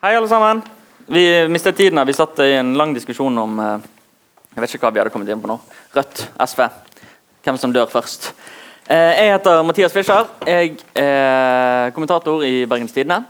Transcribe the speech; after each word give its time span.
Hei, 0.00 0.14
alle 0.16 0.28
sammen. 0.30 0.62
Vi 1.12 1.22
mistet 1.52 1.76
tiden 1.76 1.98
her. 2.00 2.06
Vi 2.08 2.14
satt 2.16 2.38
i 2.40 2.54
en 2.56 2.70
lang 2.72 2.94
diskusjon 2.96 3.34
om 3.36 3.58
eh, 3.60 3.82
Jeg 4.54 4.62
vet 4.62 4.72
ikke 4.72 4.86
hva 4.86 4.92
vi 4.94 5.00
hadde 5.02 5.12
kommet 5.12 5.28
inn 5.28 5.42
på 5.42 5.50
nå. 5.50 5.58
Rødt, 5.92 6.22
SV. 6.40 6.62
Hvem 7.44 7.58
som 7.60 7.74
dør 7.74 7.90
først. 7.92 8.30
Eh, 8.88 9.10
jeg 9.18 9.34
heter 9.34 9.60
Mathias 9.68 9.92
Fischer. 9.92 10.24
Jeg 10.48 10.78
er 10.96 11.92
kommentator 11.92 12.40
i 12.48 12.64
Bergens 12.64 12.96
Tidende. 12.96 13.26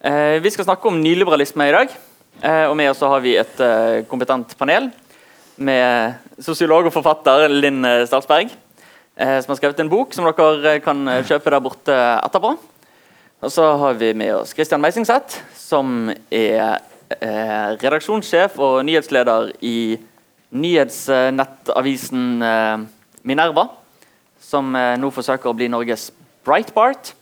Eh, 0.00 0.40
vi 0.40 0.54
skal 0.56 0.70
snakke 0.70 0.88
om 0.88 0.96
nyliberalisme 0.96 1.68
i 1.68 1.76
dag. 1.76 1.92
Eh, 2.40 2.64
og 2.70 2.76
med 2.80 2.88
oss 2.94 3.04
har 3.04 3.20
vi 3.20 3.36
et 3.44 3.60
eh, 3.60 4.00
kompetent 4.08 4.56
panel 4.56 4.88
med 5.60 6.40
sosiolog 6.40 6.88
og 6.88 6.96
forfatter 6.96 7.52
Linn 7.52 7.84
Statsberg, 8.08 8.48
eh, 8.48 9.38
som 9.44 9.52
har 9.52 9.60
skrevet 9.60 9.84
en 9.84 9.92
bok 9.92 10.16
som 10.16 10.24
dere 10.24 10.78
eh, 10.78 10.84
kan 10.88 11.04
eh, 11.04 11.24
kjøpe 11.28 11.52
der 11.52 11.66
borte 11.68 12.04
etterpå. 12.16 12.56
Og 13.42 13.50
så 13.50 13.64
har 13.74 13.94
vi 13.98 14.12
med 14.14 14.34
oss 14.36 14.52
Christian 14.54 14.80
Meisingseth, 14.80 15.40
som 15.58 16.12
er 16.30 16.78
eh, 17.18 17.70
redaksjonssjef 17.82 18.54
og 18.62 18.84
nyhetsleder 18.86 19.50
i 19.66 19.98
nyhetsnettavisen 20.54 22.44
eh, 22.46 22.84
Minerva, 23.26 23.66
som 24.38 24.70
eh, 24.78 24.94
nå 24.94 25.10
forsøker 25.10 25.50
å 25.50 25.56
bli 25.58 25.66
Norges 25.72 26.12
Breitbart. 26.46 27.16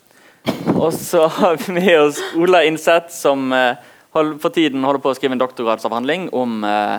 Og 0.75 0.92
så 0.92 1.25
har 1.38 1.56
vi 1.62 1.78
med 1.78 1.95
oss 2.02 2.20
Ola 2.37 2.66
Innseth, 2.69 3.09
som 3.16 3.48
eh, 3.56 3.80
hold, 4.12 4.37
for 4.45 4.52
tiden 4.52 4.84
holder 4.84 5.00
på 5.00 5.14
å 5.14 5.16
skrive 5.16 5.39
en 5.39 5.41
doktorgradsavhandling 5.41 6.28
om 6.37 6.61
eh, 6.69 6.98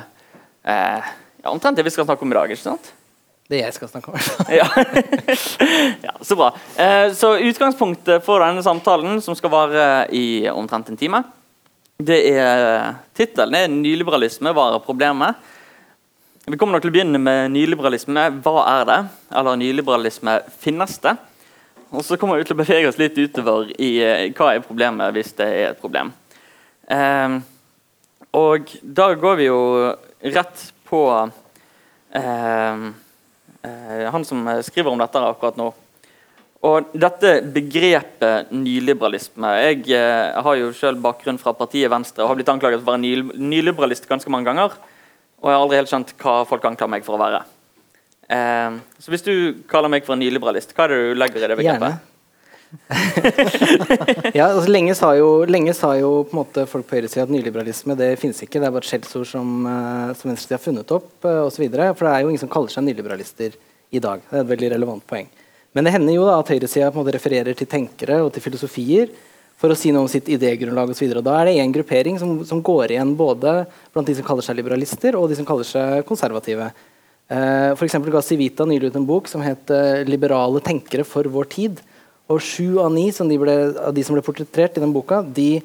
eh, 0.66 1.14
ja, 1.44 1.54
omtrent 1.54 1.78
det 1.78 1.86
vi 1.86 1.94
skal 1.94 2.10
snakke 2.10 2.26
om 2.26 2.34
i 2.34 2.40
dag. 2.40 2.50
ikke 2.50 2.66
sant? 2.72 2.94
Det 3.52 3.60
jeg 3.60 3.76
skal 3.76 3.90
snakke 3.92 4.14
om. 4.14 4.20
ja. 4.60 4.68
ja, 6.08 6.14
Så 6.24 6.38
bra. 6.40 6.54
Eh, 6.80 7.12
så 7.18 7.34
Utgangspunktet 7.50 8.24
for 8.24 8.40
denne 8.44 8.64
samtalen, 8.64 9.20
som 9.22 9.36
skal 9.36 9.52
vare 9.52 9.88
i 10.16 10.48
omtrent 10.52 10.92
en 10.94 11.00
time, 11.00 11.24
det 12.02 12.22
er 12.32 12.96
tittelen 13.14 13.58
er 13.60 13.68
'Nyliberalisme 13.70 14.54
hva 14.56 14.72
er 14.72 14.86
problemet?' 14.86 15.50
Vi 16.50 16.58
kommer 16.58 16.74
nok 16.74 16.82
til 16.82 16.90
å 16.90 16.96
begynne 16.96 17.20
med 17.22 17.52
nyliberalisme. 17.54 18.24
Hva 18.42 18.64
er 18.66 18.88
det? 18.90 18.98
Eller 19.38 19.60
nyliberalisme 19.62 20.40
finnes 20.60 20.98
det? 21.04 21.14
Og 21.94 22.02
så 22.08 22.18
kommer 22.18 22.40
vi 22.40 22.48
til 22.48 22.56
å 22.56 22.62
bevege 22.64 22.90
oss 22.90 22.98
litt 22.98 23.20
utover 23.20 23.70
i 23.78 23.92
eh, 24.02 24.32
hva 24.34 24.56
er 24.56 24.66
problemet 24.66 25.14
hvis 25.14 25.36
det 25.38 25.46
er 25.46 25.68
et 25.70 25.80
problem. 25.80 26.10
Eh, 26.90 27.38
og 28.42 28.74
da 28.82 29.08
går 29.22 29.38
vi 29.38 29.48
jo 29.52 29.62
rett 30.34 30.66
på 30.90 31.04
eh, 32.16 32.90
han 33.62 34.24
som 34.26 34.48
skriver 34.66 34.90
om 34.90 35.02
dette 35.02 35.22
akkurat 35.22 35.60
nå. 35.60 35.70
Og 36.62 36.92
dette 36.94 37.40
begrepet 37.56 38.52
nyliberalisme 38.54 39.54
Jeg 39.64 39.88
eh, 39.98 40.42
har 40.46 40.58
jo 40.60 40.70
selv 40.78 41.02
bakgrunn 41.02 41.40
fra 41.42 41.56
partiet 41.58 41.90
Venstre 41.90 42.22
og 42.22 42.32
har 42.32 42.38
blitt 42.38 42.52
anklaget 42.54 42.84
for 42.84 42.92
å 42.92 42.94
være 42.94 43.42
nyliberalist 43.42 44.06
ganske 44.10 44.30
mange 44.34 44.50
ganger. 44.52 44.76
Og 45.42 45.50
jeg 45.50 45.58
har 45.58 45.64
aldri 45.64 45.80
helt 45.80 45.90
skjønt 45.90 46.14
hva 46.22 46.36
folk 46.46 46.68
anklager 46.70 46.94
meg 46.94 47.08
for 47.08 47.18
å 47.18 47.24
være. 47.24 47.42
Eh, 48.30 48.78
så 49.02 49.14
hvis 49.14 49.26
du 49.26 49.34
kaller 49.72 49.90
meg 49.90 50.06
for 50.06 50.14
en 50.14 50.22
nyliberalist, 50.22 50.76
hva 50.78 50.86
er 50.86 50.94
det 50.94 51.02
du 51.02 51.22
legger 51.24 51.42
i 51.42 51.50
det 51.50 51.60
begrepet? 51.64 52.11
ja, 54.38 54.46
altså, 54.48 54.70
lenge, 54.72 54.96
sa 54.96 55.12
jo, 55.18 55.44
lenge 55.50 55.74
sa 55.76 55.92
jo 56.00 56.12
på 56.24 56.36
en 56.36 56.40
måte 56.40 56.64
folk 56.70 56.88
på 56.88 56.98
høyresida 56.98 57.26
at 57.26 57.34
nyliberalisme 57.34 57.98
det 58.00 58.14
finnes 58.22 58.40
ikke. 58.44 58.62
Det 58.62 58.68
er 58.68 58.74
bare 58.74 58.86
et 58.86 58.92
skjellsord 58.92 59.28
som, 59.28 59.50
uh, 59.68 60.14
som 60.16 60.32
venstresida 60.32 60.58
har 60.58 60.64
funnet 60.64 60.94
opp. 60.96 61.12
Så 61.22 61.64
videre, 61.64 61.92
for 61.98 62.08
det 62.08 62.14
er 62.14 62.24
jo 62.24 62.32
ingen 62.32 62.44
som 62.44 62.52
kaller 62.52 62.72
seg 62.72 62.88
nyliberalister 62.88 63.58
i 63.92 64.00
dag. 64.04 64.24
Det 64.30 64.38
er 64.38 64.46
et 64.46 64.54
veldig 64.54 64.72
relevant 64.78 65.04
poeng. 65.08 65.28
Men 65.76 65.88
det 65.88 65.94
hender 65.96 66.16
jo 66.16 66.28
da 66.28 66.38
at 66.40 66.52
høyresida 66.52 66.92
refererer 66.92 67.58
til 67.58 67.70
tenkere 67.70 68.22
og 68.24 68.32
til 68.36 68.44
filosofier 68.44 69.12
for 69.62 69.72
å 69.72 69.78
si 69.78 69.92
noe 69.94 70.08
om 70.08 70.10
sitt 70.12 70.32
idégrunnlag 70.32 70.90
osv. 70.92 71.12
Da 71.22 71.36
er 71.38 71.52
det 71.52 71.60
en 71.62 71.76
gruppering 71.76 72.18
som, 72.20 72.40
som, 72.48 72.64
går 72.66 72.96
igjen 72.96 73.14
både 73.20 73.62
blant 73.94 74.08
de 74.08 74.16
som 74.18 74.26
kaller 74.26 74.48
seg 74.48 74.58
liberalister, 74.58 75.16
og 75.20 75.30
de 75.30 75.38
som 75.38 75.48
kaller 75.48 75.68
seg 75.68 76.08
konservative. 76.08 76.72
Uh, 77.32 77.72
F.eks. 77.76 78.00
ga 78.12 78.24
Civita 78.26 78.66
nylig 78.68 78.92
ut 78.92 79.00
en 79.00 79.08
bok 79.08 79.30
som 79.32 79.44
het 79.44 79.70
'Liberale 80.08 80.64
tenkere 80.64 81.06
for 81.08 81.24
vår 81.24 81.52
tid'. 81.52 81.84
Og 82.32 82.40
sju 82.40 82.80
av 82.80 82.92
ni 82.94 83.10
ble, 83.12 83.56
av 83.76 83.94
de 83.96 84.04
som 84.06 84.16
ble 84.16 84.24
portrettert 84.24 84.78
i 84.78 84.84
den 84.84 84.94
boka, 84.96 85.22
de, 85.22 85.60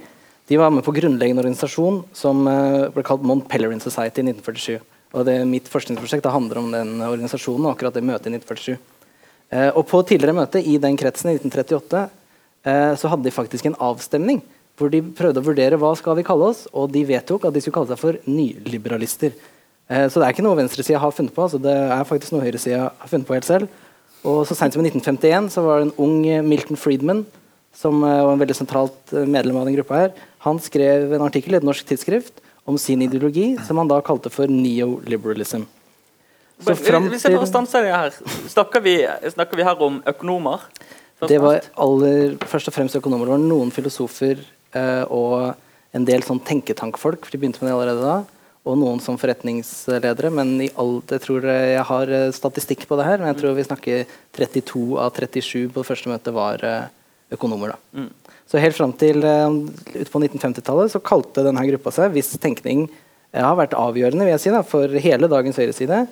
de 0.48 0.58
var 0.58 0.72
med 0.74 0.84
på 0.86 0.94
grunnleggende 0.96 1.44
organisasjon 1.44 2.02
som 2.16 2.42
uh, 2.48 2.88
ble 2.94 3.04
kalt 3.06 3.24
Mont 3.26 3.46
Pelerin 3.50 3.82
Society 3.82 4.24
i 4.24 4.28
1947. 4.32 4.82
Og 5.14 5.26
det, 5.28 5.38
Mitt 5.48 5.70
forskningsprosjekt 5.70 6.26
handler 6.32 6.60
om 6.60 6.72
den 6.74 6.98
organisasjonen 7.06 7.68
og 7.68 7.76
akkurat 7.76 7.94
det 7.96 8.04
møtet 8.06 8.32
i 8.32 8.36
1947. 8.40 8.76
Uh, 8.76 9.58
eh, 9.58 9.70
og 9.70 9.86
På 9.90 10.02
tidligere 10.02 10.36
møte 10.36 10.62
i 10.62 10.76
den 10.82 10.98
kretsen 10.98 11.30
i 11.30 11.38
1938 11.38 12.02
uh, 12.02 12.22
eh, 12.66 12.92
så 12.98 13.12
hadde 13.12 13.28
de 13.28 13.34
faktisk 13.34 13.70
en 13.70 13.78
avstemning 13.92 14.42
hvor 14.76 14.90
de 14.92 15.00
prøvde 15.00 15.40
å 15.40 15.46
vurdere 15.46 15.78
hva 15.80 15.94
skal 15.96 16.18
vi 16.18 16.26
kalle 16.26 16.50
oss, 16.50 16.66
og 16.76 16.90
de 16.92 17.06
vedtok 17.08 17.46
at 17.46 17.54
de 17.54 17.62
skulle 17.62 17.78
kalle 17.78 17.94
seg 17.94 18.00
for 18.02 18.18
nyliberalister. 18.28 19.30
så 19.88 20.20
det 20.20 20.26
er 20.26 20.34
ikke 20.34 20.44
noe 20.44 20.58
venstresida 20.58 21.00
har 21.00 21.14
funnet 21.16 21.32
på, 21.32 21.46
altså 21.46 21.56
det 21.64 21.72
er 21.72 22.02
faktisk 22.04 22.34
noe 22.34 22.44
høyresida 22.44 22.82
har 22.90 23.08
funnet 23.08 23.24
på 23.24 23.38
helt 23.38 23.48
selv. 23.48 23.70
Og 24.24 24.46
så 24.48 24.56
Sent 24.56 24.74
som 24.74 24.82
i 24.82 24.88
1951 24.88 25.50
så 25.54 25.62
var 25.66 25.80
det 25.80 25.88
en 25.88 25.98
ung 26.02 26.22
Milton 26.48 26.78
Friedman 26.80 27.24
som 27.76 28.04
eh, 28.04 28.24
var 28.24 28.32
en 28.32 28.40
veldig 28.40 28.56
sentralt 28.56 29.12
eh, 29.12 29.28
medlem 29.28 29.58
av 29.60 29.68
den 29.68 29.76
gruppa. 29.76 30.00
her. 30.00 30.12
Han 30.46 30.60
skrev 30.62 31.12
en 31.12 31.24
artikkel 31.26 31.54
i 31.54 31.60
et 31.60 31.66
norsk 31.66 31.86
tidsskrift 31.88 32.40
om 32.66 32.78
sin 32.80 33.02
ideologi, 33.04 33.54
som 33.66 33.78
han 33.78 33.90
da 33.90 34.00
kalte 34.04 34.32
for 34.32 34.50
neoliberalism. 34.50 35.66
Så 36.56 36.72
det 36.72 37.90
her, 37.92 38.14
snakker 38.48 38.80
vi, 38.80 38.96
snakker 39.34 39.58
vi 39.58 39.66
her 39.66 39.82
om 39.84 40.00
økonomer? 40.08 40.64
Det 41.28 41.36
var 41.40 41.60
aller, 41.80 42.38
først 42.48 42.70
og 42.70 42.74
fremst 42.76 42.96
økonomer. 42.96 43.28
Det 43.28 43.34
var 43.36 43.44
noen 43.44 43.72
filosofer 43.72 44.40
eh, 44.40 45.04
og 45.12 45.52
en 45.96 46.08
del 46.08 46.24
sånn 46.24 46.40
tenketankfolk. 46.44 47.24
for 47.24 47.32
de 47.32 47.40
begynte 47.40 47.60
med 47.60 47.70
det 47.70 47.76
allerede 47.76 48.08
da 48.08 48.16
og 48.66 48.78
noen 48.80 49.00
som 49.02 49.18
forretningsledere. 49.20 50.30
Men 50.34 50.56
i 50.64 50.70
alt, 50.80 51.14
jeg 51.14 51.22
tror 51.22 51.46
jeg 51.46 51.86
har 51.88 52.12
eh, 52.12 52.28
statistikk 52.34 52.86
på 52.90 52.98
det 52.98 53.06
her, 53.06 53.22
men 53.22 53.30
jeg 53.30 53.40
tror 53.40 53.56
vi 53.56 53.66
snakker 53.66 54.14
32 54.36 54.84
av 55.02 55.12
37 55.14 55.68
på 55.70 55.80
det 55.82 55.88
første 55.88 56.10
møtet 56.10 56.34
var 56.34 56.64
eh, 56.66 56.88
økonomer. 57.36 57.74
da. 57.74 58.02
Mm. 58.02 58.38
Så 58.46 58.62
helt 58.62 58.78
fram 58.78 58.92
til 58.94 59.18
utpå 59.18 59.96
ut 59.96 60.12
på 60.12 60.20
1950-tallet 60.22 60.92
så 60.92 61.02
kalte 61.02 61.42
denne 61.42 61.64
gruppa 61.66 61.90
seg 61.90 62.12
Hvis 62.14 62.36
tenkning 62.38 62.84
har 63.34 63.56
vært 63.58 63.74
avgjørende 63.74 64.22
vil 64.22 64.36
jeg 64.36 64.42
si 64.44 64.52
da, 64.54 64.60
for 64.62 64.92
hele 65.02 65.26
dagens 65.28 65.58
høyreside, 65.58 66.04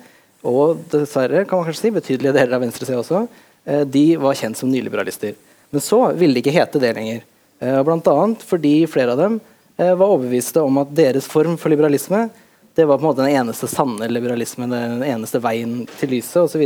og 0.45 0.81
dessverre 0.91 1.45
kan 1.47 1.61
man 1.61 1.69
kanskje 1.69 1.85
si 1.85 1.91
betydelige 1.95 2.35
deler 2.35 2.57
av 2.57 2.65
venstresida 2.65 2.99
også, 2.99 3.21
de 3.87 4.03
var 4.19 4.35
kjent 4.35 4.59
som 4.59 4.67
nyliberalister. 4.69 5.31
Men 5.71 5.81
så 5.81 6.01
ville 6.11 6.35
de 6.35 6.43
ikke 6.43 6.53
hete 6.53 6.81
det 6.83 6.91
lenger. 6.99 7.23
Bl.a. 7.87 8.17
fordi 8.51 8.75
flere 8.91 9.15
av 9.15 9.23
dem 9.23 9.39
var 9.79 10.05
overbeviste 10.05 10.61
om 10.61 10.83
at 10.83 10.91
deres 10.99 11.31
form 11.31 11.55
for 11.55 11.71
liberalisme 11.71 12.25
det 12.75 12.85
var 12.85 12.97
på 12.97 13.05
en 13.05 13.09
måte 13.09 13.23
den 13.23 13.35
eneste 13.35 13.67
sanne 13.71 14.07
liberalismen, 14.11 14.71
den 14.71 15.03
eneste 15.07 15.39
veien 15.43 15.85
til 15.95 16.11
lyset 16.17 16.43
osv. 16.43 16.65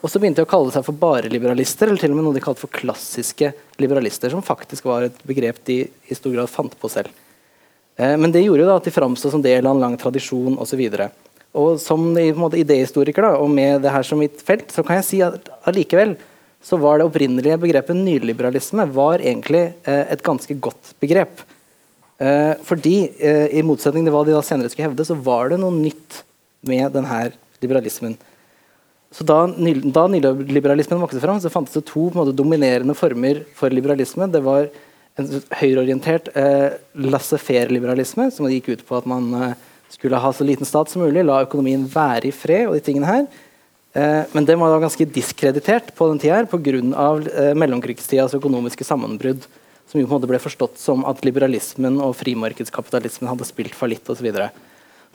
Og 0.00 0.10
så 0.10 0.20
begynte 0.20 0.40
de 0.40 0.46
å 0.46 0.48
kalle 0.48 0.72
seg 0.72 0.84
for 0.86 0.96
bare 0.96 1.28
liberalister, 1.32 1.90
eller 1.90 2.00
til 2.00 2.14
og 2.14 2.18
med 2.18 2.26
noe 2.26 2.36
de 2.36 2.42
kalte 2.44 2.62
for 2.62 2.72
klassiske 2.72 3.52
liberalister, 3.82 4.32
som 4.32 4.44
faktisk 4.44 4.88
var 4.88 5.08
et 5.08 5.22
begrep 5.28 5.60
de 5.68 5.82
i 5.84 6.16
stor 6.16 6.32
grad 6.36 6.52
fant 6.52 6.76
på 6.80 6.90
selv. 6.92 7.12
Eh, 7.96 8.16
men 8.16 8.32
det 8.32 8.44
gjorde 8.44 8.64
jo 8.64 8.70
da 8.70 8.78
at 8.80 8.88
de 8.88 8.94
framsto 8.94 9.32
som 9.32 9.44
del 9.44 9.66
av 9.66 9.76
en 9.76 9.82
lang 9.82 9.96
tradisjon 10.00 10.56
osv. 10.62 10.82
Og, 10.86 11.26
og 11.56 11.68
som 11.82 12.08
idehistoriker 12.16 13.28
da, 13.28 13.34
og 13.40 13.52
med 13.52 13.84
det 13.84 13.92
her 13.92 14.06
som 14.06 14.20
mitt 14.20 14.40
felt, 14.44 14.72
så 14.72 14.84
kan 14.86 15.00
jeg 15.00 15.08
si 15.08 15.20
at 15.24 15.52
allikevel 15.68 16.16
så 16.64 16.78
var 16.80 16.98
det 16.98 17.06
opprinnelige 17.06 17.60
begrepet 17.62 17.98
nyliberalisme 17.98 18.88
var 18.96 19.20
egentlig 19.20 19.68
eh, 19.84 20.04
et 20.12 20.24
ganske 20.24 20.56
godt 20.58 20.96
begrep. 21.02 21.44
Eh, 22.18 22.54
fordi, 22.64 23.12
eh, 23.20 23.58
i 23.58 23.62
motsetning 23.62 24.06
til 24.06 24.14
hva 24.14 24.24
de 24.24 24.32
da 24.32 24.40
senere 24.44 24.70
skulle 24.72 24.88
hevde, 24.88 25.04
så 25.04 25.16
var 25.20 25.50
det 25.52 25.60
noe 25.60 25.74
nytt 25.74 26.22
med 26.64 26.92
denne 26.92 27.32
liberalismen. 27.60 28.16
Så 29.12 29.24
Da, 29.24 29.46
da 29.46 30.06
nyliberalismen 30.08 31.00
vokste 31.00 31.20
fram, 31.20 31.38
så 31.40 31.52
fantes 31.52 31.76
det 31.76 31.86
to 31.86 32.10
måte, 32.10 32.34
dominerende 32.36 32.96
former 32.96 33.44
for 33.54 33.70
liberalisme. 33.70 34.30
Det 34.30 34.42
var 34.42 34.68
en 35.16 35.28
høyreorientert 35.60 36.28
eh, 36.36 36.76
laissez-faire-liberalisme, 36.96 38.30
som 38.32 38.48
gikk 38.50 38.68
ut 38.74 38.86
på 38.86 38.96
at 38.98 39.06
man 39.08 39.32
eh, 39.34 39.54
skulle 39.88 40.20
ha 40.20 40.32
så 40.32 40.44
liten 40.44 40.68
stat 40.68 40.90
som 40.90 41.04
mulig, 41.04 41.24
la 41.24 41.44
økonomien 41.46 41.86
være 41.88 42.28
i 42.28 42.34
fred. 42.34 42.66
og 42.68 42.74
de 42.76 42.84
tingene 42.84 43.08
her. 43.08 43.26
Eh, 43.96 44.24
men 44.34 44.44
den 44.44 44.60
var 44.60 44.74
da 44.74 44.82
ganske 44.82 45.08
diskreditert 45.08 45.94
på 45.96 46.10
den 46.10 46.20
tida 46.20 46.42
pga. 46.44 46.76
Eh, 46.76 47.54
mellomkrigstidas 47.56 48.36
økonomiske 48.36 48.84
sammenbrudd 48.84 49.46
som 49.96 50.02
jo 50.02 50.08
på 50.10 50.12
en 50.12 50.20
måte 50.20 50.28
ble 50.28 50.40
forstått 50.42 50.80
som 50.80 51.04
at 51.08 51.22
liberalismen 51.24 51.96
og 52.04 52.16
frimarkedskapitalismen 52.18 53.30
hadde 53.30 53.46
spilt 53.48 53.76
fallitt 53.76 54.08
osv. 54.12 54.28
Så, 54.28 54.48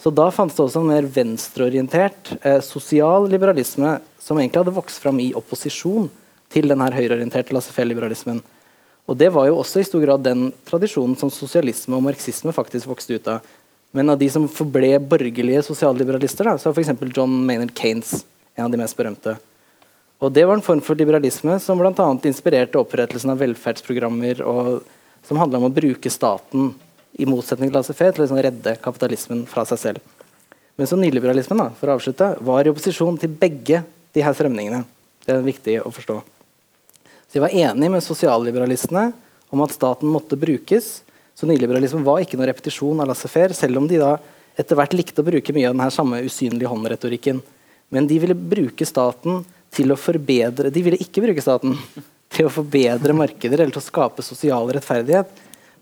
så 0.02 0.14
da 0.18 0.26
fantes 0.34 0.58
det 0.58 0.64
også 0.66 0.82
en 0.82 0.90
mer 0.90 1.06
venstreorientert 1.06 2.34
eh, 2.42 2.58
sosial 2.66 3.30
liberalisme 3.30 4.00
som 4.18 4.40
egentlig 4.40 4.64
hadde 4.64 4.74
vokst 4.74 5.04
fram 5.04 5.22
i 5.22 5.30
opposisjon 5.38 6.10
til 6.52 6.68
den 6.72 6.82
høyreorienterte 6.82 7.54
laissez-faire-liberalismen. 7.54 8.42
Og 9.06 9.18
Det 9.18 9.30
var 9.34 9.48
jo 9.50 9.60
også 9.62 9.82
i 9.82 9.86
stor 9.86 10.02
grad 10.02 10.26
den 10.26 10.50
tradisjonen 10.66 11.18
som 11.20 11.30
sosialisme 11.34 11.94
og 11.98 12.06
marxisme 12.06 12.54
faktisk 12.56 12.90
vokste 12.90 13.20
ut 13.20 13.30
av. 13.30 13.46
Men 13.94 14.10
av 14.10 14.18
de 14.18 14.30
som 14.32 14.48
forble 14.50 14.96
borgerlige 15.04 15.62
sosialliberalister, 15.68 16.48
da, 16.48 16.58
så 16.58 16.72
er 16.72 16.78
f.eks. 16.78 16.94
John 17.14 17.42
Maynard 17.46 17.74
Kanes 17.76 18.22
en 18.56 18.66
av 18.66 18.74
de 18.74 18.80
mest 18.82 18.98
berømte. 18.98 19.38
Og 20.22 20.32
Det 20.32 20.46
var 20.46 20.54
en 20.54 20.62
form 20.62 20.82
for 20.86 20.98
liberalisme 20.98 21.58
som 21.60 21.80
bl.a. 21.82 22.08
inspirerte 22.30 22.78
opprettelsen 22.78 23.34
av 23.34 23.40
velferdsprogrammer 23.42 24.44
og 24.46 24.84
som 25.26 25.40
handla 25.42 25.58
om 25.58 25.70
å 25.70 25.74
bruke 25.74 26.12
staten 26.14 26.74
i 27.18 27.26
motsetning 27.26 27.72
til 27.72 27.78
laissez-faire, 27.80 28.14
til 28.14 28.24
å 28.24 28.26
liksom 28.28 28.42
redde 28.46 28.76
kapitalismen 28.84 29.44
fra 29.50 29.66
seg 29.68 29.80
selv. 29.82 30.20
Men 30.78 30.90
så 30.90 30.98
nyliberalismen 30.98 31.60
da, 31.60 31.68
for 31.78 31.90
å 31.90 31.96
avslutte, 31.98 32.28
var 32.46 32.66
i 32.66 32.72
opposisjon 32.72 33.18
til 33.22 33.34
begge 33.42 33.82
de 34.14 34.24
her 34.24 34.36
strømningene. 34.38 34.84
Det 35.26 35.34
er 35.34 35.46
viktig 35.46 35.76
å 35.82 35.92
forstå. 35.94 36.20
Så 37.28 37.38
De 37.38 37.44
var 37.44 37.56
enige 37.56 37.92
med 37.94 38.06
sosialliberalistene 38.06 39.12
om 39.52 39.64
at 39.66 39.74
staten 39.74 40.10
måtte 40.10 40.40
brukes. 40.40 41.02
Så 41.38 41.50
nyliberalismen 41.50 42.06
var 42.06 42.22
ikke 42.22 42.38
noen 42.38 42.50
repetisjon 42.52 43.02
av 43.02 43.10
laissez-faire, 43.10 43.58
selv 43.58 43.82
om 43.82 43.90
de 43.90 44.00
da 44.02 44.16
etter 44.60 44.78
hvert 44.78 44.94
likte 44.94 45.24
å 45.24 45.28
bruke 45.28 45.56
mye 45.56 45.70
av 45.70 45.78
den 45.78 45.94
samme 45.94 46.22
usynlige 46.26 46.70
hånd-retorikken. 46.70 47.42
Men 47.92 48.08
de 48.08 48.20
ville 48.22 48.38
bruke 48.38 48.86
staten 48.88 49.42
til 49.72 49.94
å 49.94 50.00
forbedre 50.00 50.72
De 50.74 50.84
ville 50.84 51.00
ikke 51.00 51.24
bruke 51.24 51.44
staten 51.44 51.78
til 52.32 52.48
å 52.48 52.54
forbedre 52.54 53.16
markeder 53.16 53.62
eller 53.62 53.74
til 53.74 53.82
å 53.82 53.86
skape 53.86 54.24
sosial 54.24 54.70
rettferdighet. 54.72 55.32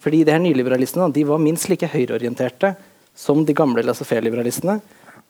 Fordi 0.01 0.23
de 0.25 0.33
her 0.33 0.41
nyliberalistene 0.41 1.09
de 1.13 1.25
var 1.27 1.41
minst 1.41 1.69
like 1.69 1.89
høyreorienterte 1.89 2.73
som 3.17 3.43
de 3.45 3.55
gamle 3.55 3.83
laissez-faire-liberalistene. 3.83 4.79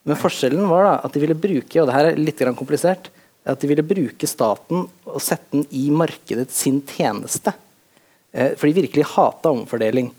Men 0.08 0.20
forskjellen 0.20 0.68
var 0.70 0.86
da 0.86 0.94
at 1.04 1.16
de 1.16 1.24
ville 1.24 1.38
bruke 1.38 1.82
og 1.82 1.90
det 1.90 1.96
her 1.96 2.12
er 2.12 2.22
litt 2.22 2.44
komplisert, 2.58 3.10
at 3.50 3.60
de 3.60 3.70
ville 3.72 3.86
bruke 3.86 4.28
staten 4.30 4.86
og 4.86 5.24
sette 5.24 5.56
den 5.56 5.66
i 5.76 5.90
markedet 5.92 6.52
sin 6.54 6.80
tjeneste. 6.86 7.54
Eh, 8.32 8.54
for 8.56 8.68
de 8.68 8.84
virkelig 8.84 9.08
hata 9.16 9.52
omfordeling 9.52 10.12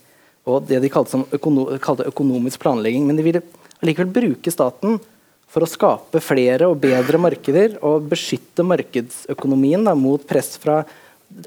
og 0.51 0.67
det 0.67 0.81
de 0.83 0.91
kalte, 0.91 1.21
økono 1.37 1.67
kalte 1.83 2.09
økonomisk 2.11 2.61
planlegging. 2.63 3.07
Men 3.07 3.21
de 3.21 3.27
ville 3.27 3.43
likevel 3.87 4.11
bruke 4.13 4.53
staten 4.53 4.99
for 5.51 5.65
å 5.65 5.71
skape 5.71 6.23
flere 6.23 6.69
og 6.71 6.79
bedre 6.83 7.19
markeder 7.21 7.77
og 7.87 8.07
beskytte 8.11 8.65
markedsøkonomien 8.67 9.83
da, 9.87 9.97
mot 9.99 10.23
press 10.27 10.55
fra 10.63 10.85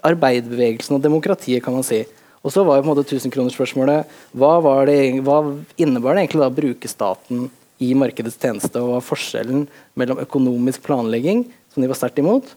arbeiderbevegelsen 0.04 0.98
og 0.98 1.04
demokratiet. 1.04 1.64
kan 1.64 1.76
man 1.76 1.88
si. 1.88 2.04
Og 2.44 2.52
så 2.52 2.64
var 2.68 2.78
jo 2.78 2.84
på 2.84 2.90
en 2.90 2.96
måte 2.98 3.08
tusenkronersspørsmålet 3.08 4.16
hva, 4.36 4.54
hva 4.60 5.38
innebar 5.80 6.16
det 6.16 6.26
egentlig 6.26 6.42
da 6.44 6.50
å 6.52 6.58
bruke 6.58 6.92
staten 6.92 7.48
i 7.80 7.94
markedets 7.96 8.40
tjeneste? 8.40 8.76
Og 8.80 8.90
hva 8.90 9.00
var 9.00 9.08
forskjellen 9.08 9.68
mellom 10.00 10.20
økonomisk 10.24 10.84
planlegging, 10.84 11.46
som 11.72 11.84
de 11.84 11.92
var 11.92 12.00
sterkt 12.00 12.20
imot, 12.20 12.52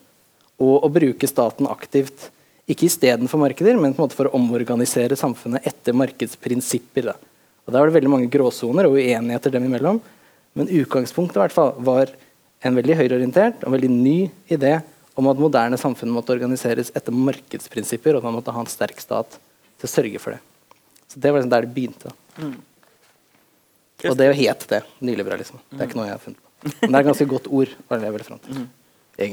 og 0.58 0.87
å 0.87 0.90
bruke 0.90 1.31
staten 1.31 1.70
aktivt 1.70 2.32
ikke 2.66 2.88
istedenfor 2.88 3.38
markeder, 3.38 3.78
men 3.78 3.94
på 3.94 4.02
en 4.02 4.08
måte 4.08 4.19
for 4.19 4.26
å 4.26 4.34
omorganisere 4.34 5.14
samfunnet 5.19 5.69
etter 5.70 5.94
markedsprinsipper. 5.94 7.12
Da. 7.12 7.14
Og 7.66 7.70
Der 7.72 7.78
var 7.78 7.87
det 7.87 7.98
veldig 8.00 8.10
mange 8.10 8.31
gråsoner 8.32 8.88
og 8.88 8.98
uenigheter 8.98 9.54
dem 9.54 9.69
imellom. 9.69 10.00
Men 10.56 10.70
utgangspunktet 10.73 11.37
i 11.37 11.43
hvert 11.44 11.55
fall 11.55 11.75
var 11.85 12.12
en 12.64 12.76
veldig 12.79 12.97
høyreorientert 12.99 13.64
og 13.67 13.75
veldig 13.76 13.91
ny 13.93 14.19
idé 14.53 14.79
om 15.17 15.29
at 15.31 15.41
moderne 15.41 15.79
samfunn 15.81 16.12
måtte 16.12 16.35
organiseres 16.35 16.91
etter 16.97 17.14
markedsprinsipper, 17.14 18.17
og 18.17 18.20
at 18.20 18.29
man 18.29 18.37
måtte 18.37 18.53
ha 18.53 18.62
en 18.62 18.70
sterk 18.70 18.99
stat 19.00 19.38
til 19.76 19.88
å 19.88 19.93
sørge 19.93 20.20
for 20.20 20.37
det. 20.37 20.41
Så 21.08 21.20
Det 21.20 21.32
var 21.32 21.41
liksom 21.41 21.53
der 21.53 21.64
det 21.64 21.75
begynte. 21.76 22.12
Mm. 22.37 22.56
Og 24.11 24.17
det 24.17 24.32
het 24.37 24.67
det, 24.69 24.82
nyliberalisme. 25.00 25.61
Det 25.70 25.81
er 25.81 25.88
ikke 25.88 25.99
noe 25.99 26.08
jeg 26.08 26.17
har 26.19 26.25
funnet 26.25 26.43
på. 26.43 26.73
Men 26.82 26.91
det 26.91 26.97
er 26.97 27.00
et 27.00 27.11
ganske 27.11 27.29
godt 27.31 27.47
ord. 27.49 27.73
var 27.88 27.99
det 27.99 28.08
jeg 28.08 28.17
ville 28.17 28.29
frem 28.29 28.43
til. 28.44 28.67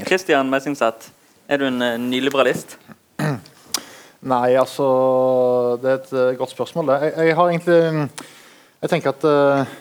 Kristian 0.07 0.51
Messingseth, 0.51 1.09
er 1.49 1.59
du 1.59 1.67
en 1.67 1.81
uh, 1.81 1.97
nyliberalist? 1.99 2.77
Nei, 4.33 4.55
altså 4.55 4.85
Det 5.83 5.89
er 5.89 5.97
et 5.99 6.13
uh, 6.13 6.37
godt 6.39 6.53
spørsmål. 6.55 6.93
Jeg, 6.95 7.13
jeg, 7.27 7.35
har 7.35 7.49
egentlig 7.49 8.09
Jeg 8.81 8.89
tenker 8.89 9.11
at 9.11 9.27
uh, 9.27 9.73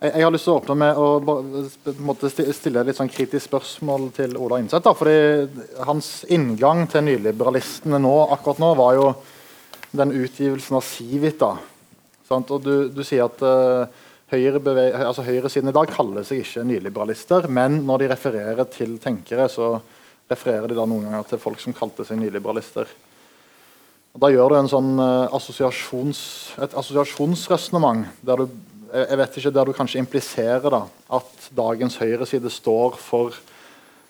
jeg, 0.00 0.24
har 0.24 0.32
lyst 0.32 0.44
til 0.44 0.52
å 0.52 0.58
åpne 0.60 0.74
med 0.76 0.98
å 0.98 2.30
stille 2.52 2.82
litt 2.84 2.98
sånn 2.98 3.12
kritisk 3.12 3.46
spørsmål 3.46 4.10
til 4.16 4.36
Ola 4.36 4.58
Innseth. 4.60 4.92
Fordi 4.98 5.86
Hans 5.88 6.10
inngang 6.32 6.84
til 6.92 7.06
nyliberalistene 7.06 8.00
nå, 8.02 8.16
akkurat 8.36 8.60
nå 8.60 8.74
var 8.76 8.98
jo 8.98 9.06
den 9.96 10.12
utgivelsen 10.12 10.76
av 10.76 10.84
Civita. 10.84 11.54
Sant? 12.28 12.52
Og 12.52 12.60
du, 12.60 12.74
du, 12.92 13.00
sier 13.06 13.24
at 13.24 13.40
uh, 13.40 13.88
høyre 14.32 14.60
altså 15.06 15.24
høyresiden 15.24 15.72
i 15.72 15.76
dag 15.76 15.88
kaller 15.88 16.26
seg 16.26 16.44
ikke 16.44 16.66
nyliberalister, 16.66 17.48
men 17.48 17.80
når 17.88 18.02
de 18.02 18.12
refererer 18.12 18.68
til 18.68 18.98
tenkere, 19.02 19.48
så 19.48 19.76
refererer 20.28 20.68
de 20.68 20.76
da 20.76 20.84
noen 20.90 21.06
ganger 21.06 21.28
til 21.30 21.40
folk 21.40 21.62
som 21.62 21.76
kalte 21.76 22.04
seg 22.04 22.20
nyliberalister. 22.20 22.90
Og 24.16 24.22
da 24.24 24.32
gjør 24.32 24.52
du 24.52 24.60
en 24.60 24.72
sånn 24.72 24.96
uh, 25.00 25.34
assosiasjons, 25.36 26.20
et 26.60 26.76
assosiasjonsresonnement 26.76 28.10
der 28.26 28.44
du 28.44 28.75
jeg 28.92 29.18
vet 29.18 29.36
ikke, 29.38 29.52
der 29.54 29.66
du 29.66 29.74
kanskje 29.74 30.00
impliserer 30.02 30.70
da, 30.72 30.82
at 31.18 31.50
dagens 31.56 31.98
høyreside 32.00 32.50
står 32.52 32.98
for 33.00 33.34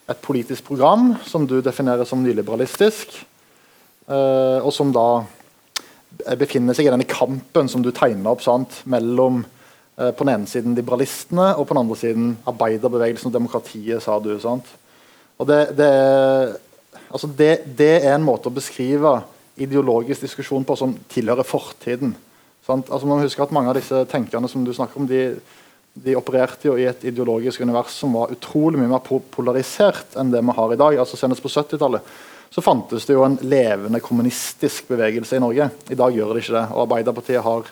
et 0.07 0.19
politisk 0.23 0.69
program 0.69 1.15
som 1.27 1.47
du 1.47 1.59
definerer 1.63 2.07
som 2.07 2.21
nyliberalistisk, 2.23 3.15
uh, 4.07 4.63
og 4.63 4.71
som 4.75 4.93
da 4.95 5.25
befinner 6.39 6.77
seg 6.77 6.87
i 6.87 6.93
denne 6.93 7.07
kampen 7.09 7.69
som 7.69 7.83
du 7.83 7.91
tegner 7.95 8.31
opp 8.31 8.43
sant, 8.45 8.81
mellom 8.87 9.41
uh, 9.43 10.11
på 10.11 10.23
den 10.23 10.33
ene 10.35 10.51
siden 10.51 10.77
liberalistene 10.77 11.53
og 11.55 11.67
på 11.67 11.75
den 11.75 11.83
andre 11.83 11.99
siden 11.99 12.29
arbeiderbevegelsen 12.47 13.31
og 13.31 13.35
demokratiet, 13.39 14.03
sa 14.03 14.19
du. 14.23 14.35
sant? 14.39 14.69
Og 15.37 15.49
det, 15.49 15.59
det, 15.77 15.91
altså 17.11 17.29
det, 17.29 17.51
det, 17.77 17.93
er 17.99 18.15
en 18.15 18.25
måte 18.25 18.49
å 18.49 18.55
beskrive 18.55 19.19
ideologisk 19.57 20.23
diskusjon 20.23 20.65
på 20.65 20.77
som 20.79 20.95
tilhører 21.11 21.45
fortiden. 21.45 22.15
Altså 22.67 23.07
man 23.07 23.17
må 23.17 23.23
huske 23.23 23.43
at 23.43 23.53
Mange 23.55 23.71
av 23.71 23.77
disse 23.79 24.03
tenkerne 24.11 24.49
som 24.51 24.65
du 24.65 24.73
snakker 24.75 24.99
om, 24.99 25.07
de, 25.07 25.37
de, 25.93 26.15
opererte 26.19 26.69
jo 26.69 26.77
i 26.79 26.87
et 26.89 27.05
ideologisk 27.07 27.63
univers 27.63 27.95
som 27.95 28.15
var 28.17 28.33
utrolig 28.35 28.81
mye 28.81 28.91
mer 28.91 29.21
polarisert 29.33 30.17
enn 30.19 30.33
det 30.33 30.43
vi 30.43 30.57
har 30.59 30.73
i 30.73 30.79
dag. 30.79 30.99
altså 30.99 31.19
Senest 31.19 31.43
på 31.43 31.51
70-tallet 31.53 32.17
så 32.49 32.63
fantes 32.63 33.03
det 33.05 33.15
jo 33.15 33.25
en 33.25 33.35
levende 33.43 33.99
kommunistisk 33.99 34.87
bevegelse 34.87 35.35
i 35.35 35.41
Norge. 35.43 35.67
I 35.91 35.97
dag 35.99 36.15
gjør 36.15 36.31
det 36.31 36.43
ikke 36.45 36.55
det. 36.55 36.63
og 36.71 36.85
Arbeiderpartiet 36.85 37.43
har 37.43 37.67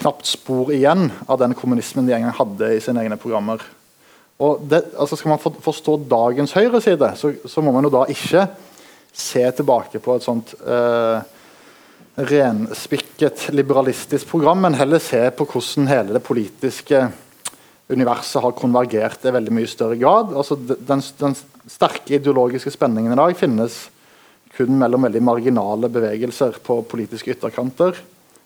knapt 0.00 0.26
spor 0.26 0.72
igjen 0.74 1.06
av 1.30 1.38
den 1.38 1.54
kommunismen 1.54 2.08
de 2.08 2.16
en 2.16 2.26
gang 2.26 2.34
hadde 2.34 2.72
i 2.74 2.80
sine 2.82 3.04
egne 3.04 3.18
programmer. 3.20 3.62
Og 4.42 4.64
det, 4.66 4.82
altså 4.98 5.16
Skal 5.16 5.30
man 5.30 5.60
forstå 5.62 5.96
dagens 6.10 6.52
høyreside, 6.56 7.12
så, 7.16 7.32
så 7.46 7.62
må 7.62 7.72
man 7.72 7.86
jo 7.86 7.92
da 7.94 8.02
ikke 8.10 8.48
se 9.14 9.44
tilbake 9.54 10.00
på 10.02 10.16
et 10.16 10.26
sånt 10.26 10.56
eh, 10.58 11.33
renspikket 12.14 13.48
liberalistisk 13.50 14.28
program, 14.30 14.60
men 14.62 14.76
heller 14.78 15.02
se 15.02 15.22
på 15.34 15.46
hvordan 15.50 15.90
hele 15.90 16.14
det 16.14 16.22
politiske 16.22 17.00
universet 17.90 18.42
har 18.42 18.54
konvergert 18.56 19.26
i 19.26 19.32
veldig 19.34 19.54
mye 19.54 19.70
større 19.70 19.98
grad. 20.00 20.32
Altså 20.36 20.56
den, 20.56 21.02
den 21.18 21.36
sterke 21.70 22.16
ideologiske 22.16 22.72
spenningen 22.72 23.12
i 23.12 23.18
dag 23.18 23.34
finnes 23.38 23.84
kun 24.54 24.76
mellom 24.78 25.08
veldig 25.08 25.22
marginale 25.24 25.90
bevegelser 25.90 26.60
på 26.64 26.78
politiske 26.86 27.34
ytterkanter. 27.34 27.98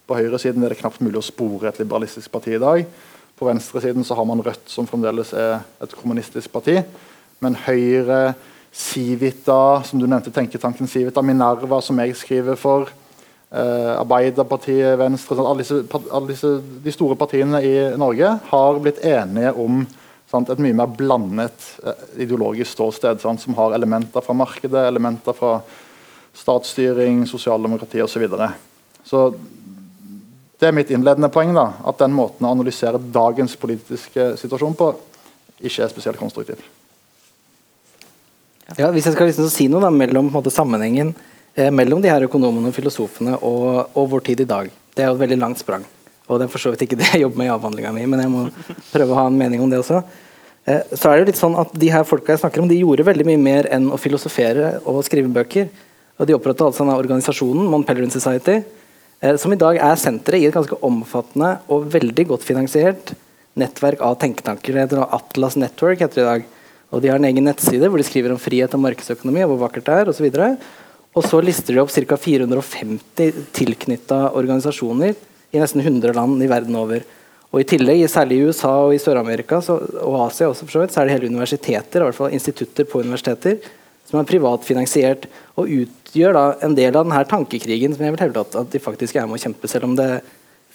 På 0.08 0.16
høyresiden 0.16 0.64
er 0.64 0.72
det 0.72 0.80
knapt 0.80 1.02
mulig 1.04 1.20
å 1.20 1.26
spore 1.26 1.68
et 1.68 1.80
liberalistisk 1.82 2.32
parti 2.32 2.54
i 2.56 2.62
dag. 2.62 2.86
På 3.38 3.46
venstresiden 3.46 4.06
så 4.06 4.16
har 4.18 4.26
man 4.26 4.40
Rødt, 4.42 4.64
som 4.72 4.88
fremdeles 4.88 5.34
er 5.36 5.60
et 5.84 5.92
kommunistisk 5.94 6.50
parti. 6.50 6.80
Men 7.44 7.58
Høyre, 7.68 8.32
Civita, 8.72 9.84
som 9.86 10.00
du 10.00 10.08
nevnte, 10.08 10.32
tenketanken 10.34 10.88
Civita, 10.90 11.22
Minerva, 11.22 11.82
som 11.84 12.00
jeg 12.00 12.16
skriver 12.18 12.58
for, 12.58 12.88
Arbeiderpartiet, 13.50 14.98
Venstre 15.00 15.38
alle, 15.40 15.62
disse, 15.62 15.80
alle 16.12 16.28
disse, 16.28 16.50
De 16.84 16.92
store 16.92 17.16
partiene 17.16 17.62
i 17.64 17.72
Norge 17.96 18.34
har 18.50 18.80
blitt 18.84 19.00
enige 19.08 19.54
om 19.56 19.86
sant, 20.28 20.50
et 20.52 20.60
mye 20.60 20.76
mer 20.76 20.90
blandet 20.92 21.68
eh, 21.84 22.06
ideologisk 22.24 22.74
ståsted, 22.76 23.22
sant, 23.22 23.40
som 23.40 23.56
har 23.58 23.76
elementer 23.76 24.24
fra 24.24 24.36
markedet, 24.36 24.82
elementer 24.90 25.36
fra 25.36 25.58
statsstyring, 26.36 27.24
sosialdemokrati 27.26 28.02
osv. 28.04 28.12
Så, 28.12 28.22
videre. 28.22 28.50
så 29.04 29.22
det 30.58 30.68
er 30.68 30.76
mitt 30.76 30.90
innledende 30.92 31.30
poeng. 31.32 31.54
da, 31.56 31.70
At 31.88 32.02
den 32.02 32.14
måten 32.16 32.46
å 32.46 32.52
analysere 32.52 33.00
dagens 33.00 33.56
politiske 33.56 34.34
situasjon 34.38 34.76
på 34.78 34.92
ikke 35.58 35.86
er 35.86 35.90
spesielt 35.90 36.20
konstruktiv. 36.20 36.60
Ja, 38.76 38.90
hvis 38.92 39.08
jeg 39.08 39.16
skal 39.16 39.30
liksom 39.30 39.48
si 39.50 39.66
noe 39.72 39.80
da, 39.80 39.90
mellom 39.90 40.28
måte, 40.34 40.52
sammenhengen 40.52 41.14
eh, 41.16 41.37
mellom 41.74 42.02
de 42.02 42.10
her 42.12 42.22
økonomene 42.26 42.70
og 42.70 42.76
filosofene 42.76 43.34
og, 43.42 43.88
og, 43.94 44.04
vår 44.12 44.24
tid 44.28 44.44
i 44.44 44.46
dag 44.46 44.68
Det 44.94 45.02
er 45.02 45.08
jo 45.08 45.16
et 45.16 45.22
veldig 45.24 45.38
langt 45.40 45.58
sprang. 45.58 45.82
Og 46.28 46.38
det 46.38 46.46
er 46.46 46.52
for 46.52 46.62
så 46.62 46.70
vidt 46.70 46.84
ikke 46.86 46.98
det 47.00 47.08
jeg 47.10 47.24
jobber 47.24 47.40
med 47.40 47.48
i 47.48 47.52
avhandlinga 47.54 47.92
mi, 47.96 48.06
men 48.06 48.22
jeg 48.22 48.30
må 48.30 48.46
prøve 48.92 49.14
å 49.14 49.18
ha 49.18 49.26
en 49.30 49.38
mening 49.38 49.62
om 49.64 49.70
det 49.72 49.80
også. 49.82 50.02
Eh, 50.68 50.94
så 50.94 51.10
er 51.10 51.16
det 51.16 51.24
jo 51.24 51.28
litt 51.32 51.40
sånn 51.40 51.58
at 51.58 51.74
De 51.74 51.90
her 51.90 52.06
folka 52.06 52.34
jeg 52.34 52.42
snakker 52.44 52.62
om, 52.62 52.70
de 52.70 52.78
gjorde 52.78 53.06
veldig 53.08 53.26
mye 53.30 53.42
mer 53.42 53.70
enn 53.74 53.90
å 53.90 54.00
filosofere 54.00 54.76
og 54.84 55.02
skrive 55.08 55.30
bøker. 55.34 55.70
Og 56.18 56.26
De 56.30 56.34
oppretta 56.38 56.66
altså 56.66 56.84
denne 56.84 56.98
organisasjonen, 56.98 57.70
Mont 57.70 57.86
Pellerin 57.86 58.14
Society, 58.14 58.60
Eh, 59.20 59.34
som 59.36 59.52
i 59.52 59.58
dag 59.58 59.80
er 59.82 59.98
senteret 59.98 60.44
i 60.44 60.46
et 60.46 60.54
ganske 60.54 60.76
omfattende 60.86 61.56
og 61.74 61.88
veldig 61.90 62.24
godt 62.32 62.44
finansiert 62.46 63.16
nettverk 63.58 64.02
av 64.04 64.14
tenketanker. 64.22 64.74
Det 64.74 64.84
heter 64.84 65.02
Atlas 65.16 65.56
Network 65.58 66.04
heter 66.04 66.20
det 66.20 66.22
i 66.22 66.28
dag. 66.28 66.44
Og 66.94 67.02
De 67.02 67.10
har 67.10 67.18
en 67.18 67.26
egen 67.26 67.44
nettside 67.44 67.90
hvor 67.90 67.98
de 67.98 68.06
skriver 68.06 68.32
om 68.32 68.38
frihet 68.38 68.74
og 68.74 68.84
markedsøkonomi 68.84 69.42
og 69.42 69.50
hvor 69.52 69.64
vakkert 69.66 69.88
det 69.88 69.96
er. 69.96 70.08
Og 70.08 70.14
så 70.14 70.22
lister 71.42 71.74
de 71.74 71.80
opp 71.82 71.90
ca. 71.90 72.16
450 72.16 73.32
tilknytta 73.52 74.32
organisasjoner 74.32 75.14
i 75.50 75.60
nesten 75.60 75.80
100 75.80 76.14
land 76.14 76.42
i 76.42 76.50
verden 76.50 76.76
over. 76.76 77.02
Og 77.48 77.62
I 77.62 77.64
tillegg, 77.64 78.04
særlig 78.12 78.38
i 78.38 78.48
USA 78.48 78.74
og 78.84 78.94
i 78.94 79.00
Sør-Amerika 79.00 79.62
og 79.64 80.16
Asia 80.26 80.50
også 80.50 80.66
for 80.66 80.74
så 80.74 80.82
vidt, 80.82 80.92
så 80.92 81.00
er 81.00 81.08
det 81.08 81.16
hele 81.16 81.30
universiteter, 81.32 82.02
i 82.02 82.04
hvert 82.04 82.18
fall 82.18 82.34
institutter 82.36 82.84
på 82.84 83.00
universiteter 83.00 83.56
som 84.08 84.20
er 84.20 84.28
privatfinansiert 84.28 85.26
og 85.58 85.68
utgjør 85.68 86.36
da 86.36 86.44
en 86.64 86.76
del 86.76 86.94
av 86.94 87.04
denne 87.04 87.24
tankekrigen 87.28 87.94
som 87.94 88.04
jeg 88.04 88.14
vil 88.14 88.24
hevde 88.24 88.44
at, 88.44 88.56
at, 88.62 88.70
de 88.72 88.80
faktisk 88.80 89.16
er 89.16 89.28
med 89.28 89.36
å 89.36 89.42
kjempe, 89.42 89.68
selv 89.68 89.88
om 89.88 89.96
det 89.98 90.08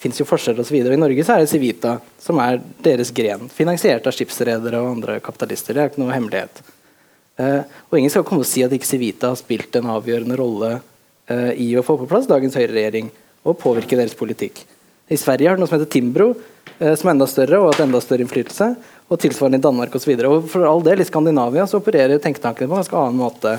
fins 0.00 0.20
forskjeller 0.26 0.62
osv. 0.62 0.76
I 0.82 1.00
Norge 1.00 1.26
så 1.26 1.36
er 1.36 1.42
det 1.42 1.50
Civita 1.50 1.96
som 2.22 2.38
er 2.42 2.60
deres 2.84 3.10
gren, 3.14 3.48
finansiert 3.50 4.06
av 4.06 4.14
skipsredere 4.14 4.82
og 4.82 4.96
andre 4.96 5.18
kapitalister. 5.24 5.74
Det 5.74 5.82
er 5.82 5.92
ikke 5.92 6.02
noe 6.02 6.14
hemmelighet. 6.14 6.62
Uh, 7.34 7.66
og 7.90 7.98
ingen 7.98 8.12
skal 8.12 8.22
komme 8.26 8.44
og 8.44 8.48
si 8.48 8.62
at 8.62 8.72
ikke 8.74 8.86
Civita 8.86 9.32
har 9.32 9.38
spilt 9.40 9.74
en 9.74 9.90
avgjørende 9.90 10.36
rolle 10.38 10.76
uh, 10.78 11.52
i 11.58 11.72
å 11.74 11.82
få 11.82 11.96
på 11.98 12.06
plass 12.10 12.28
dagens 12.30 12.54
høyreregjering 12.54 13.08
og 13.42 13.58
påvirke 13.58 13.98
deres 13.98 14.14
politikk. 14.14 14.60
I 15.10 15.18
Sverige 15.18 15.50
har 15.50 15.58
det 15.58 15.64
noe 15.64 15.70
som 15.70 15.80
heter 15.80 15.90
Timbro, 15.90 16.28
uh, 16.34 16.94
som 16.94 17.10
er 17.10 17.16
enda 17.16 17.26
større 17.30 17.58
og 17.58 17.66
har 17.66 17.74
hatt 17.74 17.86
enda 17.88 18.02
større 18.04 18.22
innflytelse. 18.26 18.68
Og 19.10 19.20
tilsvarende 19.20 19.58
i 19.60 19.64
Danmark 19.66 19.94
osv. 19.98 20.14
For 20.48 20.64
all 20.64 20.84
del, 20.86 21.02
i 21.02 21.08
Skandinavia 21.08 21.66
så 21.68 21.82
opererer 21.82 22.22
tenketankene 22.22 22.70
på 22.70 22.76
en 22.76 22.80
ganske 22.84 23.00
annen 23.02 23.20
måte 23.20 23.58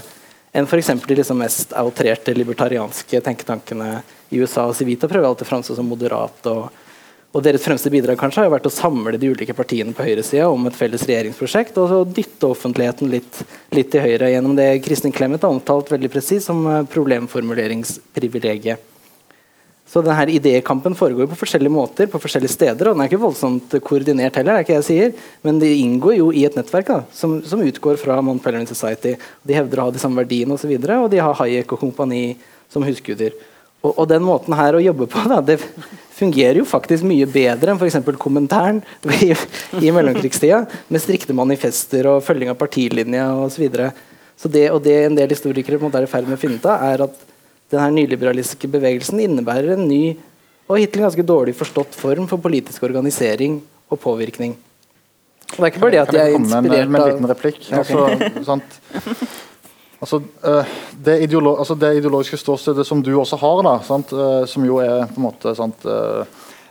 enn 0.56 0.66
f.eks. 0.66 0.94
de 1.04 1.18
liksom 1.20 1.42
mest 1.44 1.74
outrerte 1.76 2.34
libertarianske 2.34 3.20
tenketankene 3.22 3.90
i 4.32 4.40
USA. 4.40 4.70
og 4.70 4.76
Civita 4.78 5.10
prøver 5.12 5.28
alltid 5.28 5.46
å 5.46 5.50
framstå 5.50 5.76
som 5.76 5.90
moderat. 5.92 6.40
og 6.48 6.85
og 7.36 7.44
Deres 7.44 7.66
fremste 7.66 7.92
bidrag 7.92 8.16
kanskje 8.16 8.46
har 8.46 8.52
vært 8.54 8.70
å 8.70 8.72
samle 8.72 9.18
de 9.20 9.28
ulike 9.28 9.54
partiene 9.58 9.92
på 9.96 10.06
høyresida 10.08 10.48
om 10.48 10.70
et 10.70 10.78
felles 10.78 11.04
regjeringsprosjekt, 11.04 11.76
og 11.82 11.90
så 11.92 11.98
dytte 12.08 12.48
offentligheten 12.48 13.12
litt, 13.12 13.42
litt 13.76 13.90
til 13.92 14.06
høyre 14.06 14.30
gjennom 14.32 14.54
det 14.56 14.70
Kristin 14.86 15.12
Clemet 15.12 15.44
har 15.44 15.52
omtalt 15.52 15.92
veldig 15.92 16.12
presis 16.14 16.48
som 16.48 16.62
eh, 16.64 16.86
problemformuleringsprivilegiet. 16.94 18.92
Så 19.86 20.00
denne 20.02 20.32
Idékampen 20.32 20.96
foregår 20.98 21.28
på 21.30 21.38
forskjellige 21.38 21.76
måter 21.76 22.08
på 22.10 22.22
forskjellige 22.24 22.56
steder. 22.56 22.88
og 22.88 22.96
Den 22.96 23.04
er 23.04 23.12
ikke 23.12 23.22
voldsomt 23.22 23.76
koordinert 23.86 24.40
heller, 24.40 24.56
det 24.56 24.64
er 24.64 24.66
ikke 24.66 24.78
jeg 24.80 24.88
sier, 24.88 25.28
men 25.44 25.60
de 25.60 25.74
inngår 25.84 26.16
jo 26.18 26.30
i 26.32 26.46
et 26.48 26.56
nettverk 26.56 26.88
da, 26.88 27.02
som, 27.14 27.36
som, 27.46 27.62
utgår 27.62 28.00
fra 28.02 28.18
Mount 28.24 28.44
Pellering 28.44 28.68
Society. 28.70 29.14
De 29.44 29.60
hevder 29.60 29.84
å 29.84 29.90
ha 29.90 29.94
de 29.94 30.02
samme 30.02 30.24
verdiene 30.24 30.56
osv., 30.56 30.72
og, 30.72 30.88
så 30.88 31.02
og 31.04 31.12
de 31.12 31.22
har 31.22 31.38
Hayek 31.44 31.76
og 31.76 31.84
kompani 31.84 32.24
som 32.72 32.88
husguder. 32.88 33.36
Og, 33.86 33.92
og, 33.94 34.08
den 34.10 34.26
måten 34.26 34.56
her 34.58 34.78
å 34.78 34.82
jobbe 34.82 35.08
på 35.12 35.22
da, 35.30 35.42
det 35.46 35.60
fungerer 36.16 36.62
jo 36.62 36.66
faktisk 36.68 37.06
mye 37.06 37.28
bedre 37.30 37.74
enn 37.74 37.80
f.eks. 37.80 38.00
kommentaren 38.22 38.82
i, 39.22 39.34
i 39.84 39.94
mellomkrigstida, 39.94 40.64
med 40.90 41.04
strikte 41.04 41.36
manifester 41.38 42.10
og 42.10 42.24
følging 42.26 42.54
av 42.54 42.60
partilinja 42.60 43.28
osv. 43.36 43.56
Så, 43.56 43.64
videre. 43.66 43.90
så 44.40 44.52
det, 44.52 44.68
og 44.74 44.82
det 44.86 44.96
en 45.04 45.18
del 45.20 45.36
historikere 45.36 45.78
på 45.78 45.86
en 45.86 45.92
måte 45.92 46.02
er 46.02 46.08
i 46.08 46.12
ferd 46.12 46.30
med 46.30 46.40
å 46.40 46.42
finne 46.42 46.58
ut 46.58 46.70
av, 46.72 46.86
er 46.88 47.06
at 47.10 47.26
denne 47.74 47.92
nyliberalistiske 47.98 48.70
bevegelsen 48.72 49.22
innebærer 49.24 49.76
en 49.76 49.88
ny 49.90 50.04
og 50.66 50.80
hittil 50.82 51.06
ganske 51.06 51.26
dårlig 51.26 51.54
forstått 51.58 51.98
form 51.98 52.30
for 52.30 52.42
politisk 52.42 52.86
organisering 52.88 53.60
og 53.92 54.02
påvirkning. 54.02 54.56
Og 55.54 55.60
det 55.60 55.66
er 55.68 55.74
ikke 55.74 55.84
bare 55.84 55.94
det 55.94 56.02
at 56.02 56.14
jeg 56.16 56.32
er 56.32 56.38
inspirert 56.40 56.56
av 56.58 56.66
Med, 56.66 56.90
med 56.90 57.02
en 57.02 57.12
liten 57.12 57.30
replikk. 57.30 57.60
Altså, 57.70 58.08
altså, 60.06 60.22
uh, 60.46 60.74
det, 60.94 61.18
ideolo 61.26 61.56
altså, 61.58 61.76
det, 61.80 61.96
ideologiske 61.98 62.38
ståstedet 62.38 62.86
som 62.88 63.02
du 63.04 63.12
også 63.18 63.40
har, 63.42 63.62
da, 63.66 63.76
uh, 64.14 64.46
som 64.50 64.66
jo 64.68 64.80
er 64.84 65.08
på 65.10 65.20
en 65.20 65.28
måte 65.28 65.56
sant, 65.58 65.86
uh, 65.90 66.24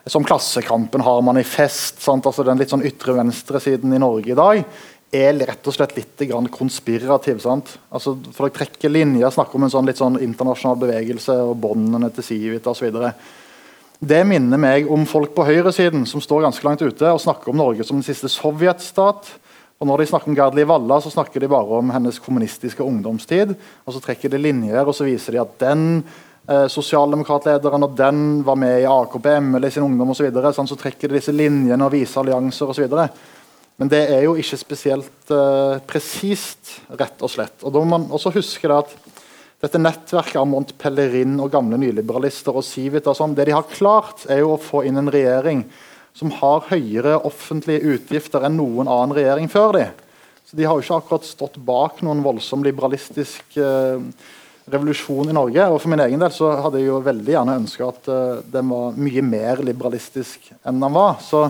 Som 0.06 0.24
Klassekampen 0.24 1.00
har 1.00 1.22
manifest, 1.24 2.02
sant, 2.04 2.26
altså 2.28 2.44
den 2.44 2.58
litt 2.60 2.72
sånn 2.72 2.84
ytre 2.84 3.14
venstresiden 3.16 3.94
i 3.96 4.00
Norge 4.02 4.34
i 4.34 4.36
dag, 4.36 4.64
er 5.14 5.38
rett 5.46 5.68
og 5.70 5.74
slett 5.74 5.94
litt 5.96 6.24
konspirativ. 6.52 7.38
sant? 7.40 7.78
Altså, 7.88 8.16
for 8.34 8.48
å 8.48 8.52
trekke 8.52 8.90
linjer, 8.90 9.30
snakke 9.30 9.56
om 9.56 9.64
en 9.64 9.72
sånn 9.72 9.86
litt 9.86 10.00
sånn 10.02 10.20
internasjonal 10.20 10.76
bevegelse 10.76 11.38
og 11.46 11.56
båndene 11.62 12.10
til 12.12 12.26
Civita 12.26 12.74
osv. 12.74 12.90
Det 14.04 14.20
minner 14.26 14.60
meg 14.60 14.90
om 14.90 15.06
folk 15.06 15.32
på 15.36 15.46
høyresiden 15.46 16.04
som 16.06 16.20
står 16.20 16.44
ganske 16.44 16.66
langt 16.66 16.82
ute 16.82 17.08
og 17.08 17.22
snakker 17.22 17.52
om 17.52 17.62
Norge 17.62 17.86
som 17.86 18.00
den 18.00 18.06
siste 18.06 18.28
sovjetstat. 18.28 19.30
Og 19.84 19.88
når 19.90 20.00
de 20.00 20.04
snakker 20.08 20.30
om 20.32 20.36
Gerd 20.38 20.54
Liv 20.56 20.64
Valla, 20.70 20.96
så 21.04 21.10
snakker 21.12 21.42
de 21.44 21.48
bare 21.52 21.76
om 21.76 21.90
hennes 21.92 22.16
kommunistiske 22.24 22.80
ungdomstid. 22.80 23.50
Og 23.84 23.92
så 23.92 24.00
trekker 24.00 24.32
de 24.32 24.40
linjer 24.40 24.80
og 24.80 24.96
så 24.96 25.04
viser 25.04 25.36
de 25.36 25.42
at 25.42 25.58
den 25.60 25.82
eh, 26.48 26.64
sosialdemokratlederen 26.72 27.84
og 27.84 27.92
den 27.98 28.22
var 28.46 28.56
med 28.56 28.78
i 28.80 28.88
AKP, 28.88 29.28
ML 29.44 29.68
i 29.68 29.72
sin 29.74 29.84
ungdom 29.84 30.14
osv. 30.14 30.22
Så, 30.22 30.28
videre, 30.30 30.54
sånn, 30.56 30.72
så 30.72 30.80
trekker 30.80 31.12
de 31.12 31.20
disse 31.20 31.36
linjene 31.36 31.84
og 31.84 31.92
viser 31.92 32.22
allianser 32.22 32.72
osv. 32.72 32.96
Men 33.76 33.92
det 33.92 34.00
er 34.08 34.24
jo 34.24 34.38
ikke 34.40 34.62
spesielt 34.64 35.36
eh, 35.36 35.76
presist, 35.84 36.78
rett 36.96 37.20
og 37.20 37.36
slett. 37.36 37.60
Og 37.60 37.76
da 37.76 37.84
må 37.84 37.98
man 37.98 38.08
også 38.08 38.32
huske 38.38 38.72
at 38.72 38.96
dette 39.60 39.84
nettverket 39.84 40.40
av 40.40 40.48
Mont 40.48 40.72
Pellerin 40.80 41.36
og 41.44 41.52
gamle 41.52 41.76
nyliberalister 41.84 42.56
og 42.56 42.64
Civita 42.64 43.12
og 43.12 43.20
sånn, 43.20 43.36
det 43.36 43.50
de 43.50 43.58
har 43.60 43.68
klart, 43.68 44.24
er 44.32 44.40
jo 44.40 44.56
å 44.56 44.62
få 44.64 44.86
inn 44.88 44.96
en 45.04 45.12
regjering 45.12 45.66
som 46.14 46.30
har 46.40 46.68
høyere 46.70 47.18
offentlige 47.26 47.96
utgifter 47.96 48.46
enn 48.46 48.58
noen 48.58 48.86
annen 48.86 49.16
regjering 49.16 49.50
før 49.50 49.76
de. 49.78 49.84
Så 50.46 50.56
De 50.56 50.66
har 50.68 50.78
jo 50.78 50.84
ikke 50.84 51.00
akkurat 51.00 51.26
stått 51.26 51.58
bak 51.66 52.02
noen 52.06 52.22
voldsom 52.22 52.62
liberalistisk 52.66 53.58
eh, 53.58 54.02
revolusjon 54.70 55.30
i 55.30 55.36
Norge. 55.36 55.66
og 55.68 55.80
For 55.82 55.92
min 55.92 56.02
egen 56.06 56.22
del 56.22 56.32
så 56.34 56.54
hadde 56.64 56.80
jeg 56.80 56.88
jo 56.88 57.02
veldig 57.04 57.36
gjerne 57.36 57.58
ønska 57.60 57.88
at 57.90 58.10
uh, 58.10 58.42
den 58.54 58.70
var 58.72 58.98
mye 59.06 59.24
mer 59.26 59.62
liberalistisk 59.66 60.50
enn 60.64 60.80
den 60.80 60.96
var. 60.96 61.18
så 61.24 61.48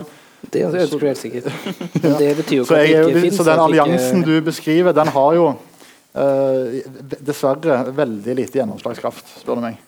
det 0.52 0.66
ønsker 0.66 1.00
du 1.00 1.06
helt 1.08 1.20
sikkert. 1.20 1.46
Men 2.02 2.18
det 2.20 2.34
betyr 2.40 2.58
jo 2.58 2.64
ikke 2.66 2.80
at 2.80 2.90
det 2.90 3.14
ikke 3.14 3.22
fins. 3.22 3.38
Så 3.38 3.46
den 3.48 3.62
alliansen 3.62 4.26
du 4.26 4.34
beskriver, 4.44 4.92
den 4.96 5.08
har 5.14 5.38
jo 5.38 5.46
uh, 5.54 6.76
dessverre 7.16 7.80
veldig 7.96 8.36
lite 8.42 8.60
gjennomslagskraft, 8.60 9.38
spør 9.40 9.60
du 9.60 9.68
meg. 9.70 9.80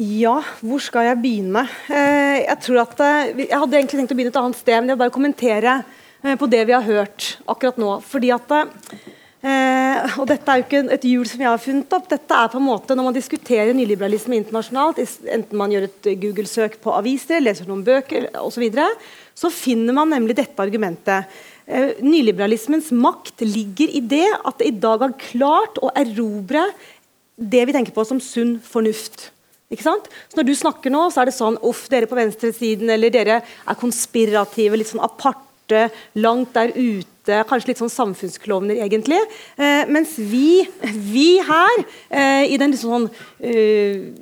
Ja, 0.00 0.40
hvor 0.58 0.82
skal 0.82 1.06
jeg 1.06 1.20
begynne? 1.22 1.66
Uh, 1.86 2.38
jeg 2.40 2.56
tror 2.66 2.80
at 2.82 3.02
uh, 3.04 3.42
jeg 3.44 3.52
hadde 3.54 3.78
egentlig 3.78 4.00
tenkt 4.00 4.14
å 4.14 4.18
begynne 4.18 4.34
et 4.34 4.40
annet 4.40 4.58
sted, 4.58 4.80
men 4.80 4.90
jeg 4.90 4.96
vil 4.96 5.04
bare 5.04 5.14
kommentere 5.14 5.82
på 6.40 6.46
det 6.48 6.62
vi 6.64 6.72
har 6.72 6.80
hørt 6.86 7.34
akkurat 7.52 7.76
nå. 7.76 7.98
fordi 8.00 8.30
at 8.32 8.48
Eh, 9.44 10.14
og 10.16 10.24
Dette 10.30 10.48
er 10.48 10.60
jo 10.60 10.64
ikke 10.64 10.78
et 10.94 11.02
hjul 11.04 11.26
som 11.28 11.42
jeg 11.42 11.50
har 11.50 11.60
funnet 11.60 11.92
opp. 11.92 12.06
dette 12.08 12.32
er 12.32 12.48
på 12.48 12.56
en 12.56 12.64
måte 12.64 12.94
Når 12.96 13.04
man 13.04 13.16
diskuterer 13.16 13.76
nyliberalisme 13.76 14.38
internasjonalt, 14.38 15.02
enten 15.28 15.58
man 15.60 15.74
gjør 15.74 15.84
et 15.90 16.08
Google-søk 16.22 16.78
på 16.80 16.94
aviser, 16.96 17.44
leser 17.44 17.68
noen 17.68 17.84
bøker 17.84 18.30
osv., 18.40 18.54
så, 18.54 18.62
videre, 18.62 18.88
så 19.36 19.50
finner 19.52 19.92
man 19.92 20.08
nemlig 20.14 20.38
dette 20.38 20.64
argumentet. 20.64 21.28
Eh, 21.66 22.00
nyliberalismens 22.00 22.88
makt 22.96 23.44
ligger 23.44 23.92
i 23.92 24.00
det 24.00 24.30
at 24.32 24.62
det 24.62 24.70
i 24.70 24.78
dag 24.80 25.04
har 25.04 25.18
klart 25.20 25.76
å 25.82 25.92
erobre 25.92 26.64
det 27.36 27.66
vi 27.68 27.76
tenker 27.76 27.92
på 27.92 28.06
som 28.08 28.22
sunn 28.22 28.56
fornuft. 28.64 29.33
Ikke 29.74 29.88
sant? 29.88 30.10
Så 30.30 30.40
Når 30.40 30.48
du 30.48 30.54
snakker 30.58 30.94
nå, 30.94 31.06
så 31.10 31.22
er 31.22 31.30
det 31.30 31.36
sånn 31.36 31.58
Uff, 31.66 31.86
dere 31.92 32.10
på 32.10 32.18
venstresiden, 32.18 32.90
eller 32.94 33.12
dere 33.14 33.40
er 33.42 33.80
konspirative, 33.80 34.78
litt 34.78 34.92
sånn 34.92 35.04
aparte, 35.04 35.88
langt 36.20 36.52
der 36.54 36.74
ute 36.76 37.42
kanskje 37.48 37.70
litt 37.70 37.80
sånn 37.80 37.92
samfunnsklovner, 37.92 38.82
egentlig. 38.84 39.16
Eh, 39.56 39.88
mens 39.88 40.12
vi, 40.20 40.66
vi 40.82 41.38
her, 41.40 41.84
eh, 42.12 42.52
i 42.52 42.58
den 42.60 42.74
liksom 42.74 42.92
sånn 42.92 43.08
eh, 43.40 44.12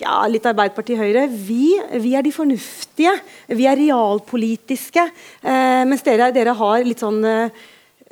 ja, 0.00 0.24
litt 0.30 0.46
Arbeiderpartiet 0.48 0.98
Høyre, 0.98 1.26
vi, 1.28 1.74
vi, 2.02 2.14
er 2.16 2.24
de 2.24 2.32
fornuftige. 2.34 3.14
Vi 3.50 3.68
er 3.68 3.78
realpolitiske. 3.78 5.06
Eh, 5.42 5.84
mens 5.88 6.04
dere, 6.06 6.32
dere, 6.34 6.56
har 6.58 6.86
litt 6.86 7.02
sånn 7.04 7.20
eh, 7.28 7.64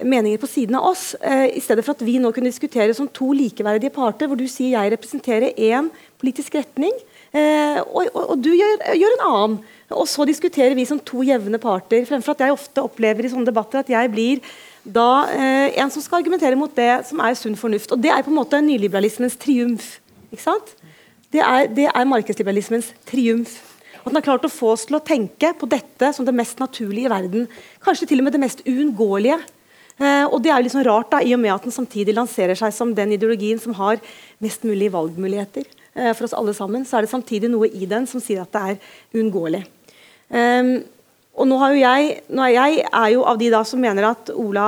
meninger 0.03 0.41
på 0.43 0.51
siden 0.51 0.79
av 0.79 0.91
oss. 0.93 1.13
Eh, 1.19 1.49
I 1.59 1.63
stedet 1.63 1.85
for 1.87 1.97
at 1.97 2.05
vi 2.07 2.19
nå 2.23 2.31
kunne 2.35 2.53
diskutere 2.53 2.95
som 2.97 3.11
to 3.11 3.33
likeverdige 3.37 3.95
parter, 3.95 4.31
hvor 4.31 4.39
du 4.39 4.47
sier 4.51 4.77
jeg 4.77 4.95
representerer 4.95 5.59
én 5.59 5.91
politisk 6.23 6.55
retning, 6.55 6.95
og, 7.33 8.03
og, 8.13 8.19
og, 8.23 8.35
du 8.45 8.51
gjør, 8.53 8.83
gjør 8.95 9.15
en 9.17 9.23
annen. 9.27 9.55
Og 9.97 10.09
så 10.09 10.25
diskuterer 10.29 10.77
vi 10.77 10.85
som 10.89 11.01
to 11.01 11.25
jevne 11.27 11.61
parter, 11.61 12.05
fremfor 12.09 12.37
at 12.37 12.45
jeg 12.45 12.55
ofte 12.55 12.85
opplever 12.85 13.27
i 13.27 13.33
sånne 13.33 13.49
debatter 13.49 13.83
at 13.83 13.91
jeg 13.93 14.13
blir 14.13 14.43
da 14.83 15.27
eh, 15.31 15.79
en 15.79 15.91
som 15.93 16.03
skal 16.03 16.21
argumentere 16.21 16.59
mot 16.59 16.73
det 16.75 16.91
som 17.07 17.21
er 17.23 17.37
sunn 17.39 17.59
fornuft. 17.59 17.93
Og 17.95 18.01
det 18.03 18.11
er 18.11 18.25
på 18.25 18.33
en 18.33 18.39
måte 18.41 18.61
nyliberalismens 18.65 19.39
triumf. 19.41 19.99
ikke 20.33 20.43
sant? 20.43 20.75
Det 21.33 21.41
er, 21.41 21.69
det 21.71 21.89
er 21.89 22.09
markedsliberalismens 22.11 22.91
triumf. 23.09 23.61
At 24.03 24.11
den 24.11 24.19
har 24.19 24.27
klart 24.27 24.47
å 24.49 24.51
få 24.51 24.73
oss 24.75 24.89
til 24.89 24.99
å 24.99 25.05
tenke 25.05 25.53
på 25.59 25.69
dette 25.71 26.11
som 26.17 26.27
det 26.27 26.35
mest 26.35 26.59
naturlige 26.59 27.07
i 27.07 27.13
verden. 27.13 27.47
Kanskje 27.85 28.11
til 28.11 28.23
og 28.23 28.27
med 28.27 28.35
det 28.35 28.43
mest 28.43 28.65
uunngåelige. 28.67 29.39
Eh, 30.03 30.25
og 30.27 30.41
det 30.43 30.51
er 30.51 30.65
jo 30.65 30.73
sånn 30.73 30.89
rart, 30.89 31.13
da, 31.13 31.23
i 31.23 31.37
og 31.37 31.41
med 31.45 31.55
at 31.55 31.69
den 31.69 31.75
samtidig 31.75 32.17
lanserer 32.17 32.59
seg 32.59 32.75
som 32.75 32.97
den 32.97 33.15
ideologien 33.15 33.63
som 33.63 33.77
har 33.79 34.03
mest 34.43 34.67
mulig 34.67 34.91
valgmuligheter. 34.91 35.69
Eh, 35.95 36.13
for 36.17 36.27
oss 36.29 36.37
alle 36.37 36.55
sammen, 36.57 36.87
så 36.89 36.99
er 36.99 37.07
det 37.07 37.13
samtidig 37.13 37.51
noe 37.53 37.69
i 37.69 37.89
den 37.89 38.09
som 38.09 38.23
sier 38.23 38.43
at 38.45 38.53
det 38.55 38.63
er 38.63 39.19
uunngåelig. 39.19 39.65
Um, 40.33 40.79
og 41.33 41.49
nå, 41.49 41.57
har 41.61 41.73
jo 41.73 41.81
jeg, 41.81 42.09
nå 42.33 42.45
er 42.45 42.53
jeg 42.53 42.81
er 42.85 43.11
jo 43.15 43.25
av 43.29 43.39
de 43.41 43.49
da 43.53 43.63
som 43.65 43.81
mener 43.81 44.05
at 44.11 44.31
Ola, 44.37 44.67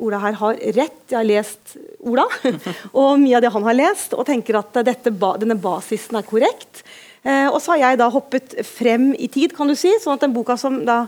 Ola 0.00 0.20
her 0.20 0.36
har 0.36 0.58
rett. 0.76 0.98
Jeg 1.08 1.16
har 1.16 1.28
lest 1.28 1.76
Ola 2.04 2.26
og 3.00 3.20
mye 3.22 3.38
av 3.38 3.44
det 3.44 3.52
han 3.54 3.64
har 3.64 3.76
lest, 3.76 4.16
og 4.16 4.26
tenker 4.28 4.60
at 4.60 4.82
dette, 4.84 5.12
denne 5.12 5.56
basisen 5.60 6.20
er 6.20 6.26
korrekt. 6.28 6.82
Eh, 7.24 7.48
og 7.48 7.56
så 7.64 7.72
har 7.72 7.80
jeg 7.86 8.02
da 8.02 8.10
hoppet 8.12 8.58
frem 8.68 9.12
i 9.16 9.30
tid, 9.32 9.56
kan 9.56 9.68
du 9.68 9.76
si. 9.80 9.94
sånn 10.00 10.18
at 10.18 10.26
den 10.26 10.36
boka 10.36 10.58
som 10.60 10.82
da 10.84 11.06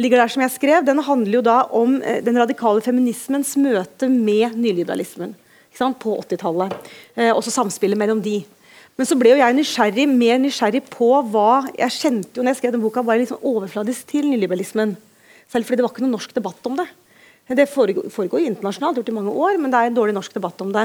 ligger 0.00 0.22
der 0.22 0.32
som 0.32 0.44
jeg 0.46 0.54
skrev, 0.54 0.86
den 0.88 1.02
handler 1.04 1.36
jo 1.36 1.44
da 1.44 1.58
om 1.76 1.98
eh, 2.00 2.22
den 2.24 2.40
radikale 2.40 2.80
feminismens 2.84 3.52
møte 3.60 4.08
med 4.08 4.56
nyliberalismen 4.56 5.36
på 6.00 6.16
80-tallet. 6.24 6.72
Eh, 7.14 7.30
også 7.32 7.52
samspillet 7.52 8.00
mellom 8.00 8.24
de. 8.24 8.40
Men 8.98 9.08
så 9.08 9.16
ble 9.16 9.32
jo 9.32 9.40
jeg 9.40 9.56
nysgjerrig, 9.56 10.06
mer 10.08 10.40
nysgjerrig 10.42 10.82
på 10.92 11.08
hva 11.32 11.64
Jeg 11.78 11.94
kjente 11.96 12.36
jo 12.36 12.44
når 12.44 12.54
jeg 12.54 12.60
skrev 12.60 12.74
den 12.74 12.82
boka, 12.82 13.04
var 13.04 13.16
jeg 13.16 13.24
litt 13.24 13.32
sånn 13.32 13.46
overfladisk 13.52 14.10
til 14.10 14.28
nyliberalismen. 14.28 14.96
Selv 15.50 15.66
fordi 15.66 15.80
det 15.80 15.86
var 15.86 15.94
ikke 15.94 16.04
noen 16.04 16.18
norsk 16.18 16.34
debatt 16.36 16.68
om 16.68 16.76
det. 16.78 16.86
Det 17.50 17.66
foregår, 17.66 18.06
foregår 18.14 18.44
internasjonalt, 18.46 19.00
gjort 19.00 19.08
i 19.10 19.14
mange 19.16 19.32
år, 19.32 19.56
men 19.58 19.72
det 19.72 19.78
er 19.78 19.88
en 19.90 19.96
dårlig 19.96 20.14
norsk 20.14 20.36
debatt 20.36 20.60
om 20.62 20.68
det. 20.74 20.84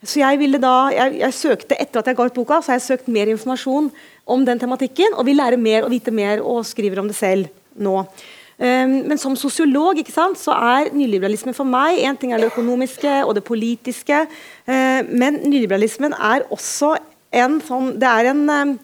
Så 0.00 0.22
jeg 0.22 0.38
ville 0.40 0.60
da, 0.62 0.88
jeg, 0.94 1.18
jeg 1.20 1.36
søkte, 1.36 1.76
Etter 1.76 2.00
at 2.00 2.08
jeg 2.08 2.16
ga 2.16 2.24
ut 2.24 2.38
boka, 2.38 2.62
så 2.62 2.72
har 2.72 2.78
jeg 2.78 2.86
søkt 2.86 3.10
mer 3.12 3.28
informasjon 3.34 3.90
om 4.24 4.46
den 4.46 4.62
tematikken, 4.62 5.12
og 5.12 5.28
vil 5.28 5.36
lære 5.36 5.60
mer 5.60 5.84
og 5.84 5.92
vite 5.92 6.14
mer 6.14 6.40
og 6.40 6.64
skriver 6.64 7.02
om 7.02 7.10
det 7.10 7.18
selv 7.18 7.50
nå. 7.76 7.98
Um, 8.56 8.94
men 9.10 9.20
som 9.20 9.34
sosiolog 9.36 9.98
ikke 10.00 10.14
sant, 10.14 10.40
så 10.40 10.54
er 10.56 10.88
nyliberalismen 10.96 11.52
for 11.52 11.68
meg 11.68 11.98
En 12.08 12.16
ting 12.16 12.30
er 12.32 12.40
det 12.40 12.48
økonomiske 12.48 13.18
og 13.26 13.34
det 13.36 13.42
politiske, 13.44 14.22
uh, 14.24 15.00
men 15.12 15.42
nyliberalismen 15.44 16.16
er 16.16 16.46
også 16.48 16.94
en 17.34 17.60
sånn 17.64 17.94
Det 18.00 18.08
er 18.08 18.32
en 18.32 18.42
um, 18.50 18.74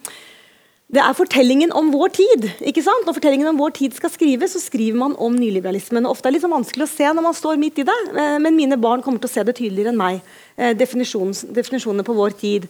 det 0.93 1.01
er 1.01 1.15
fortellingen 1.17 1.71
om 1.73 1.87
vår 1.89 2.11
tid. 2.13 2.51
ikke 2.61 2.83
sant? 2.85 3.07
Når 3.07 3.17
fortellingen 3.17 3.49
om 3.49 3.57
vår 3.57 3.71
tid 3.79 3.95
skal 3.97 4.11
skrives, 4.13 4.53
så 4.53 4.61
skriver 4.61 4.99
man 5.01 5.15
om 5.17 5.33
nyliberalismen. 5.33 6.05
Ofte 6.05 6.29
er 6.29 6.37
det 6.37 6.43
sånn 6.43 6.53
vanskelig 6.53 6.85
å 6.85 6.91
se 6.91 7.07
når 7.09 7.25
man 7.25 7.37
står 7.39 7.57
midt 7.57 7.81
i 7.81 7.87
det, 7.89 7.97
uh, 8.13 8.37
men 8.37 8.59
mine 8.59 8.77
barn 8.77 9.01
kommer 9.01 9.23
til 9.23 9.31
å 9.31 9.33
se 9.33 9.45
det 9.49 9.55
tydeligere 9.57 9.95
enn 9.95 10.03
meg. 10.03 10.21
Uh, 10.59 10.75
definisjonene 10.77 12.05
på 12.05 12.19
vår 12.19 12.37
tid. 12.37 12.69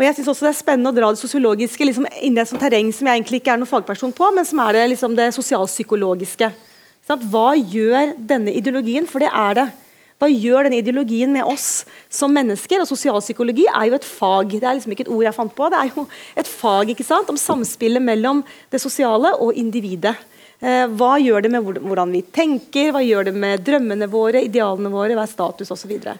Og 0.00 0.02
jeg 0.06 0.16
synes 0.16 0.32
også 0.32 0.46
Det 0.46 0.50
er 0.50 0.58
spennende 0.58 0.90
å 0.90 0.96
dra 0.96 1.12
det 1.12 1.20
sosiologiske 1.20 1.86
liksom, 1.86 2.08
inn 2.24 2.38
i 2.38 2.42
et 2.42 2.56
terreng 2.58 2.90
som 2.96 3.06
jeg 3.06 3.20
egentlig 3.20 3.42
ikke 3.42 3.54
er 3.54 3.60
noen 3.60 3.70
fagperson 3.70 4.14
på, 4.16 4.32
men 4.34 4.48
som 4.48 4.62
er 4.64 4.78
det, 4.78 4.84
liksom, 4.94 5.14
det 5.14 5.30
sosialpsykologiske. 5.36 6.50
Hva 7.30 7.48
gjør 7.58 8.16
denne 8.16 8.54
ideologien? 8.54 9.06
For 9.06 9.22
det 9.22 9.28
er 9.28 9.58
det. 9.58 9.66
Hva 10.20 10.28
gjør 10.28 10.66
denne 10.66 10.82
ideologien 10.82 11.32
med 11.32 11.48
oss 11.48 11.86
som 12.12 12.32
mennesker? 12.36 12.82
Og 12.82 12.88
Sosialpsykologi 12.90 13.64
er 13.70 13.86
jo 13.88 13.96
et 13.96 14.04
fag. 14.04 14.50
Det 14.52 14.66
er 14.66 14.76
liksom 14.76 14.92
ikke 14.92 15.06
et 15.06 15.14
ord 15.14 15.24
jeg 15.24 15.36
fant 15.36 15.54
på. 15.56 15.68
Det 15.72 15.78
er 15.78 15.94
jo 15.94 16.04
et 16.42 16.50
fag 16.50 16.92
ikke 16.92 17.06
sant? 17.08 17.30
om 17.32 17.40
samspillet 17.40 18.04
mellom 18.04 18.42
det 18.68 18.82
sosiale 18.82 19.32
og 19.40 19.56
individet. 19.56 20.12
Eh, 20.60 20.84
hva 20.92 21.14
gjør 21.16 21.46
det 21.46 21.50
med 21.54 21.64
hvordan 21.80 22.10
vi 22.12 22.20
tenker, 22.36 22.90
hva 22.92 23.00
gjør 23.00 23.30
det 23.30 23.32
med 23.32 23.62
drømmene 23.64 24.04
våre, 24.12 24.42
idealene 24.44 24.90
våre, 24.92 25.14
hva 25.16 25.24
er 25.24 25.30
status 25.30 25.72
osv. 25.72 25.78
Så, 25.80 25.88
videre. 25.88 26.18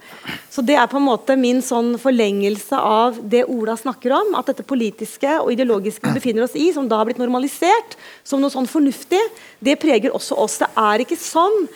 så 0.49 0.65
det 0.65 0.79
er 0.81 0.89
på 0.89 0.97
en 0.97 1.05
måte 1.11 1.37
min 1.37 1.61
sånn 1.61 1.93
forlengelse 2.01 2.81
av 2.81 3.21
det 3.21 3.45
Ola 3.53 3.77
snakker 3.77 4.17
om. 4.17 4.33
At 4.41 4.49
dette 4.49 4.65
politiske 4.65 5.37
og 5.43 5.53
ideologiske 5.53 6.09
vi 6.09 6.17
befinner 6.17 6.49
oss 6.49 6.57
i, 6.57 6.71
som 6.73 6.89
da 6.89 7.03
har 7.03 7.11
blitt 7.11 7.21
normalisert 7.21 7.99
som 8.25 8.41
noe 8.41 8.53
sånn 8.55 8.71
fornuftig, 8.71 9.21
det 9.61 9.77
preger 9.83 10.17
også 10.17 10.41
oss. 10.41 10.57
Det 10.65 10.73
er 10.89 11.05
ikke 11.05 11.21
sånn 11.21 11.69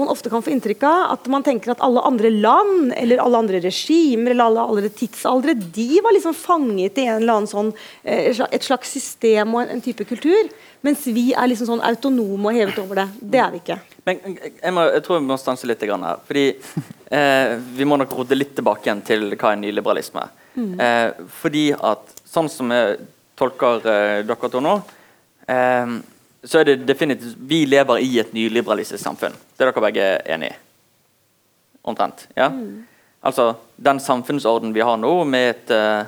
man 0.00 0.10
ofte 0.12 0.30
kan 0.32 0.42
få 0.42 0.52
inntrykk 0.54 0.82
av, 0.88 1.02
at 1.14 1.28
man 1.32 1.44
tenker 1.46 1.72
at 1.72 1.82
alle 1.84 2.02
andre 2.06 2.30
land 2.32 2.94
eller 2.96 3.22
alle 3.22 3.40
andre 3.44 3.60
regimer 3.64 4.32
eller 4.32 4.50
alle 4.50 4.66
andre 4.72 4.90
tidsaldre 4.94 5.54
de 5.54 6.00
var 6.04 6.14
liksom 6.16 6.34
fanget 6.36 6.98
i 6.98 7.06
en 7.06 7.20
eller 7.20 7.40
annen 7.40 7.50
sånn, 7.50 7.72
eh, 8.02 8.32
et 8.50 8.66
slags 8.66 8.92
system 8.96 9.54
og 9.54 9.64
en, 9.64 9.80
type 9.84 10.04
kultur. 10.08 10.50
Mens 10.84 11.04
vi 11.12 11.30
er 11.36 11.48
liksom 11.50 11.68
sånn 11.68 11.84
autonome 11.84 12.50
og 12.50 12.56
hevet 12.56 12.78
over 12.80 13.02
det. 13.02 13.06
Det 13.20 13.40
er 13.40 13.50
vi 13.52 13.60
ikke. 13.60 13.78
Men 14.08 14.20
jeg, 14.40 14.72
må, 14.72 14.86
jeg 14.88 15.04
tror 15.04 15.18
vi 15.20 15.28
må 15.28 15.36
stanse 15.40 15.68
litt 15.68 15.82
her. 15.84 16.22
fordi 16.26 16.44
eh, 17.12 17.56
Vi 17.76 17.88
må 17.88 17.98
nok 18.00 18.14
rote 18.16 18.38
litt 18.38 18.54
tilbake 18.56 18.88
igjen 18.88 19.02
til 19.04 19.26
hva 19.34 19.52
er 19.52 19.60
nyliberalisme. 19.60 20.24
Mm. 20.56 20.72
Eh, 20.80 21.26
fordi 21.42 21.66
at 21.76 22.16
sånn 22.24 22.48
som 22.52 22.72
jeg 22.72 22.96
tolker 23.40 23.84
eh, 23.88 24.22
dere 24.28 24.50
to 24.52 24.62
nå 24.64 24.78
eh, 25.48 25.94
så 26.44 26.60
er 26.60 26.70
det 26.70 26.76
definitivt 26.88 27.36
Vi 27.48 27.64
lever 27.68 28.00
i 28.00 28.18
et 28.22 28.32
nyliberalistisk 28.32 29.02
samfunn. 29.02 29.34
Det 29.56 29.66
er 29.66 29.70
dere 29.70 29.84
begge 29.84 30.06
enig 30.34 30.52
i? 30.52 30.56
Omtrent? 31.90 32.26
Ja? 32.36 32.48
Mm. 32.52 32.86
Altså, 33.20 33.54
den 33.76 34.00
samfunnsorden 34.00 34.72
vi 34.72 34.84
har 34.84 34.96
nå, 35.00 35.12
med 35.28 35.50
et, 35.50 35.72
uh, 35.72 36.06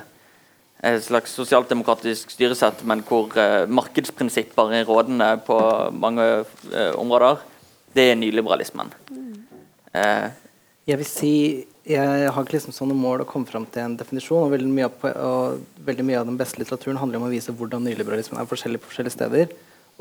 et 0.81 1.01
slags 1.05 1.33
sosialdemokratisk 1.37 2.33
styresett, 2.33 2.81
men 2.89 3.03
hvor 3.05 3.29
uh, 3.37 3.69
markedsprinsipper 3.69 4.73
er 4.73 4.87
rådende 4.89 5.35
på 5.45 5.57
mange 5.93 6.25
uh, 6.41 6.93
områder, 6.97 7.43
det 7.93 8.09
er 8.11 8.17
nyliberalismen. 8.17 8.89
Mm. 9.13 9.29
jeg 10.87 10.97
vil 10.97 11.05
si 11.05 11.35
jeg 11.85 12.29
har 12.31 12.45
ikke 12.45 12.55
liksom 12.55 12.73
sånne 12.73 12.95
mål 12.97 13.21
å 13.21 13.27
komme 13.27 13.45
fram 13.45 13.67
til 13.69 13.83
en 13.83 13.97
definisjon. 13.99 14.45
og 14.47 14.53
veldig, 14.55 14.69
mye 14.71 14.87
av, 14.87 15.03
og 15.19 15.83
veldig 15.85 16.05
mye 16.07 16.21
av 16.21 16.25
den 16.25 16.39
beste 16.39 16.57
litteraturen 16.57 16.97
handler 16.97 17.19
om 17.19 17.27
å 17.27 17.33
vise 17.33 17.53
hvordan 17.53 17.83
nyliberalismen 17.85 18.39
er 18.41 18.47
forskjellig 18.49 18.79
på 18.81 18.89
forskjellige 18.89 19.17
steder 19.17 19.53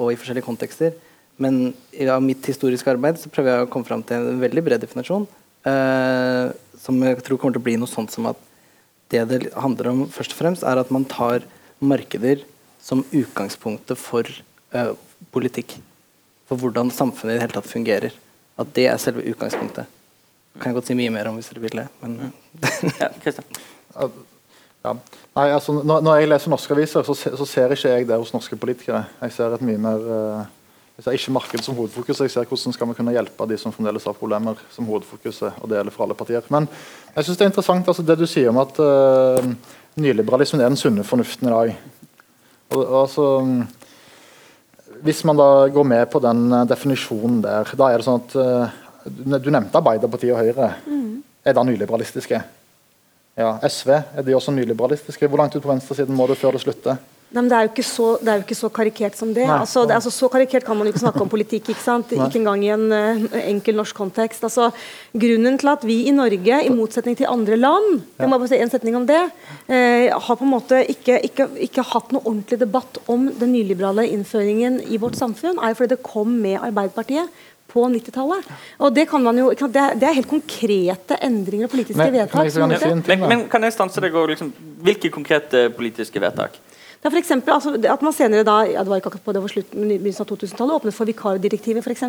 og 0.03 0.13
i 0.13 0.19
forskjellige 0.19 0.47
kontekster. 0.47 0.95
Men 1.41 1.73
i 1.95 2.07
mitt 2.23 2.47
historiske 2.47 2.91
arbeid 2.93 3.21
så 3.21 3.31
prøver 3.33 3.55
jeg 3.55 3.67
å 3.67 3.71
komme 3.73 3.89
fram 3.89 4.03
til 4.07 4.21
en 4.21 4.43
veldig 4.43 4.65
bred 4.67 4.83
definisjon. 4.83 5.27
Eh, 5.69 6.51
som 6.83 6.99
jeg 7.07 7.23
tror 7.23 7.39
kommer 7.39 7.57
til 7.57 7.63
å 7.63 7.69
bli 7.69 7.77
noe 7.81 7.91
sånt 7.91 8.13
som 8.15 8.27
at 8.31 8.41
det 9.13 9.23
det 9.31 9.41
handler 9.55 9.91
om, 9.93 10.05
først 10.11 10.35
og 10.35 10.41
fremst, 10.41 10.67
er 10.67 10.81
at 10.81 10.91
man 10.95 11.05
tar 11.09 11.45
markeder 11.83 12.43
som 12.83 13.05
utgangspunktet 13.13 14.01
for 14.01 14.29
eh, 14.75 14.93
politikk. 15.35 15.77
For 16.49 16.59
hvordan 16.59 16.93
samfunnet 16.93 17.37
i 17.37 17.39
det 17.39 17.45
hele 17.45 17.57
tatt 17.59 17.71
fungerer. 17.71 18.17
At 18.61 18.73
det 18.77 18.89
er 18.91 19.01
selve 19.01 19.25
utgangspunktet. 19.31 19.89
Kan 20.59 20.73
jeg 20.73 20.77
godt 20.77 20.91
si 20.91 20.97
mye 20.99 21.13
mer 21.13 21.31
om 21.31 21.39
hvis 21.39 21.49
dere 21.53 21.65
vil 21.65 21.81
det. 21.81 21.89
Men 22.03 22.33
ja, 23.01 23.09
ja. 24.83 24.97
Nei, 25.37 25.47
altså, 25.55 25.77
når, 25.79 26.01
når, 26.03 26.17
jeg 26.19 26.29
leser 26.33 26.53
norske 26.53 26.75
aviser, 26.75 27.07
så, 27.07 27.15
så, 27.15 27.47
ser 27.47 27.73
ikke 27.75 27.93
jeg 27.95 28.09
det 28.09 28.19
hos 28.19 28.33
norske 28.35 28.59
politikere. 28.59 29.05
Jeg 29.23 29.37
ser 29.37 29.55
et 29.55 29.63
mye 29.65 29.81
mer 29.81 30.09
uh, 30.09 30.43
jeg 30.93 31.05
ser 31.07 31.17
ikke 31.17 31.33
marked 31.35 31.63
som 31.65 31.77
hovedfokus. 31.79 32.21
Jeg 32.21 32.31
ser 32.31 32.49
hvordan 32.49 32.75
skal 32.77 32.91
vi 32.91 32.97
kunne 32.99 33.15
hjelpe 33.15 33.47
de 33.49 33.57
som 33.59 33.73
fremdeles 33.73 34.05
har 34.05 34.17
problemer, 34.19 34.59
som 34.71 34.87
hovedfokuset, 34.87 35.57
og 35.63 35.71
det 35.71 35.79
gjelder 35.79 35.95
for 35.95 36.05
alle 36.05 36.17
partier. 36.19 36.45
Men 36.53 36.69
jeg 37.17 37.25
synes 37.25 37.39
det 37.39 37.47
er 37.47 37.51
interessant 37.51 37.89
altså, 37.89 38.05
det 38.07 38.19
du 38.21 38.27
sier 38.29 38.53
om 38.53 38.61
at 38.61 38.79
uh, 38.83 39.49
nyliberalismen 39.97 40.61
er 40.61 40.69
den 40.69 40.81
sunne 40.81 41.07
fornuften 41.07 41.49
i 41.49 41.55
dag. 41.55 41.73
Og, 42.73 42.83
og, 42.83 42.95
altså, 43.01 43.27
hvis 45.03 45.25
man 45.25 45.41
da 45.41 45.51
går 45.73 45.89
med 45.95 46.07
på 46.13 46.21
den 46.23 46.45
uh, 46.53 46.63
definisjonen 46.69 47.41
der, 47.43 47.73
da 47.79 47.89
er 47.89 47.99
det 47.99 48.09
sånn 48.09 48.23
at 48.23 48.39
uh, 48.39 48.81
Du 49.03 49.49
nevnte 49.51 49.75
Arbeiderpartiet 49.81 50.31
og 50.31 50.39
Høyre. 50.39 50.75
Mm. 50.87 51.23
Er 51.43 51.57
da 51.57 51.65
nyliberalistiske? 51.67 52.39
Ja, 53.39 53.57
SV 53.65 53.91
er 53.97 54.27
de 54.27 54.37
også 54.37 54.53
nyliberalistiske. 54.53 55.29
Hvor 55.29 55.41
langt 55.41 55.57
ut 55.57 55.65
på 55.65 55.73
venstresiden 55.73 56.17
må 56.17 56.27
du 56.29 56.37
før 56.37 56.57
det 56.57 56.65
slutter? 56.67 57.01
Nei, 57.33 57.47
det, 57.49 57.57
er 57.57 57.85
så, 57.87 58.07
det, 58.21 58.29
er 58.29 58.41
jo 58.41 58.45
ikke 58.45 58.57
så, 58.59 58.69
karikert 58.69 59.15
som 59.17 59.31
det. 59.33 59.47
Altså, 59.49 59.87
det 59.89 59.95
altså, 59.97 60.11
så 60.13 60.29
karikert 60.29 60.67
kan 60.67 60.77
man 60.77 60.85
jo 60.85 60.93
ikke 60.93 61.01
snakke 61.01 61.23
om 61.25 61.31
politikk. 61.33 61.71
Ikke 61.73 61.81
sant? 61.81 62.13
Ikke 62.13 62.43
engang 62.43 62.65
i 62.67 62.69
en 62.75 62.93
uh, 62.93 63.39
enkel 63.41 63.79
norsk 63.79 63.97
kontekst. 63.97 64.45
Altså, 64.45 64.69
grunnen 65.17 65.57
til 65.61 65.71
at 65.73 65.87
vi 65.89 65.97
i 66.11 66.13
Norge, 66.13 66.59
i 66.67 66.73
motsetning 66.75 67.17
til 67.17 67.31
andre 67.31 67.57
land, 67.57 68.03
jeg 68.21 68.29
må 68.29 68.37
bare 68.37 68.51
si 68.53 68.59
en 68.61 68.73
setning 68.75 68.99
om 69.01 69.07
det, 69.09 69.23
uh, 69.71 70.13
har 70.13 70.37
på 70.37 70.45
en 70.45 70.53
måte 70.53 70.83
ikke, 70.93 71.23
ikke, 71.31 71.49
ikke, 71.71 71.87
hatt 71.95 72.13
noe 72.13 72.21
ordentlig 72.27 72.61
debatt 72.61 73.01
om 73.13 73.31
den 73.41 73.55
nyliberale 73.57 74.05
innføringen 74.13 74.83
i 74.93 75.01
vårt 75.01 75.17
samfunn, 75.17 75.57
er 75.57 75.79
fordi 75.79 75.95
det 75.97 76.05
kom 76.05 76.37
med 76.45 76.61
Arbeiderpartiet 76.61 77.33
på 77.73 77.85
90-tallet. 77.89 78.51
Og 78.85 78.93
det, 78.95 79.07
kan 79.11 79.25
man 79.25 79.39
jo, 79.41 79.49
det, 79.53 79.87
er, 79.97 80.13
helt 80.19 80.31
konkrete 80.31 81.19
endringer 81.25 81.69
og 81.69 81.75
politiske 81.75 82.03
men, 82.03 82.15
vedtak. 82.21 82.53
Kan 82.53 82.75
jeg, 82.77 82.99
men, 83.09 83.25
men, 83.29 83.47
kan 83.53 83.65
jeg 83.67 83.77
stanse 83.77 84.05
deg 84.05 84.17
og 84.19 84.29
liksom, 84.35 84.53
Hvilke 84.83 85.13
konkrete 85.15 85.69
politiske 85.77 86.21
vedtak? 86.23 86.59
Det 87.03 87.09
er 87.09 87.17
for 87.17 87.19
eksempel, 87.19 87.51
altså, 87.51 87.71
at 87.75 88.03
man 88.07 88.15
senere 88.15 88.45
da, 88.47 88.61
ja, 88.71 88.83
det 88.87 88.91
var 88.93 89.01
ikke 89.01 89.11
akkurat 89.11 89.25
på 89.27 89.33
det 89.35 89.41
var 89.43 89.51
slutten 89.51 89.89
av 89.91 90.29
2000-tallet, 90.29 90.75
åpnet 90.77 90.95
for 90.95 91.11
vikardirektivet 91.11 91.83
f.eks. 91.83 92.05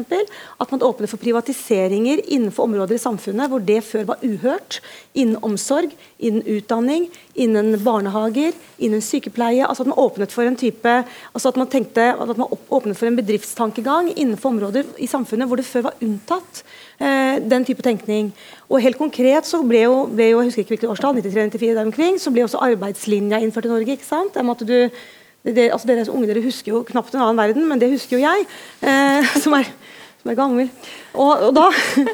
At 0.61 0.69
man 0.69 0.85
åpnet 0.85 1.09
for 1.09 1.17
privatiseringer 1.17 2.21
innenfor 2.27 2.67
områder 2.67 2.99
i 2.99 3.01
samfunnet 3.01 3.49
hvor 3.49 3.63
det 3.65 3.79
før 3.87 4.05
var 4.11 4.21
uhørt. 4.21 4.77
Innen 5.17 5.39
omsorg, 5.41 5.95
innen 6.21 6.45
utdanning, 6.45 7.07
innen 7.33 7.73
barnehager, 7.81 8.53
innen 8.77 9.01
sykepleie. 9.01 9.65
altså 9.65 9.81
At 9.81 9.95
man 9.95 10.03
åpnet 10.05 10.35
for 10.35 10.45
en 10.45 10.61
type, 10.61 10.95
altså 11.33 11.49
at 11.49 11.57
man 11.57 11.73
tenkte, 11.73 12.11
at 12.13 12.37
man 12.37 12.53
åpnet 12.69 12.99
for 12.99 13.09
en 13.09 13.17
bedriftstankegang 13.17 14.13
innenfor 14.13 14.53
områder 14.53 14.93
i 15.01 15.09
samfunnet 15.09 15.49
hvor 15.49 15.57
det 15.57 15.65
før 15.65 15.89
var 15.89 16.05
unntatt 16.05 16.61
den 16.99 17.65
type 17.65 17.83
tenkning. 17.83 18.29
Og 18.69 18.81
helt 18.83 18.99
konkret 18.99 19.47
så 19.49 19.59
ble 19.65 19.81
jo, 19.85 19.95
ble 20.07 20.29
jo 20.29 20.39
jeg 20.39 20.51
husker 20.51 20.63
ikke 20.63 20.75
hvilket 20.75 20.91
årstall, 20.93 21.17
93-94 21.17 21.73
der 21.73 21.81
omkring, 21.83 22.19
så 22.21 22.31
ble 22.31 22.45
også 22.45 22.61
arbeidslinja 22.63 23.41
innført 23.43 23.67
i 23.67 23.73
Norge. 23.73 23.97
ikke 23.97 24.07
sant? 24.07 24.37
Du, 24.63 24.77
det, 25.43 25.65
altså 25.73 25.89
dere 25.89 26.05
unge 26.13 26.29
dere 26.29 26.45
husker 26.45 26.71
jo 26.71 26.83
knapt 26.87 27.15
en 27.15 27.25
annen 27.25 27.41
verden, 27.41 27.67
men 27.67 27.81
det 27.81 27.91
husker 27.91 28.17
jo 28.17 28.23
jeg. 28.23 28.47
Eh, 28.81 29.33
som 29.43 29.57
er 29.59 29.67
er 30.31 30.37
gammel. 30.39 30.69
Og, 31.13 31.49
og, 31.49 31.51
da, 31.55 31.65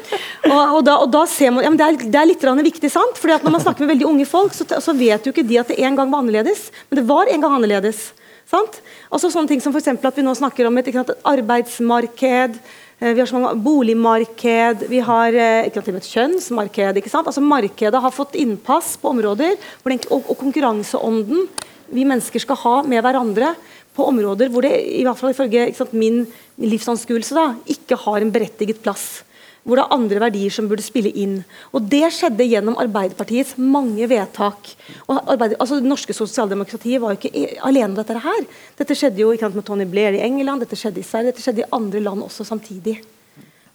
og, 0.50 0.62
og, 0.76 0.80
da, 0.86 0.96
og 1.04 1.12
da, 1.14 1.20
ser 1.30 1.52
man 1.54 1.64
ja, 1.64 1.70
det, 1.78 1.86
er, 1.86 2.08
det 2.10 2.20
er 2.20 2.26
litt 2.26 2.46
viktig, 2.66 2.90
sant? 2.90 3.18
Fordi 3.20 3.36
at 3.36 3.44
Når 3.46 3.54
man 3.54 3.62
snakker 3.62 3.84
med 3.84 3.94
veldig 3.94 4.08
unge 4.08 4.26
folk, 4.26 4.54
så, 4.54 4.66
så, 4.66 4.94
vet 4.98 5.26
jo 5.26 5.30
ikke 5.30 5.46
de 5.46 5.60
at 5.60 5.70
det 5.70 5.78
en 5.78 5.96
gang 5.96 6.10
var 6.10 6.24
annerledes. 6.24 6.70
Men 6.88 7.00
det 7.00 7.06
var 7.06 7.30
en 7.30 7.40
gang 7.40 7.54
annerledes. 7.54 8.10
Sant? 8.50 8.80
Altså 9.14 9.30
sånne 9.30 9.52
ting 9.52 9.62
som 9.62 9.72
for 9.72 9.78
at 9.86 10.16
Vi 10.18 10.26
nå 10.26 10.34
snakker 10.34 10.66
om 10.66 10.78
et, 10.78 10.90
arbeidsmarked, 11.22 12.58
Eh, 12.58 12.89
vi 13.00 13.20
har 13.22 13.28
så 13.28 13.38
mange 13.38 13.62
boligmarked, 13.64 14.84
vi 14.90 14.98
har 15.00 15.32
eh, 15.32 15.68
ikke 15.70 15.80
til 15.86 15.96
et 15.96 16.08
kjønnsmarked. 16.10 16.98
ikke 17.00 17.12
sant? 17.12 17.28
Altså 17.30 17.40
Markedet 17.40 18.02
har 18.04 18.12
fått 18.12 18.36
innpass 18.36 18.98
på 19.00 19.14
områder 19.14 19.56
den, 19.56 20.04
og, 20.12 20.28
og 20.28 20.36
konkurranseånden 20.36 21.46
vi 21.90 22.04
mennesker 22.04 22.44
skal 22.44 22.60
ha 22.60 22.74
med 22.86 23.00
hverandre 23.02 23.54
på 23.96 24.04
områder 24.12 24.52
hvor 24.52 24.66
det 24.66 24.74
i 25.00 25.02
hvert 25.06 25.18
fall 25.18 25.32
ifølge 25.32 25.70
sant, 25.74 25.96
min 25.96 26.22
livsanskuelse 26.60 27.34
da, 27.34 27.46
ikke 27.72 27.98
har 28.04 28.20
en 28.20 28.32
berettiget 28.34 28.82
plass 28.84 29.22
hvor 29.62 29.76
det 29.76 29.84
er 29.84 29.94
andre 29.94 30.20
verdier 30.22 30.52
som 30.54 30.68
burde 30.70 30.84
spille 30.84 31.12
inn. 31.12 31.40
Og 31.76 31.84
Det 31.90 32.02
skjedde 32.16 32.46
gjennom 32.48 32.78
Arbeiderpartiets 32.80 33.56
mange 33.58 34.08
vedtak. 34.08 34.72
Og 35.06 35.18
altså, 35.28 35.80
Det 35.80 35.88
norske 35.88 36.16
sosialdemokratiet 36.16 37.00
var 37.00 37.14
jo 37.14 37.20
ikke 37.20 37.34
e- 37.34 37.58
alene 37.62 37.92
om 37.92 37.98
dette 37.98 38.18
her. 38.18 38.42
Dette 38.78 38.96
skjedde 38.96 39.20
jo 39.20 39.36
sant, 39.36 39.54
med 39.54 39.64
Tony 39.64 39.84
Blair 39.84 40.16
i 40.16 40.24
England, 40.24 40.60
dette 40.60 40.76
skjedde 40.76 41.00
i 41.00 41.06
Sverige, 41.06 41.32
dette 41.32 41.44
skjedde 41.44 41.64
i 41.64 41.70
andre 41.72 42.00
land 42.00 42.22
også 42.22 42.44
samtidig. 42.44 43.00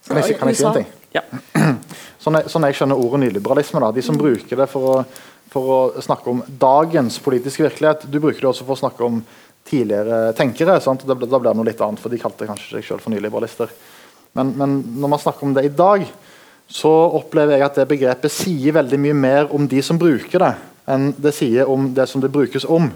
Kan 0.07 0.21
jeg, 0.21 0.37
kan 0.37 0.49
jeg 0.49 0.57
si 0.57 0.65
en 0.65 0.73
ting? 0.73 0.91
Ja. 1.13 1.23
Sånn 2.25 2.39
jeg, 2.39 2.49
sånn 2.49 2.65
jeg 2.65 2.73
skjønner 2.73 2.97
ordet 2.97 3.19
nyliberalisme, 3.21 3.79
da, 3.83 3.91
de 3.93 4.01
som 4.01 4.17
bruker 4.17 4.57
det 4.57 4.65
for 4.71 4.89
å, 4.89 4.93
for 5.53 5.67
å 5.69 6.01
snakke 6.01 6.31
om 6.31 6.39
dagens 6.49 7.19
politiske 7.21 7.61
virkelighet 7.67 8.07
Du 8.09 8.17
bruker 8.17 8.39
det 8.39 8.49
også 8.49 8.65
for 8.65 8.73
å 8.73 8.79
snakke 8.79 9.05
om 9.05 9.19
tidligere 9.65 10.31
tenkere. 10.37 10.79
Sant? 10.81 11.05
Da, 11.05 11.13
da 11.13 11.39
blir 11.39 11.51
det 11.51 11.57
noe 11.59 11.67
litt 11.67 11.81
annet, 11.85 12.01
for 12.01 12.13
de 12.13 12.21
kalte 12.21 12.47
kanskje 12.49 12.79
seg 12.79 12.87
selv 12.87 13.05
for 13.05 13.13
nyliberalister. 13.13 13.69
Men, 14.35 14.51
men 14.59 14.77
når 14.99 15.11
man 15.13 15.21
snakker 15.21 15.47
om 15.47 15.55
det 15.55 15.65
i 15.67 15.73
dag, 15.73 16.05
så 16.67 16.91
opplever 17.17 17.55
jeg 17.55 17.65
at 17.67 17.79
det 17.79 17.89
begrepet 17.89 18.33
sier 18.33 18.75
veldig 18.75 18.99
mye 19.01 19.17
mer 19.17 19.51
om 19.55 19.67
de 19.69 19.81
som 19.85 19.99
bruker 20.01 20.41
det, 20.41 20.53
enn 20.91 21.11
det 21.17 21.33
sier 21.37 21.69
om 21.71 21.91
det 21.95 22.07
som 22.09 22.23
det 22.23 22.33
brukes 22.33 22.65
om. 22.67 22.89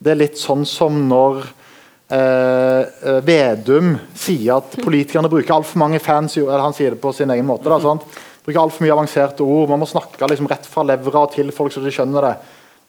Det 0.00 0.14
er 0.14 0.20
litt 0.22 0.38
sånn 0.40 0.62
som 0.68 0.96
når 1.10 1.42
eh, 1.42 2.80
eh, 2.80 3.18
Vedum 3.26 3.92
sier 4.16 4.56
at 4.56 4.78
politikerne 4.80 5.30
bruker 5.32 5.58
altfor 5.58 5.82
mange 5.82 6.00
fancy 6.00 6.40
eller 6.40 6.62
Han 6.64 6.76
sier 6.76 6.94
det 6.94 7.02
på 7.02 7.12
sin 7.12 7.30
egen 7.34 7.48
måte. 7.48 7.68
Da, 7.68 7.80
sant? 7.82 8.06
Bruker 8.46 8.62
altfor 8.62 8.86
mye 8.86 8.94
avanserte 8.94 9.44
ord. 9.44 9.68
Man 9.68 9.82
må 9.82 9.90
snakke 9.90 10.30
liksom 10.30 10.48
rett 10.48 10.64
fra 10.70 10.86
levra 10.86 11.26
til 11.34 11.52
folk 11.52 11.74
så 11.74 11.84
de 11.84 11.92
skjønner 11.92 12.30
det. 12.30 12.34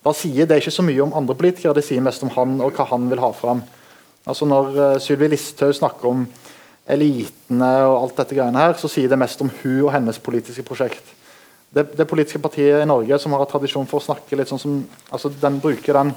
Da 0.02 0.14
sier 0.18 0.48
det 0.48 0.62
ikke 0.62 0.74
så 0.74 0.86
mye 0.86 1.04
om 1.04 1.12
andre 1.18 1.36
politikere, 1.38 1.76
det 1.78 1.84
sier 1.86 2.02
mest 2.02 2.24
om 2.26 2.32
han 2.34 2.56
og 2.64 2.72
hva 2.78 2.88
han 2.90 3.10
vil 3.12 3.22
ha 3.22 3.30
fram. 3.38 3.60
Altså 4.26 4.48
Når 4.50 4.72
uh, 4.78 4.96
Sylvi 5.02 5.28
Listhaug 5.30 5.76
snakker 5.78 6.10
om 6.10 6.24
elitene 6.92 7.72
og 7.88 7.98
alt 7.98 8.22
dette 8.22 8.36
greiene 8.38 8.62
her, 8.62 8.76
så 8.80 8.90
sier 8.92 9.12
det 9.12 9.20
mest 9.20 9.42
om 9.44 9.52
hun 9.62 9.86
og 9.86 9.94
hennes 9.96 10.20
politiske 10.22 10.66
prosjekt. 10.68 11.14
Det, 11.72 11.86
det 11.96 12.08
politiske 12.10 12.42
partiet 12.44 12.82
i 12.84 12.90
Norge 12.90 13.20
som 13.22 13.32
har 13.38 13.48
tradisjon 13.48 13.88
for 13.88 14.02
å 14.02 14.08
snakke 14.10 14.36
litt 14.36 14.50
sånn 14.52 14.60
som 14.60 14.82
altså 15.08 15.32
Den 15.32 15.62
bruker 15.64 15.96
den 15.96 16.12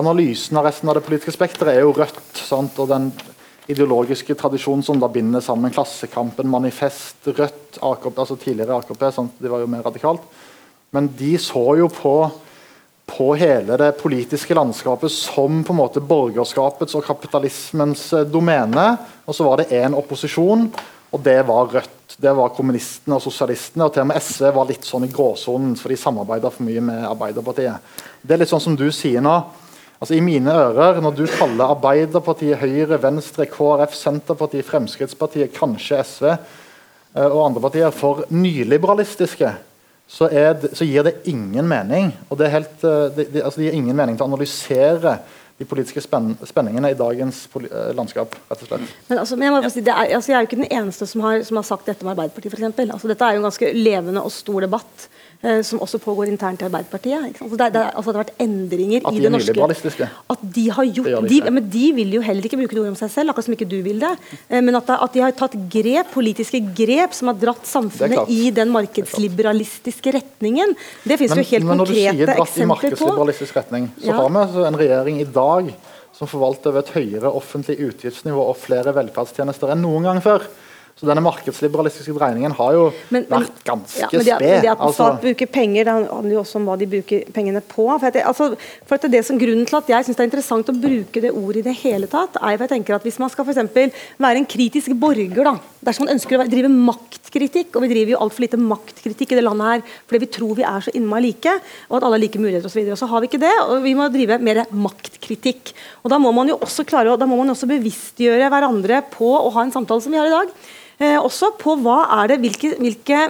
analysen 0.00 0.56
av 0.56 0.64
resten 0.64 0.88
av 0.88 0.96
det 0.96 1.04
politiske 1.04 1.34
spekteret 1.36 1.76
er 1.76 1.84
jo 1.84 1.92
Rødt. 1.92 2.22
Sant? 2.38 2.78
Og 2.80 2.88
den 2.88 3.10
ideologiske 3.70 4.34
tradisjonen 4.40 4.84
som 4.86 5.00
da 5.00 5.10
binder 5.12 5.44
sammen 5.44 5.74
Klassekampen, 5.74 6.48
Manifest, 6.50 7.28
Rødt, 7.28 7.76
AKP, 7.76 8.16
altså 8.16 8.38
tidligere 8.40 8.80
AKP. 8.80 9.04
Sant? 9.12 9.36
De 9.36 9.52
var 9.52 9.62
jo 9.62 9.68
mer 9.70 9.84
radikalt. 9.84 10.24
Men 10.92 11.10
de 11.18 11.34
så 11.40 11.66
jo 11.78 11.90
på, 11.92 12.16
på 13.06 13.34
hele 13.34 13.76
det 13.76 13.92
politiske 14.00 14.54
landskapet 14.54 15.12
som 15.12 15.62
på 15.64 15.74
en 15.74 15.80
måte 15.80 16.00
borgerskapets 16.00 16.96
og 16.98 17.04
kapitalismens 17.06 18.06
eh, 18.16 18.28
domene. 18.28 18.92
Og 19.26 19.36
så 19.36 19.46
var 19.46 19.60
det 19.60 19.72
én 19.76 19.96
opposisjon, 19.98 20.68
og 21.12 21.24
det 21.24 21.40
var 21.48 21.72
Rødt. 21.72 21.98
Det 22.22 22.32
var 22.36 22.52
kommunistene 22.52 23.16
og 23.16 23.24
sosialistene. 23.24 23.86
Og 23.86 23.94
til 23.94 24.04
og 24.04 24.10
med 24.10 24.20
SV 24.20 24.50
var 24.52 24.68
litt 24.68 24.84
sånn 24.84 25.06
i 25.06 25.12
gråsonen, 25.12 25.74
for 25.80 25.92
de 25.92 25.96
samarbeida 25.96 26.50
for 26.52 26.66
mye 26.66 26.82
med 26.84 27.06
Arbeiderpartiet. 27.08 27.92
Det 28.20 28.36
er 28.36 28.42
litt 28.42 28.52
sånn 28.52 28.64
som 28.66 28.76
du 28.78 28.86
sier 28.92 29.24
nå. 29.24 29.36
Altså 30.02 30.16
I 30.16 30.24
mine 30.24 30.50
ører, 30.50 30.98
når 31.00 31.14
du 31.14 31.24
kaller 31.30 31.72
Arbeiderpartiet, 31.76 32.58
Høyre, 32.58 32.98
Venstre, 33.00 33.46
KrF, 33.46 33.94
Senterpartiet, 33.94 34.66
Fremskrittspartiet, 34.66 35.54
kanskje 35.54 36.00
SV 36.02 36.26
eh, 36.32 37.28
og 37.28 37.44
andre 37.46 37.62
partier 37.62 37.94
for 37.94 38.24
nyliberalistiske, 38.34 39.52
så, 40.12 40.28
er 40.28 40.56
det, 40.60 40.74
så 40.76 40.84
gir 40.84 41.06
det 41.06 41.14
ingen 41.30 41.68
mening. 41.68 42.12
Og 42.28 42.36
det, 42.38 42.48
er 42.48 42.58
helt, 42.58 42.74
eh, 42.84 43.06
det, 43.16 43.30
det, 43.32 43.44
altså 43.46 43.62
det 43.62 43.70
gir 43.70 43.78
ingen 43.78 43.96
mening 43.96 44.18
til 44.18 44.26
å 44.26 44.28
analysere 44.28 45.16
de 45.60 45.66
politiske 45.68 46.02
spen 46.04 46.34
spenningene 46.48 46.90
i 46.92 46.98
dagens 46.98 47.46
poli, 47.52 47.70
eh, 47.72 47.92
landskap. 47.96 48.34
rett 48.50 48.64
og 48.64 48.68
slett. 48.68 48.92
Men, 49.08 49.22
altså, 49.22 49.38
men 49.38 49.46
jeg, 49.46 49.54
må 49.54 49.60
bare 49.62 49.72
si, 49.72 49.84
det 49.86 49.94
er, 49.94 50.12
altså, 50.18 50.32
jeg 50.32 50.38
er 50.38 50.44
jo 50.44 50.50
ikke 50.50 50.60
den 50.60 50.72
eneste 50.80 51.08
som 51.08 51.24
har, 51.24 51.40
som 51.48 51.60
har 51.60 51.68
sagt 51.68 51.88
dette 51.88 52.04
om 52.04 52.12
Arbeiderpartiet. 52.12 52.52
For 52.52 52.60
eksempel. 52.60 52.92
altså, 52.92 53.08
dette 53.08 53.28
er 53.28 53.36
jo 53.36 53.42
en 53.42 53.48
ganske 53.48 53.72
levende 53.78 54.24
og 54.24 54.34
stor 54.34 54.66
debatt. 54.66 55.08
Eh, 55.42 55.60
som 55.66 55.80
også 55.84 55.98
pågår 56.02 56.30
internt 56.32 56.62
i 56.62 56.66
Arbeiderpartiet. 56.68 57.28
Ikke 57.30 57.42
sant? 57.42 57.52
Så 57.52 57.58
det, 57.60 57.68
det, 57.74 57.82
altså, 57.92 58.12
det 58.12 58.18
har 58.18 58.24
vært 58.24 58.42
endringer 58.44 59.00
i 59.00 59.14
de 59.16 59.22
det 59.26 59.32
norske. 59.34 60.08
At 60.34 60.44
de 60.56 60.64
har 60.78 60.88
gjort 60.88 61.10
de 61.10 61.28
de, 61.28 61.40
ja, 61.42 61.52
men 61.54 61.68
de 61.70 61.84
vil 61.98 62.16
jo 62.18 62.22
heller 62.24 62.48
ikke 62.48 62.60
bruke 62.60 62.76
det 62.76 62.82
ordet 62.82 62.94
om 62.94 62.98
seg 63.02 63.12
selv, 63.14 63.32
akkurat 63.32 63.48
som 63.48 63.56
ikke 63.56 63.68
du 63.70 63.78
vil 63.84 64.02
det. 64.02 64.12
Eh, 64.48 64.60
men 64.64 64.78
at, 64.78 64.90
at 64.96 65.16
de 65.16 65.24
har 65.24 65.36
tatt 65.38 65.56
grep, 65.72 66.12
politiske 66.14 66.62
grep 66.78 67.16
som 67.16 67.32
har 67.32 67.38
dratt 67.42 67.66
samfunnet 67.68 68.30
i 68.32 68.50
den 68.54 68.72
markedsliberalistiske 68.74 70.14
retningen. 70.18 70.76
Det 71.04 71.18
finnes 71.20 71.38
jo 71.38 71.48
helt 71.54 71.68
men 71.68 71.82
når 71.82 71.92
du 71.92 71.96
sier 71.96 72.34
dratt 72.34 72.58
i 72.58 72.68
markedsliberalistisk 72.68 73.56
retning, 73.62 73.90
så 74.00 74.12
Ja. 74.12 74.20
har 74.20 74.30
vi 74.30 74.36
altså 74.42 74.66
en 74.66 74.78
regjering 74.78 75.20
i 75.20 75.28
dag 75.28 75.72
som 76.12 76.28
forvalter 76.28 76.70
over 76.70 76.82
et 76.84 76.92
høyere 76.94 77.30
offentlig 77.32 77.78
utgiftsnivå 77.80 78.42
og 78.50 78.58
flere 78.60 78.92
velferdstjenester 78.94 79.72
enn 79.72 79.82
noen 79.82 80.04
gang 80.06 80.20
før. 80.22 80.44
Så 80.96 81.08
denne 81.08 81.22
markedsliberalistiske 81.24 82.14
dreiningen 82.14 82.52
har 82.54 82.72
jo 82.76 82.92
Men- 83.10 83.24
vært 83.26 83.64
ganske 83.64 83.98
ja, 83.98 84.08
men 84.12 84.24
det, 84.24 84.34
sped. 84.36 84.48
men 84.48 84.62
det 84.62 84.70
at 84.70 84.78
altså. 84.78 84.92
stat 84.94 85.20
bruker 85.22 85.46
penger, 85.46 85.84
det 85.84 85.92
handler 85.92 86.32
jo 86.32 86.40
også 86.42 86.56
om 86.60 86.66
hva 86.68 86.78
de 86.78 86.86
bruker 86.86 87.24
pengene 87.32 87.60
på. 87.60 87.86
For 87.98 88.06
at 88.06 88.12
det, 88.14 88.22
altså, 88.22 88.56
for 88.86 88.94
at 88.94 89.02
det, 89.02 89.08
er 89.10 89.16
det 89.18 89.24
som 89.26 89.38
Grunnen 89.38 89.66
til 89.66 89.76
at 89.76 89.88
jeg 89.88 90.04
syns 90.04 90.16
det 90.16 90.22
er 90.22 90.30
interessant 90.30 90.68
å 90.70 90.76
bruke 90.78 91.20
det 91.24 91.32
ordet 91.32 91.56
i 91.56 91.68
det 91.70 91.76
hele 91.82 92.06
tatt, 92.06 92.36
er 92.36 92.56
for 92.56 92.66
jeg 92.68 92.74
tenker 92.76 92.94
at 92.94 93.02
hvis 93.02 93.18
man 93.18 93.30
skal 93.30 93.48
eksempel 93.48 93.90
være 94.18 94.36
en 94.36 94.46
kritisk 94.46 94.94
borger, 94.94 95.42
da, 95.42 95.56
dersom 95.82 96.06
man 96.06 96.14
ønsker 96.14 96.38
å 96.38 96.48
drive 96.48 96.68
maktkritikk, 97.32 97.76
og 97.76 97.82
vi 97.82 97.88
driver 97.92 98.12
jo 98.12 98.20
altfor 98.20 98.44
lite 98.44 98.58
maktkritikk 98.60 99.32
i 99.32 99.36
det 99.38 99.44
landet 99.44 99.68
her 99.70 99.82
fordi 100.06 100.20
vi 100.20 100.30
tror 100.32 100.56
vi 100.56 100.64
er 100.68 100.84
så 100.84 100.92
innmari 100.92 101.30
like, 101.32 101.52
og 101.88 101.96
at 101.96 102.04
alle 102.04 102.16
har 102.18 102.22
like 102.22 102.38
muligheter 102.38 102.66
osv., 102.66 102.74
så, 102.74 102.80
videre, 102.80 102.96
så 102.96 103.08
har 103.08 103.20
vi 103.20 103.28
ikke 103.30 103.40
det. 103.40 103.54
og 103.64 103.82
Vi 103.82 103.94
må 103.94 104.08
drive 104.12 104.38
mer 104.38 104.64
maktkritikk. 104.70 105.72
Og 106.02 106.10
Da 106.10 106.18
må 106.18 106.32
man 106.32 106.48
jo 106.48 106.58
også 106.58 106.84
klare, 106.84 107.16
da 107.16 107.26
må 107.26 107.36
man 107.36 107.50
også 107.50 107.68
bevisstgjøre 107.70 108.50
hverandre 108.52 109.02
på 109.12 109.30
å 109.38 109.50
ha 109.54 109.62
en 109.64 109.72
samtale 109.72 110.02
som 110.02 110.12
vi 110.12 110.18
har 110.20 110.28
i 110.28 110.34
dag. 110.34 110.52
Eh, 110.98 111.18
også 111.18 111.54
på 111.58 111.76
hva 111.80 112.04
er 112.20 112.32
det, 112.32 112.40
hvilke, 112.42 112.76
hvilke, 112.78 113.20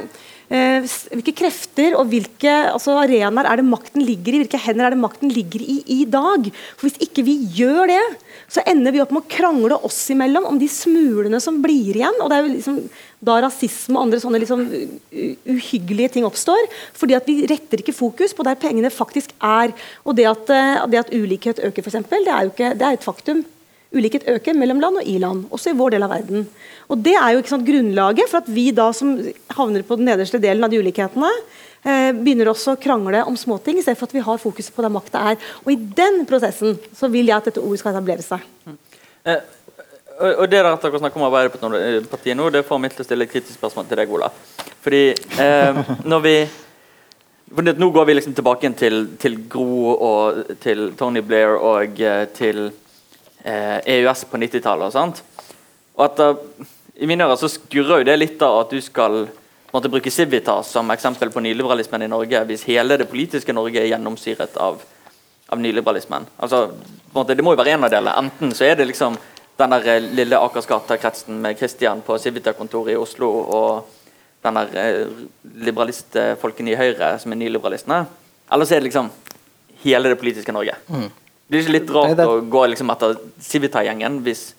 hvilke 0.53 1.33
krefter 1.37 1.95
og 1.97 2.11
hvilke 2.11 2.51
altså 2.75 2.99
arenaer 3.01 3.49
er 3.49 3.61
det 3.61 3.65
makten 3.65 4.05
ligger 4.05 4.35
i, 4.35 4.43
hvilke 4.43 4.61
hender 4.61 4.89
er 4.89 4.95
det 4.95 5.01
makten 5.01 5.33
ligger 5.33 5.63
i 5.65 5.79
i 5.93 6.01
dag. 6.05 6.51
For 6.77 6.89
Hvis 6.89 7.01
ikke 7.07 7.25
vi 7.25 7.39
gjør 7.57 7.89
det, 7.89 8.03
så 8.53 8.65
ender 8.69 8.93
vi 8.93 9.01
opp 9.01 9.15
med 9.15 9.25
å 9.25 9.33
krangle 9.33 9.79
oss 9.87 10.01
imellom 10.13 10.51
om 10.51 10.59
de 10.61 10.69
smulene 10.69 11.41
som 11.41 11.63
blir 11.65 11.97
igjen. 11.97 12.21
og 12.21 12.29
det 12.29 12.37
er 12.37 12.45
jo 12.45 12.53
liksom 12.53 12.83
da 13.23 13.39
rasisme 13.45 13.97
og 13.97 14.09
andre 14.09 14.21
sånne 14.21 14.43
liksom 14.43 14.67
uhyggelige 15.57 16.17
ting 16.17 16.29
oppstår. 16.29 16.69
fordi 16.93 17.15
at 17.17 17.27
vi 17.27 17.47
retter 17.47 17.81
ikke 17.81 17.97
fokus 17.97 18.35
på 18.35 18.45
der 18.45 18.61
pengene 18.61 18.91
faktisk 18.91 19.33
er. 19.41 19.73
Og 20.05 20.17
det 20.17 20.27
at, 20.27 20.51
eh, 20.51 20.87
det 20.91 20.99
at 20.99 21.15
ulikhet 21.15 21.65
øker, 21.65 21.83
eksempel, 21.83 22.25
det 22.25 22.33
er 22.33 22.43
jo 22.43 22.53
ikke, 22.53 22.75
det 22.79 22.87
er 22.87 22.93
et 22.93 23.05
faktum. 23.05 23.45
Ulikhet 23.93 24.25
øker 24.29 24.57
mellom 24.57 24.81
land 24.81 25.01
og 25.03 25.09
i 25.09 25.19
land, 25.21 25.45
også 25.53 25.73
i 25.73 25.77
vår 25.77 25.95
del 25.95 26.07
av 26.07 26.13
verden. 26.15 26.47
Og 26.89 27.03
Det 27.03 27.15
er 27.17 27.33
jo 27.33 27.43
ikke 27.43 27.53
sant, 27.53 27.67
grunnlaget 27.67 28.31
for 28.31 28.43
at 28.43 28.49
vi 28.53 28.71
da 28.73 28.91
som 28.97 29.15
havner 29.57 29.85
på 29.87 29.99
den 30.01 30.09
nederste 30.09 30.41
delen 30.41 30.65
av 30.65 30.73
de 30.73 30.81
ulikhetene, 30.81 31.31
eh, 31.85 32.11
begynner 32.17 32.53
også 32.53 32.77
å 32.77 32.81
krangle 32.81 33.25
om 33.27 33.37
småting, 33.37 33.79
i 33.79 33.83
stedet 33.83 33.99
for 33.99 34.09
at 34.09 34.17
vi 34.17 34.25
har 34.25 34.39
fokuset 34.39 34.75
på 34.75 34.83
der 34.83 34.93
makta 34.93 35.25
er. 35.33 35.37
Og 35.65 35.73
I 35.73 35.77
den 35.77 36.25
prosessen 36.27 36.79
så 36.95 37.11
vil 37.11 37.27
jeg 37.27 37.37
at 37.37 37.51
dette 37.51 37.61
ordet 37.61 37.81
skal 37.81 37.93
etablere 37.93 38.23
seg. 38.23 38.41
Eh, 39.25 39.41
og 40.23 40.43
og 40.43 40.51
det 40.51 40.61
dere 40.63 40.77
snakker 40.79 41.19
om 41.19 41.27
Arbeiderpartiet 41.27 42.37
nå, 42.37 42.51
det 42.53 42.67
får 42.67 42.79
meg 42.79 42.93
til 42.93 43.03
å 43.03 43.07
stille 43.07 43.25
et 43.25 43.33
kritisk 43.33 43.59
spørsmål 43.59 43.89
til 43.89 43.99
deg, 43.99 44.13
Ola. 44.13 44.29
Fordi 44.85 45.05
eh, 45.41 45.81
når 46.05 46.21
vi 46.27 46.37
for 47.53 47.63
Nå 47.63 47.91
går 47.93 48.07
vi 48.09 48.15
liksom 48.15 48.33
tilbake 48.33 48.71
til, 48.81 49.11
til 49.21 49.35
Gro 49.49 49.93
og 49.93 50.55
til 50.63 50.95
Tony 50.97 51.21
Blair 51.21 51.59
og 51.61 52.01
eh, 52.01 52.25
til 52.33 52.71
EØS 53.45 54.25
på 54.31 54.39
90-tallet. 54.39 55.23
og 55.95 56.05
at 56.05 56.17
da, 56.17 56.35
I 56.95 57.07
mine 57.07 57.25
ører 57.25 57.37
så 57.41 57.49
skurrer 57.51 58.03
jo 58.03 58.07
det 58.07 58.17
litt 58.19 58.43
av 58.43 58.61
at 58.61 58.71
du 58.71 58.81
skal 58.81 59.27
måtte 59.73 59.89
bruke 59.89 60.11
Civitas 60.11 60.71
som 60.71 60.91
eksempel 60.91 61.31
på 61.31 61.41
nyliberalismen 61.41 62.03
i 62.03 62.09
Norge, 62.09 62.45
hvis 62.45 62.67
hele 62.69 62.99
det 63.01 63.09
politiske 63.11 63.53
Norge 63.57 63.81
er 63.81 63.89
gjennomsyret 63.89 64.57
av, 64.61 64.83
av 65.49 65.61
nyliberalismen. 65.61 66.27
Altså, 66.37 66.67
måte, 67.15 67.35
det 67.35 67.45
må 67.45 67.55
jo 67.55 67.61
være 67.63 67.77
en 67.77 67.89
av 67.89 67.93
delene. 67.93 68.17
Enten 68.21 68.53
så 68.55 68.69
er 68.69 68.77
det 68.77 68.91
liksom 68.91 69.17
den 69.57 69.75
der 69.75 69.89
eh, 69.95 70.11
lille 70.21 70.39
Akersgata-kretsen 70.39 71.41
med 71.41 71.59
Christian 71.59 72.05
på 72.05 72.19
Civita-kontoret 72.21 72.95
i 72.95 73.01
Oslo 73.01 73.31
og 73.43 73.89
den 74.45 74.61
der 74.61 74.77
eh, 74.83 75.25
liberalistfolkene 75.65 76.75
i 76.75 76.79
Høyre 76.79 77.15
som 77.23 77.33
er 77.33 77.41
nyliberalistene. 77.41 78.05
Eller 78.53 78.69
så 78.69 78.77
er 78.77 78.83
det 78.83 78.91
liksom 78.91 79.11
hele 79.85 80.13
det 80.13 80.21
politiske 80.21 80.53
Norge. 80.53 80.77
Det 80.89 81.22
er 81.59 81.65
ikke 81.65 81.77
litt 81.79 81.95
rart 81.95 82.13
Nei, 82.13 82.19
det 82.19 82.27
å 82.29 82.43
gå 82.53 82.67
liksom 82.73 82.93
etter 82.95 83.17
Civita-gjengen 83.43 84.21
hvis 84.27 84.51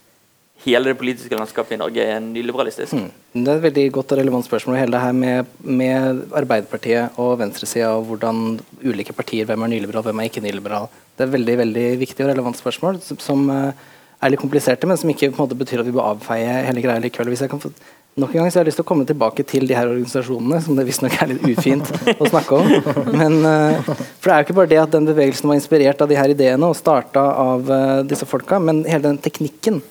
hele 0.64 0.92
det 0.92 1.00
politiske 1.00 1.36
landskapet 1.36 1.76
i 1.76 1.80
Norge 1.82 2.04
er 2.08 2.20
nyliberalistisk. 2.24 2.96
Det 3.34 3.44
er 3.44 3.58
et 3.58 3.66
veldig 3.66 3.86
godt 3.98 4.14
og 4.16 4.20
relevant 4.22 4.48
spørsmål. 4.48 4.78
Hele 4.80 4.96
det 4.96 5.02
her 5.04 5.16
med, 5.18 5.56
med 5.64 6.22
Arbeiderpartiet 6.40 7.18
og 7.20 7.36
venstresida 7.42 7.92
og 7.98 8.06
hvordan 8.08 8.60
ulike 8.84 9.16
partier, 9.16 9.48
hvem 9.50 9.66
er 9.66 9.74
nyliberal, 9.74 10.06
hvem 10.08 10.22
er 10.24 10.30
ikke 10.30 10.44
nyliberal. 10.46 10.88
Det 11.18 11.28
er 11.28 11.34
veldig 11.34 11.58
veldig 11.66 11.88
viktig 12.02 12.24
og 12.24 12.32
relevant 12.32 12.60
spørsmål 12.60 13.02
som, 13.04 13.20
som 13.22 13.44
eh, 13.52 13.90
er 14.24 14.32
litt 14.32 14.42
kompliserte, 14.42 14.88
men 14.88 15.00
som 15.00 15.12
ikke 15.12 15.34
på 15.34 15.42
en 15.42 15.44
måte 15.44 15.60
betyr 15.60 15.84
at 15.84 15.90
vi 15.90 15.96
bør 15.96 16.14
avfeie 16.14 16.62
hele 16.70 16.84
greia 16.86 17.04
likevel. 17.04 17.34
Hvis 17.34 17.44
jeg 17.44 17.52
kan 17.52 17.62
få 17.62 17.74
Nok 18.14 18.36
en 18.36 18.44
gang 18.44 18.52
så 18.52 18.60
har 18.60 18.68
jeg 18.68 18.70
lyst 18.70 18.78
til 18.78 18.86
å 18.86 18.90
komme 18.92 19.06
tilbake 19.10 19.42
til 19.50 19.64
de 19.66 19.74
her 19.74 19.90
organisasjonene, 19.90 20.60
som 20.62 20.78
det 20.78 20.84
visstnok 20.86 21.16
er 21.18 21.32
litt 21.32 21.48
ufint 21.50 21.88
å 22.14 22.28
snakke 22.30 22.60
om. 22.60 22.68
Men, 23.10 23.40
eh, 23.50 23.80
for 23.88 24.30
det 24.30 24.34
er 24.36 24.44
jo 24.44 24.46
ikke 24.46 24.58
bare 24.60 24.70
det 24.70 24.82
at 24.84 24.94
den 24.94 25.08
bevegelsen 25.08 25.50
var 25.50 25.58
inspirert 25.58 26.04
av 26.04 26.12
de 26.12 26.20
her 26.20 26.30
ideene 26.30 26.70
og 26.70 26.78
starta 26.78 27.24
av 27.42 27.72
eh, 27.74 28.04
disse 28.06 28.28
folka, 28.30 28.60
men 28.62 28.84
hele 28.86 29.08
den 29.08 29.18
teknikken 29.18 29.82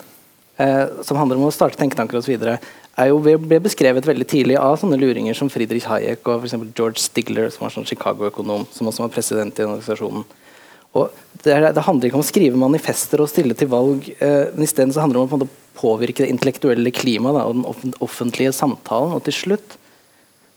eh, 0.62 0.84
som 1.02 1.18
handler 1.18 1.40
om 1.40 1.48
å 1.48 1.54
starte 1.54 1.80
tenketanker 1.80 2.20
osv., 2.20 2.46
er 3.02 3.08
jo 3.08 3.18
ble 3.24 3.58
beskrevet 3.64 4.06
veldig 4.06 4.28
tidlig 4.28 4.58
av 4.60 4.76
sånne 4.78 5.00
luringer 5.00 5.34
som 5.34 5.50
Friedrich 5.50 5.88
Hayek 5.88 6.28
og 6.28 6.44
eksempel 6.46 6.70
George 6.76 7.00
Stigler, 7.02 7.48
som 7.50 7.64
var 7.64 7.74
sånn 7.74 7.88
Chicago-økonom, 7.88 8.68
som 8.70 8.90
også 8.90 9.06
var 9.06 9.14
president 9.16 9.58
i 9.58 9.64
organisasjonen. 9.66 10.26
Og 10.92 11.08
det, 11.42 11.56
det 11.72 11.86
handler 11.88 12.06
ikke 12.06 12.20
om 12.20 12.22
å 12.22 12.28
skrive 12.28 12.60
manifester 12.60 13.24
og 13.24 13.30
stille 13.32 13.56
til 13.58 13.70
valg, 13.72 14.06
eh, 14.20 14.52
men 14.54 14.68
så 14.68 15.02
handler 15.02 15.18
det 15.18 15.24
om 15.24 15.46
å 15.48 15.50
påvirke 15.78 16.24
det 16.24 16.32
intellektuelle 16.32 16.92
klimaet 16.94 17.64
og 17.64 17.82
den 17.82 17.94
offentlige 18.04 18.52
samtalen. 18.56 19.14
Og 19.16 19.24
til 19.26 19.36
slutt 19.36 19.76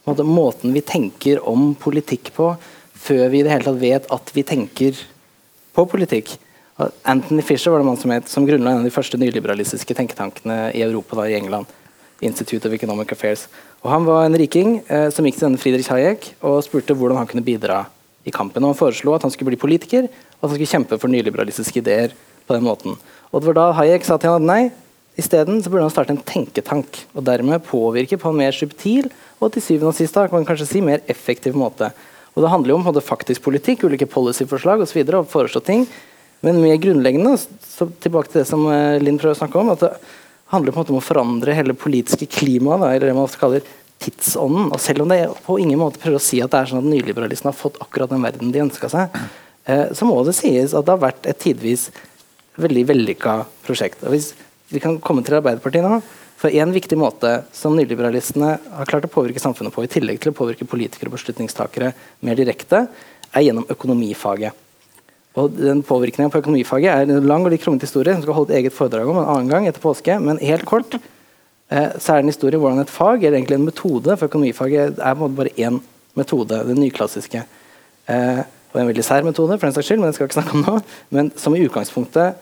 måte, 0.05 0.25
måten 0.27 0.75
vi 0.75 0.83
tenker 0.85 1.41
om 1.47 1.73
politikk 1.79 2.33
på, 2.35 2.53
før 3.05 3.29
vi 3.29 3.41
i 3.41 3.45
det 3.45 3.53
hele 3.53 3.67
tatt 3.67 3.81
vet 3.81 4.11
at 4.13 4.33
vi 4.33 4.43
tenker 4.47 4.99
på 5.75 5.85
politikk. 5.91 6.35
Anthony 7.07 7.43
Fisher 7.45 7.71
var 7.71 7.79
det 7.79 7.87
man 7.87 7.99
som, 7.99 8.11
het, 8.11 8.27
som 8.29 8.45
grunnla 8.47 8.73
en 8.73 8.83
av 8.83 8.87
de 8.87 8.93
første 8.93 9.19
nyliberalistiske 9.19 9.95
tenketankene 9.95 10.73
i 10.75 10.83
Europa, 10.83 11.15
da, 11.21 11.29
i 11.29 11.37
England. 11.37 11.71
Institute 12.23 12.67
of 12.67 12.73
Economic 12.73 13.11
Affairs. 13.11 13.47
Og 13.83 13.91
Han 13.91 14.05
var 14.07 14.25
en 14.25 14.37
riking 14.39 14.77
eh, 14.87 15.09
som 15.11 15.25
gikk 15.27 15.35
til 15.37 15.49
denne 15.49 15.59
Friedrich 15.59 15.91
Hayek 15.91 16.29
og 16.39 16.61
spurte 16.63 16.95
hvordan 16.95 17.19
han 17.19 17.27
kunne 17.29 17.43
bidra 17.45 17.83
i 18.25 18.31
kampen. 18.33 18.63
Og 18.63 18.71
Han 18.71 18.79
foreslo 18.79 19.13
at 19.15 19.25
han 19.27 19.33
skulle 19.33 19.51
bli 19.51 19.59
politiker 19.59 20.07
og 20.07 20.39
at 20.39 20.47
han 20.47 20.55
skulle 20.55 20.71
kjempe 20.71 20.99
for 21.01 21.11
nyliberalistiske 21.11 21.83
ideer. 21.83 22.15
på 22.45 22.53
den 22.53 22.63
måten. 22.63 22.93
Og 23.33 23.41
Det 23.41 23.47
var 23.47 23.55
da 23.57 23.71
Hayek 23.73 24.03
sa 24.05 24.17
til 24.17 24.29
han 24.29 24.43
at 24.43 24.45
nei, 24.45 24.71
isteden 25.19 25.61
burde 25.63 25.85
han 25.85 25.93
starte 25.93 26.15
en 26.15 26.23
tenketank. 26.23 27.05
Og 27.15 27.25
dermed 27.27 27.63
påvirke 27.67 28.19
på 28.19 28.31
en 28.31 28.39
mer 28.39 28.55
subtil 28.55 29.09
og 29.39 29.53
til 29.53 29.63
syvende 29.63 29.93
og 29.93 29.97
sist 29.97 30.15
kan 30.15 30.33
man 30.33 30.47
kanskje 30.47 30.67
si 30.69 30.81
mer 30.83 31.03
effektiv 31.11 31.55
måte. 31.55 31.91
Og 32.35 32.43
Det 32.43 32.51
handler 32.51 32.73
jo 32.73 32.75
om 32.81 33.01
faktisk 33.01 33.41
politikk, 33.41 33.85
ulike 33.87 34.05
policyforslag 34.05 34.81
osv. 34.83 34.99
Og, 34.99 35.07
så 35.07 35.17
og 35.17 35.31
foreslå 35.31 35.63
ting. 35.63 35.87
Men 36.41 36.61
mer 36.61 36.75
grunnleggende, 36.77 37.37
så 37.37 37.87
tilbake 38.03 38.29
til 38.29 38.41
det 38.41 38.49
som 38.49 38.67
eh, 38.69 38.99
Linn 39.01 39.17
prøver 39.17 39.33
å 39.37 39.39
snakke 39.39 39.57
om, 39.57 39.71
at 39.71 39.81
det 39.81 39.93
handler 40.51 40.71
på 40.71 40.77
en 40.77 40.83
måte 40.83 40.93
om 40.93 40.99
å 40.99 41.05
forandre 41.05 41.55
hele 41.57 41.73
politiske 41.73 42.27
klimaet, 42.29 42.83
eller 42.83 43.07
det 43.07 43.15
man 43.15 43.25
ofte 43.25 43.39
kaller 43.41 43.63
tidsånden. 44.03 44.67
Og 44.69 44.81
selv 44.83 45.05
om 45.05 45.09
det 45.09 45.23
på 45.45 45.57
ingen 45.63 45.79
måte 45.81 46.01
prøver 46.01 46.19
å 46.19 46.23
si 46.23 46.41
at 46.43 46.51
det 46.53 46.61
er 46.61 46.69
sånn 46.69 46.83
at 46.83 46.91
nyliberalistene 46.91 47.53
har 47.53 47.57
fått 47.57 47.79
akkurat 47.81 48.11
den 48.11 48.25
verden 48.25 48.51
de 48.53 48.61
ønska 48.67 48.91
seg, 48.91 49.15
eh, 49.65 49.87
så 49.95 50.07
må 50.07 50.19
det 50.27 50.35
sies 50.37 50.75
at 50.75 50.85
det 50.85 50.93
har 50.93 51.05
vært 51.07 51.31
et 51.31 51.41
tidvis 51.41 51.87
veldig 52.61 52.85
vellykka 52.91 53.39
prosjekt. 53.65 54.03
Og 54.05 54.13
hvis 54.13 54.33
vi 54.69 54.81
kan 54.83 54.97
komme 55.03 55.23
til 55.25 55.37
Arbeiderpartiet 55.39 55.85
nå, 55.85 55.99
for 56.35 56.51
En 56.51 56.73
viktig 56.75 56.97
måte 56.99 57.29
som 57.55 57.77
nyliberalistene 57.77 58.57
har 58.59 58.89
klart 58.89 59.07
å 59.07 59.11
påvirke 59.11 59.39
samfunnet 59.39 59.73
på, 59.73 59.85
i 59.85 59.91
tillegg 59.91 60.19
til 60.21 60.33
å 60.33 60.35
påvirke 60.35 60.67
politikere 60.67 61.07
og 61.09 61.15
beslutningstakere 61.15 61.93
mer 62.27 62.35
direkte, 62.35 62.85
er 63.31 63.45
gjennom 63.45 63.65
økonomifaget. 63.71 64.53
Og 65.35 65.55
den 65.55 65.81
Påvirkningen 65.83 66.31
på 66.31 66.39
økonomifaget 66.39 66.91
er 66.91 67.11
en 67.11 67.27
lang 67.27 67.43
og 67.43 67.51
litt 67.51 67.63
kronglete 67.63 67.87
historie 67.87 68.15
som 68.15 68.23
skal 68.23 68.37
holde 68.37 68.53
et 68.53 68.61
eget 68.61 68.75
foredrag 68.75 69.09
om 69.11 69.19
en 69.19 69.31
annen 69.33 69.51
gang 69.51 69.67
etter 69.67 69.83
påske. 69.83 70.15
Men 70.23 70.39
helt 70.39 70.63
kort 70.67 70.95
eh, 70.95 71.91
så 71.99 72.13
er 72.13 72.21
det 72.21 72.23
en 72.23 72.31
historie 72.31 72.59
hvordan 72.59 72.83
et 72.83 72.93
fag, 72.93 73.23
eller 73.23 73.39
egentlig 73.39 73.59
en 73.59 73.67
metode 73.67 74.15
For 74.15 74.29
økonomifaget 74.29 74.95
er 74.95 75.17
på 75.17 75.17
en 75.17 75.23
måte 75.25 75.39
bare 75.41 75.55
én 75.59 75.81
metode, 76.15 76.61
den 76.69 76.79
nyklassiske. 76.79 77.43
Eh, 78.07 78.41
og 78.71 78.79
en 78.79 78.89
veldig 78.91 79.07
sær 79.07 79.27
metode, 79.27 79.57
for 79.57 79.67
den 79.67 79.75
saks 79.75 79.89
skyld, 79.89 80.03
men 80.03 80.11
det 80.11 80.17
skal 80.17 80.25
vi 80.25 80.31
ikke 80.31 80.39
snakke 80.39 80.55
om 80.55 80.65
nå. 80.67 80.79
Men 81.15 81.31
som 81.39 81.55
i 81.55 81.63
utgangspunktet 81.63 82.39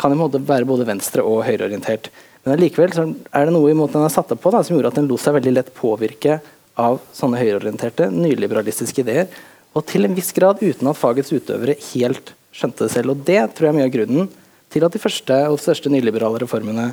kan 0.00 0.12
i 0.12 0.18
måte 0.18 0.40
være 0.42 0.68
både 0.68 0.86
venstre- 0.88 1.24
og 1.24 1.44
høyreorientert. 1.46 2.10
Men 2.46 2.60
likevel 2.60 2.92
er 2.94 3.48
det 3.48 3.54
noe 3.54 3.72
i 3.72 3.76
måten 3.76 3.98
den 3.98 4.06
er 4.06 4.14
satt 4.14 4.30
opp 4.34 4.42
på 4.44 4.52
da, 4.54 4.62
som 4.62 4.76
gjorde 4.76 4.92
at 4.92 4.98
den 5.00 5.08
lot 5.10 5.22
seg 5.22 5.34
veldig 5.38 5.54
lett 5.56 5.74
påvirke 5.74 6.38
av 6.78 7.00
sånne 7.16 7.40
høyreorienterte, 7.40 8.10
nyliberalistiske 8.12 9.02
ideer. 9.02 9.26
Og 9.74 9.84
til 9.88 10.06
en 10.06 10.14
viss 10.16 10.30
grad 10.36 10.62
uten 10.62 10.88
at 10.88 11.00
fagets 11.00 11.32
utøvere 11.34 11.74
helt 11.90 12.32
skjønte 12.54 12.86
det 12.86 12.92
selv. 12.94 13.12
Og 13.12 13.24
det 13.26 13.40
tror 13.56 13.68
jeg 13.68 13.74
er 13.74 13.78
mye 13.80 13.88
av 13.88 13.96
grunnen 13.96 14.30
til 14.72 14.86
at 14.86 14.94
de 14.94 15.02
første 15.02 15.42
og 15.50 15.60
største 15.62 15.92
nyliberale 15.92 16.40
reformene 16.44 16.92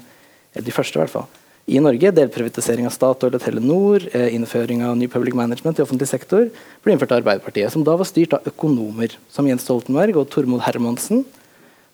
eller 0.53 0.67
de 0.67 0.75
første 0.75 0.99
i 0.99 1.01
hvert 1.01 1.13
fall, 1.13 1.29
i 1.63 1.79
Norge, 1.79 2.11
delprivatisering 2.11 2.85
av 2.89 2.91
Statoil 2.91 3.37
og 3.37 3.41
Telenor, 3.41 4.03
eh, 4.11 4.33
innføring 4.35 4.83
av 4.83 4.97
ny 4.99 5.07
Public 5.07 5.33
Management 5.33 5.79
i 5.79 5.83
offentlig 5.85 6.09
sektor, 6.09 6.49
ble 6.83 6.93
innført 6.93 7.13
av 7.13 7.21
Arbeiderpartiet, 7.21 7.71
som 7.71 7.85
da 7.87 7.95
var 7.95 8.05
styrt 8.05 8.35
av 8.35 8.43
økonomer 8.43 9.15
som 9.31 9.47
Jens 9.47 9.63
Stoltenberg 9.63 10.17
og 10.19 10.29
Tormod 10.29 10.61
Hermansen, 10.61 11.23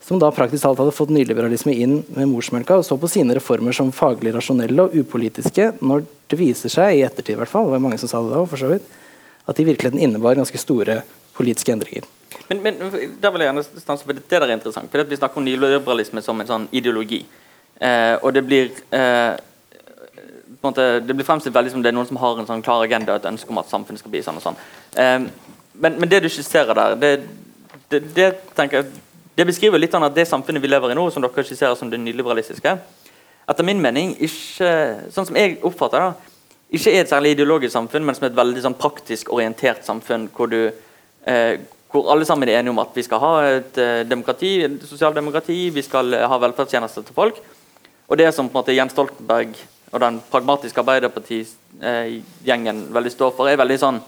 som 0.00 0.18
da 0.18 0.30
praktisk 0.34 0.64
talt 0.64 0.80
hadde 0.80 0.94
fått 0.96 1.12
nyliberalisme 1.12 1.74
inn 1.76 1.98
med 2.16 2.30
morsmelka 2.30 2.78
og 2.80 2.86
så 2.86 2.96
på 2.98 3.10
sine 3.10 3.36
reformer 3.36 3.76
som 3.76 3.92
faglig 3.94 4.32
rasjonelle 4.34 4.86
og 4.86 4.96
upolitiske, 4.96 5.72
når 5.84 6.06
det 6.30 6.38
viser 6.40 6.72
seg, 6.72 6.96
i 6.96 7.04
ettertid 7.06 7.36
i 7.36 7.40
hvert 7.40 7.52
fall, 7.52 7.68
det 7.68 7.76
var 7.76 7.84
mange 7.84 8.00
som 8.00 8.10
sa 8.10 8.22
det 8.24 8.32
da, 8.32 8.46
for 8.48 8.60
så 8.60 8.70
vidt, 8.72 8.86
at 9.44 9.58
de 9.58 9.66
i 9.66 9.68
virkeligheten 9.68 10.00
innebar 10.00 10.38
ganske 10.38 10.58
store 10.60 11.02
politiske 11.36 11.74
endringer. 11.74 12.08
Men, 12.48 12.62
men 12.64 12.80
der 13.20 13.30
vil 13.30 13.44
jeg 13.44 13.50
gjerne 13.50 13.66
stanse 13.66 14.06
for 14.06 14.16
det, 14.16 14.24
det 14.24 14.40
der 14.40 14.48
er 14.48 14.56
interessant. 14.56 14.90
for 14.90 15.12
Vi 15.12 15.18
snakker 15.18 15.38
om 15.38 15.46
nyliberalisme 15.46 16.22
som 16.24 16.40
en 16.40 16.48
sånn 16.48 16.66
ideologi. 16.74 17.20
Eh, 17.80 18.16
og 18.20 18.34
det 18.34 18.42
blir 18.44 18.72
eh, 18.96 19.36
måte, 20.62 20.86
det 21.00 21.14
blir 21.16 21.26
fremstilt 21.26 21.54
veldig 21.54 21.72
som 21.72 21.84
det 21.84 21.92
er 21.92 21.96
noen 21.96 22.08
som 22.08 22.18
har 22.20 22.40
en 22.40 22.48
sånn 22.48 22.64
klar 22.64 22.84
agenda 22.84 23.16
et 23.16 23.28
ønske 23.30 23.52
om 23.52 23.60
at 23.62 23.70
samfunnet 23.70 24.02
skal 24.02 24.12
bli 24.12 24.22
sånn 24.24 24.40
og 24.40 24.44
sånn. 24.44 24.58
Eh, 24.98 25.20
men, 25.80 25.96
men, 25.96 26.08
det 26.10 26.22
du 26.24 26.28
skisserer 26.32 26.76
der, 26.76 26.96
det, 27.00 27.12
det, 27.92 28.02
det, 28.16 28.28
tenker 28.58 28.82
jeg, 28.82 29.04
det 29.40 29.46
beskriver 29.48 29.80
litt 29.80 29.94
av 29.96 30.04
det 30.12 30.26
samfunnet 30.28 30.60
vi 30.60 30.68
lever 30.68 30.92
i 30.92 30.96
nå, 30.98 31.06
som 31.10 31.24
dere 31.24 31.44
skisserer 31.46 31.76
som 31.78 31.88
det 31.88 31.96
nyliberalistiske, 32.02 32.74
etter 33.48 33.64
min 33.66 33.80
mening 33.80 34.12
ikke, 34.20 34.70
sånn 35.14 35.26
som 35.30 35.38
jeg 35.38 35.56
oppfatter 35.64 36.04
det, 36.04 36.10
ikke 36.76 36.92
er 36.92 37.00
et 37.02 37.10
særlig 37.10 37.30
ideologisk 37.34 37.72
samfunn, 37.72 38.04
men 38.06 38.14
som 38.14 38.26
et 38.28 38.36
veldig 38.36 38.62
sånn, 38.62 38.76
praktisk 38.78 39.32
orientert 39.34 39.82
samfunn 39.86 40.28
hvor, 40.36 40.46
du, 40.52 40.70
eh, 41.26 41.54
hvor 41.90 42.12
alle 42.12 42.26
sammen 42.28 42.48
er 42.50 42.60
enige 42.60 42.74
om 42.74 42.82
at 42.84 42.92
vi 42.94 43.02
skal 43.06 43.18
ha 43.24 43.32
et 43.56 43.74
eh, 43.80 44.06
demokrati, 44.06 44.52
et 44.68 44.84
sosialdemokrati, 44.86 45.58
vi 45.74 45.82
skal 45.82 46.06
ha 46.20 46.36
velferdstjenester 46.44 47.02
til 47.08 47.16
folk. 47.16 47.36
Og 48.10 48.14
det 48.20 48.28
som 48.36 48.46
på 48.46 48.52
en 48.54 48.60
måte 48.60 48.76
Jens 48.76 48.92
Stoltenberg 48.94 49.50
og 49.90 49.98
den 50.04 50.20
pragmatiske 50.30 50.80
Arbeiderparti-gjengen 50.84 52.78
veldig 52.94 53.12
står 53.16 53.30
for, 53.34 53.44
er 53.50 53.58
veldig 53.58 53.78
sånn 53.82 53.98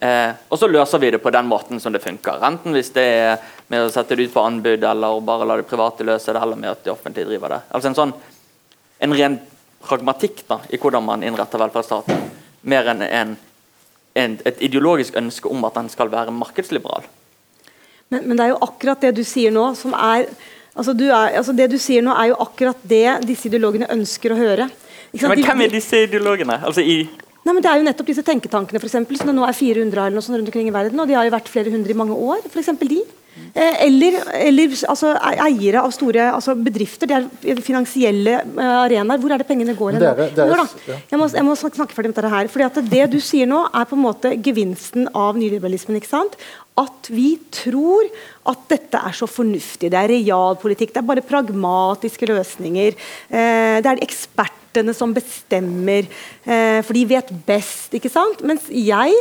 eh, 0.00 0.32
Og 0.48 0.58
så 0.58 0.68
løser 0.68 0.98
vi 0.98 1.10
det 1.14 1.22
på 1.22 1.32
den 1.32 1.48
måten 1.48 1.80
som 1.80 1.92
det 1.92 2.02
funker. 2.04 2.40
Enten 2.46 2.76
hvis 2.76 2.92
det 2.96 3.04
er 3.04 3.38
med 3.68 3.86
å 3.86 3.92
sette 3.92 4.16
det 4.16 4.28
ut 4.28 4.34
på 4.34 4.42
anbud, 4.42 4.84
eller 4.84 5.20
bare 5.24 5.46
la 5.46 5.60
det 5.60 5.68
private 5.70 6.06
løse 6.06 6.32
det, 6.32 6.42
eller 6.42 6.58
med 6.58 6.72
at 6.72 6.84
det 6.84 6.92
offentlige 6.92 7.28
driver 7.28 7.56
det. 7.56 7.62
Altså 7.70 7.92
En 7.92 7.98
sånn 8.02 8.14
en 9.00 9.14
ren 9.16 9.38
pragmatikk 9.80 10.42
da, 10.48 10.60
i 10.68 10.78
hvordan 10.80 11.06
man 11.06 11.22
innretter 11.24 11.60
velferdsstaten, 11.62 12.26
mer 12.68 12.90
enn 12.92 13.04
en, 13.06 13.30
en, 14.20 14.36
et 14.44 14.60
ideologisk 14.66 15.16
ønske 15.16 15.48
om 15.48 15.64
at 15.64 15.78
den 15.78 15.88
skal 15.92 16.12
være 16.12 16.34
markedsliberal. 16.36 17.06
Men, 18.10 18.26
men, 18.26 18.36
det 18.36 18.44
er 18.44 18.52
jo 18.52 18.60
akkurat 18.66 19.00
det 19.06 19.14
du 19.16 19.22
sier 19.24 19.54
nå, 19.54 19.70
som 19.78 19.94
er 19.94 20.26
altså, 20.74 20.92
er, 20.92 21.38
altså 21.38 21.54
Det 21.56 21.70
du 21.72 21.78
sier 21.80 22.04
nå, 22.04 22.12
er 22.12 22.32
jo 22.32 22.38
akkurat 22.42 22.84
det 22.90 23.20
disse 23.28 23.48
ideologene 23.48 23.88
ønsker 23.94 24.34
å 24.34 24.38
høre. 24.40 24.68
Men 25.14 25.42
hvem 25.42 25.64
er 25.64 25.72
disse 25.72 26.04
ideologene? 26.04 26.58
Altså 26.66 26.84
i 26.84 27.04
Nei, 27.44 27.54
men 27.54 27.62
Det 27.64 27.70
er 27.70 27.80
jo 27.80 27.86
nettopp 27.86 28.10
disse 28.10 28.26
tenketankene 28.26 28.80
for 28.80 28.90
eksempel, 28.90 29.16
som 29.16 29.30
det 29.30 29.36
nå 29.36 29.46
er 29.46 29.56
400 29.56 30.06
eller 30.06 30.18
noe 30.18 30.24
sånt 30.24 30.36
rundt 30.36 30.50
omkring 30.52 30.68
i 30.68 30.74
verden. 30.74 31.00
Og 31.00 31.08
de 31.08 31.16
har 31.16 31.24
jo 31.24 31.32
vært 31.32 31.48
flere 31.48 31.72
hundre 31.72 31.94
i 31.94 31.96
mange 31.96 32.16
år. 32.16 32.44
For 32.52 32.60
de. 32.90 33.00
Eh, 33.54 33.86
eller, 33.86 34.16
eller 34.34 34.74
altså, 34.90 35.12
eiere 35.46 35.82
av 35.82 35.92
store 35.94 36.28
altså, 36.34 36.54
bedrifter. 36.58 37.10
Det 37.10 37.54
er 37.54 37.62
finansielle 37.64 38.36
uh, 38.44 38.82
arenaer. 38.84 39.22
Hvor 39.22 39.34
er 39.34 39.42
det 39.42 39.48
pengene 39.48 39.74
går 39.78 39.96
hen? 39.96 40.04
Jeg, 41.10 41.18
må, 41.18 41.30
jeg 41.32 41.46
må 41.46 41.56
snakke 41.58 41.96
ferdig 41.96 42.12
med 42.12 42.18
dette 42.18 42.32
her. 42.34 42.50
Fordi 42.52 42.66
at 42.68 42.80
Det 42.92 43.06
du 43.14 43.18
sier 43.24 43.48
nå, 43.50 43.62
er 43.72 43.88
på 43.88 43.98
en 43.98 44.04
måte 44.04 44.34
gevinsten 44.36 45.08
av 45.16 45.38
nyliberalismen. 45.38 45.98
ikke 45.98 46.10
sant? 46.10 46.36
At 46.78 47.10
vi 47.10 47.34
tror 47.52 48.06
at 48.48 48.60
dette 48.70 49.00
er 49.00 49.14
så 49.16 49.26
fornuftig. 49.28 49.90
Det 49.90 49.98
er 49.98 50.12
realpolitikk. 50.12 50.94
Det 50.94 51.02
er 51.02 51.08
bare 51.08 51.24
pragmatiske 51.26 52.28
løsninger. 52.30 52.94
Eh, 53.28 53.78
det 53.82 53.90
er 53.90 54.02
ekspertene 54.04 54.94
som 54.94 55.12
bestemmer, 55.14 56.06
eh, 56.46 56.80
for 56.86 56.94
de 56.94 57.04
vet 57.10 57.32
best. 57.46 57.94
ikke 57.94 58.08
sant? 58.08 58.42
Mens 58.42 58.68
jeg 58.70 59.12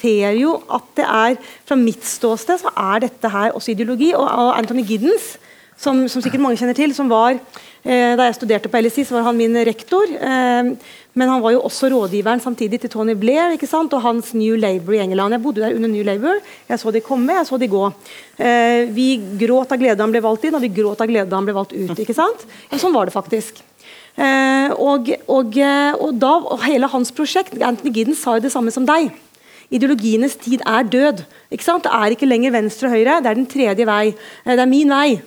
ser 0.00 0.32
jo 0.40 0.62
at 0.70 0.82
det 0.96 1.04
er 1.04 1.36
Fra 1.64 1.76
mitt 1.76 2.04
ståsted 2.04 2.60
så 2.60 2.72
er 2.76 3.00
dette 3.00 3.28
her 3.28 3.52
også 3.52 3.72
ideologi. 3.72 4.12
Og, 4.14 4.58
Anthony 4.58 4.84
Giddens, 4.84 5.38
som, 5.76 6.08
som, 6.08 6.22
sikkert 6.22 6.40
mange 6.40 6.58
kjenner 6.58 6.74
til, 6.74 6.94
som 6.94 7.08
var 7.08 7.38
Da 7.84 8.24
jeg 8.26 8.36
studerte 8.36 8.70
på 8.72 8.80
LSI, 8.82 9.04
så 9.06 9.18
var 9.18 9.28
han 9.28 9.38
min 9.38 9.54
rektor. 9.64 10.04
Eh, 10.04 10.72
men 11.18 11.30
han 11.32 11.42
var 11.42 11.54
jo 11.54 11.64
også 11.66 11.90
rådgiveren 11.90 12.40
samtidig 12.42 12.78
til 12.82 12.92
Tony 12.92 13.16
Blair 13.18 13.54
ikke 13.56 13.68
sant? 13.68 13.94
og 13.96 14.04
hans 14.04 14.30
New 14.38 14.58
Labour 14.60 14.94
i 14.94 15.02
England. 15.02 15.34
Jeg 15.34 15.42
bodde 15.42 15.64
der 15.64 15.74
under 15.74 15.90
New 15.90 16.04
Labour. 16.06 16.38
Jeg 16.68 16.78
så 16.78 16.92
de 16.94 17.02
komme, 17.02 17.34
jeg 17.34 17.48
så 17.48 17.58
de 17.58 17.70
gå. 17.70 17.84
Eh, 18.38 18.84
vi 18.94 19.08
gråt 19.40 19.72
av 19.74 19.80
glede 19.80 20.04
han 20.04 20.14
ble 20.14 20.22
valgt 20.22 20.46
inn, 20.46 20.54
og 20.54 20.62
vi 20.62 20.70
gråt 20.78 21.02
av 21.02 21.10
glede 21.10 21.34
han 21.34 21.48
ble 21.48 21.56
valgt 21.56 21.74
ut. 21.74 21.96
ikke 21.98 22.16
sant? 22.16 22.44
Ja, 22.70 22.78
sånn 22.78 22.94
var 22.94 23.08
det 23.08 23.16
faktisk. 23.16 23.64
Eh, 24.18 24.70
og, 24.74 25.10
og, 25.30 25.58
eh, 25.58 25.94
og, 25.94 26.14
da, 26.22 26.34
og 26.38 26.62
hele 26.66 26.90
hans 26.90 27.10
prosjekt 27.14 27.54
Anthony 27.62 27.94
Giddens 27.94 28.22
sa 28.22 28.36
jo 28.36 28.46
det 28.46 28.54
samme 28.54 28.74
som 28.74 28.86
deg. 28.86 29.10
Ideologienes 29.68 30.32
tid 30.40 30.62
er 30.64 30.86
død. 30.88 31.18
Det 31.52 31.58
er 31.60 32.12
ikke 32.14 32.28
lenger 32.28 32.54
venstre 32.54 32.88
og 32.88 32.94
høyre, 32.94 33.18
det 33.20 33.28
er 33.28 33.36
den 33.36 33.48
tredje 33.48 33.84
vei. 33.84 34.14
Eh, 34.44 34.54
det 34.56 34.62
er 34.64 34.70
min 34.70 34.88
vei. 34.88 35.20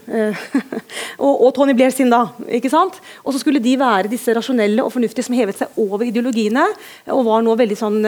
og, 1.26 1.44
og, 1.46 1.52
Tony 1.54 1.76
Blair 1.78 1.94
sin, 1.94 2.10
da. 2.10 2.24
ikke 2.50 2.72
sant? 2.74 2.98
Og 3.22 3.36
så 3.36 3.42
skulle 3.44 3.62
de 3.62 3.76
være 3.78 4.10
disse 4.10 4.34
rasjonelle 4.34 4.82
og 4.82 4.90
fornuftige 4.96 5.28
som 5.28 5.38
hevet 5.38 5.62
seg 5.62 5.78
over 5.78 6.08
ideologiene, 6.10 6.66
og 7.14 7.24
var 7.30 7.46
nå 7.46 7.56
veldig 7.60 7.78
sånn, 7.78 8.02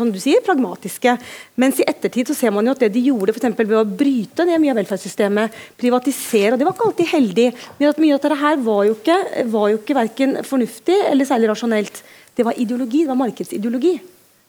som 0.00 0.12
du 0.12 0.18
sier, 0.22 0.40
pragmatiske. 0.44 1.18
Mens 1.60 1.80
i 1.82 1.88
ettertid 1.88 2.32
så 2.32 2.40
ser 2.40 2.54
man 2.56 2.64
jo 2.64 2.72
at 2.72 2.86
det 2.86 2.92
de 2.96 3.06
gjorde 3.10 3.36
for 3.36 3.52
ved 3.60 3.76
å 3.76 3.84
bryte 3.84 4.48
ned 4.48 4.62
mye 4.62 4.72
av 4.72 4.80
velferdssystemet, 4.80 5.62
privatisere, 5.80 6.54
og 6.54 6.60
det 6.60 6.68
var 6.68 6.76
ikke 6.76 6.92
alltid 6.92 7.12
heldig. 7.12 7.48
Men 7.76 7.92
at 7.92 8.00
mye 8.00 8.16
av 8.16 8.24
dette 8.24 8.44
her 8.44 8.62
var 8.72 8.84
jo 8.88 8.96
ikke, 8.96 9.22
var 9.52 9.72
jo 9.74 9.82
ikke 9.82 10.00
verken 10.00 10.38
fornuftig 10.48 11.02
eller 11.10 11.28
særlig 11.28 11.52
rasjonelt. 11.52 12.06
Det 12.38 12.46
var 12.46 12.56
ideologi, 12.56 13.04
det 13.04 13.12
var 13.12 13.26
markedsideologi. 13.26 13.98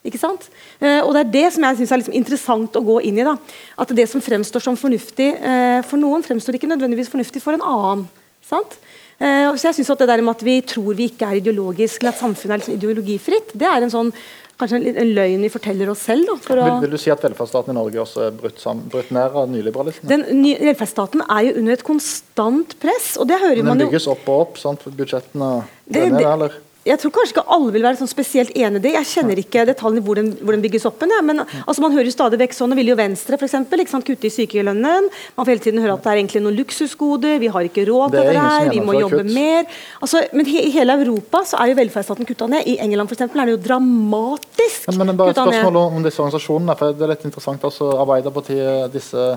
Ikke 0.05 0.19
sant? 0.21 0.47
Eh, 0.79 1.01
og 1.03 1.13
Det 1.13 1.21
er 1.25 1.31
det 1.33 1.53
som 1.53 1.63
jeg 1.67 1.75
synes 1.81 1.91
er 1.91 2.01
liksom 2.03 2.15
interessant 2.15 2.77
å 2.79 2.83
gå 2.85 3.01
inn 3.03 3.19
i. 3.19 3.23
da. 3.27 3.35
At 3.77 3.87
Det 3.95 4.07
som 4.09 4.21
fremstår 4.21 4.63
som 4.63 4.77
fornuftig 4.79 5.29
eh, 5.41 5.81
for 5.83 5.97
noen, 5.99 6.23
fremstår 6.23 6.55
ikke 6.55 6.69
nødvendigvis 6.71 7.11
fornuftig 7.11 7.41
for 7.43 7.53
en 7.57 7.61
annen. 7.65 8.05
Sant? 8.47 8.77
Eh, 9.19 9.49
så 9.59 9.67
jeg 9.69 9.75
synes 9.81 9.89
at 9.91 9.99
det 9.99 10.07
der 10.07 10.21
med 10.23 10.37
at 10.37 10.43
vi 10.47 10.61
tror 10.61 10.95
vi 10.95 11.09
ikke 11.11 11.27
er 11.27 11.41
ideologisk, 11.41 11.99
eller 12.01 12.13
at 12.15 12.21
samfunnet 12.21 12.53
er 12.55 12.61
liksom 12.61 12.77
ideologifritt, 12.79 13.51
det 13.59 13.67
er 13.67 13.83
en 13.83 13.91
sånn 13.91 14.13
kanskje 14.59 14.79
en, 14.79 14.87
en 15.03 15.11
løgn 15.15 15.43
vi 15.43 15.49
forteller 15.51 15.91
oss 15.91 16.01
selv. 16.07 16.25
Da, 16.27 16.35
for 16.43 16.59
Vil, 16.59 16.71
å 16.71 16.79
vil 16.83 16.95
du 16.95 16.99
si 16.99 17.11
at 17.11 17.21
velferdsstaten 17.23 17.71
i 17.71 17.77
Norge 17.77 17.99
også 18.03 18.23
er 18.27 18.33
brutt, 18.39 18.57
sam, 18.59 18.81
brutt 18.91 19.11
ned 19.15 19.35
av 19.35 19.51
nyliberalismen? 19.51 20.07
den 20.11 20.41
ny, 20.41 20.55
Velferdsstaten 20.71 21.23
er 21.27 21.45
jo 21.49 21.53
under 21.61 21.75
et 21.77 21.83
konstant 21.87 22.75
press, 22.79 23.13
og 23.19 23.27
det 23.27 23.39
hører 23.43 23.61
Den 23.61 23.69
man 23.71 23.79
jo 23.83 23.87
bygges 23.91 24.07
opp 24.11 24.27
og 24.31 24.41
opp, 24.47 24.57
sant? 24.63 24.83
budsjettene 24.87 25.51
Det- 25.87 26.01
det, 26.03 26.11
ned, 26.15 26.23
eller? 26.27 26.57
Jeg 26.87 26.95
tror 27.01 27.11
kanskje 27.11 27.33
ikke 27.35 27.51
alle 27.51 27.73
vil 27.75 27.83
være 27.83 27.99
sånn 27.99 28.09
spesielt 28.09 28.53
enig 28.55 28.79
i 28.79 28.83
det. 28.85 28.93
Jeg 28.95 29.07
kjenner 29.09 29.39
ikke 29.41 29.65
detaljene 29.67 30.03
hvor 30.05 30.15
den, 30.15 30.29
hvor 30.39 30.55
den 30.55 30.63
bygges 30.63 30.87
opp. 30.87 30.95
Men, 31.03 31.11
ja, 31.11 31.19
men 31.25 31.41
altså, 31.43 31.83
man 31.83 31.91
hører 31.91 32.07
jo 32.07 32.13
stadig 32.13 32.39
vekk 32.39 32.55
sånn, 32.55 32.71
og 32.71 32.79
vil 32.79 32.91
jo 32.93 32.97
Venstre 32.99 33.35
eksempel, 33.35 33.83
kutte 33.83 34.29
i 34.29 34.31
sykelønnen. 34.31 35.09
Man 35.35 35.43
får 35.43 35.51
hele 35.51 35.65
tiden 35.65 35.83
høre 35.83 35.97
at 35.97 36.07
det 36.07 36.13
er 36.13 36.21
egentlig 36.21 36.43
noen 36.45 36.57
luksusgoder, 36.61 37.37
vi 37.43 37.51
har 37.51 37.67
ikke 37.67 37.85
råd 37.89 38.15
til 38.15 38.31
det 38.31 38.39
her, 38.39 38.71
vi 38.71 38.81
må 38.85 38.95
jobbe 38.95 39.21
kutt. 39.21 39.33
mer. 39.35 39.67
Altså, 39.99 40.23
men 40.31 40.49
i 40.49 40.71
hele 40.73 40.97
Europa 41.03 41.43
så 41.51 41.59
er 41.59 41.73
jo 41.73 41.79
velferdsstaten 41.81 42.29
kutta 42.29 42.47
ned. 42.55 42.65
I 42.65 42.79
England 42.87 43.11
eksempel, 43.19 43.43
er 43.43 43.51
det 43.51 43.57
jo 43.57 43.63
dramatisk 43.67 44.89
Men, 44.89 45.03
men 45.03 45.19
bare 45.19 45.35
et 45.35 45.41
spørsmål 45.41 45.81
om 45.83 46.03
disse 46.05 46.23
organisasjonene. 46.23 46.77
for 46.79 46.95
Det 46.95 47.05
er 47.05 47.13
litt 47.13 47.25
interessant. 47.27 47.63
altså 47.63 47.91
Arbeiderpartiet, 47.99 48.87
disse 48.93 49.33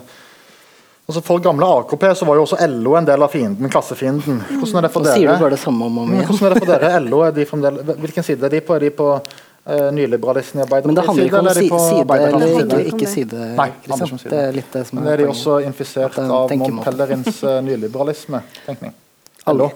altså 1.06 1.22
For 1.26 1.42
gamle 1.44 1.66
AKP 1.66 2.04
så 2.18 2.26
var 2.28 2.38
jo 2.38 2.44
også 2.46 2.58
LO 2.70 2.96
en 2.98 3.06
del 3.08 3.22
av 3.22 3.32
fienden, 3.32 3.70
klassefienden. 3.70 4.42
Hvordan 4.50 4.82
er 4.82 4.86
det 4.86 4.92
for 4.94 5.06
Så 5.06 5.16
sier 5.16 5.32
du 5.32 5.44
bare 5.44 5.54
det 5.56 5.62
samme 5.62 5.88
om 5.88 6.02
om 6.04 6.12
igjen. 6.12 6.28
Hvordan 6.28 6.50
er 6.50 6.54
det 6.54 6.62
for 6.62 6.72
dere? 6.74 7.00
LO, 7.06 7.22
er 7.26 7.32
de 7.38 7.46
fremdeles, 7.48 7.96
hvilken 8.04 8.28
side 8.28 8.46
er 8.48 8.54
de 8.54 8.60
på? 8.60 8.76
Er 8.76 8.86
de 8.86 8.90
på 9.02 9.08
uh, 9.16 9.90
nyliberalisten 9.94 10.60
i 10.60 10.64
Men 10.64 10.94
det 10.94 11.04
Arbeiderpartiets 11.04 11.06
handler 11.06 11.28
side, 11.28 11.38
eller 11.38 11.50
er 11.50 11.60
de 11.60 11.68
på 11.68 11.78
side 11.78 12.18
eller 12.28 12.84
ikke, 12.86 12.96
ikke 12.96 13.12
side. 13.14 13.46
Nei, 13.58 13.70
Christian. 13.84 14.24
Det 14.24 14.42
er 14.42 14.58
litt 14.58 14.72
det 14.72 14.84
som 14.88 14.98
Men 14.98 15.08
er 15.08 15.12
er 15.12 15.24
de 15.24 15.30
også 15.34 15.58
infisert 15.66 16.18
er 16.18 16.34
av 16.40 16.50
Montellerins 16.50 16.76
Mont 16.76 16.84
Pellerins 16.86 17.42
uh, 17.42 17.58
nyliberalisme-tenkning? 17.66 18.94
LO? 19.52 19.72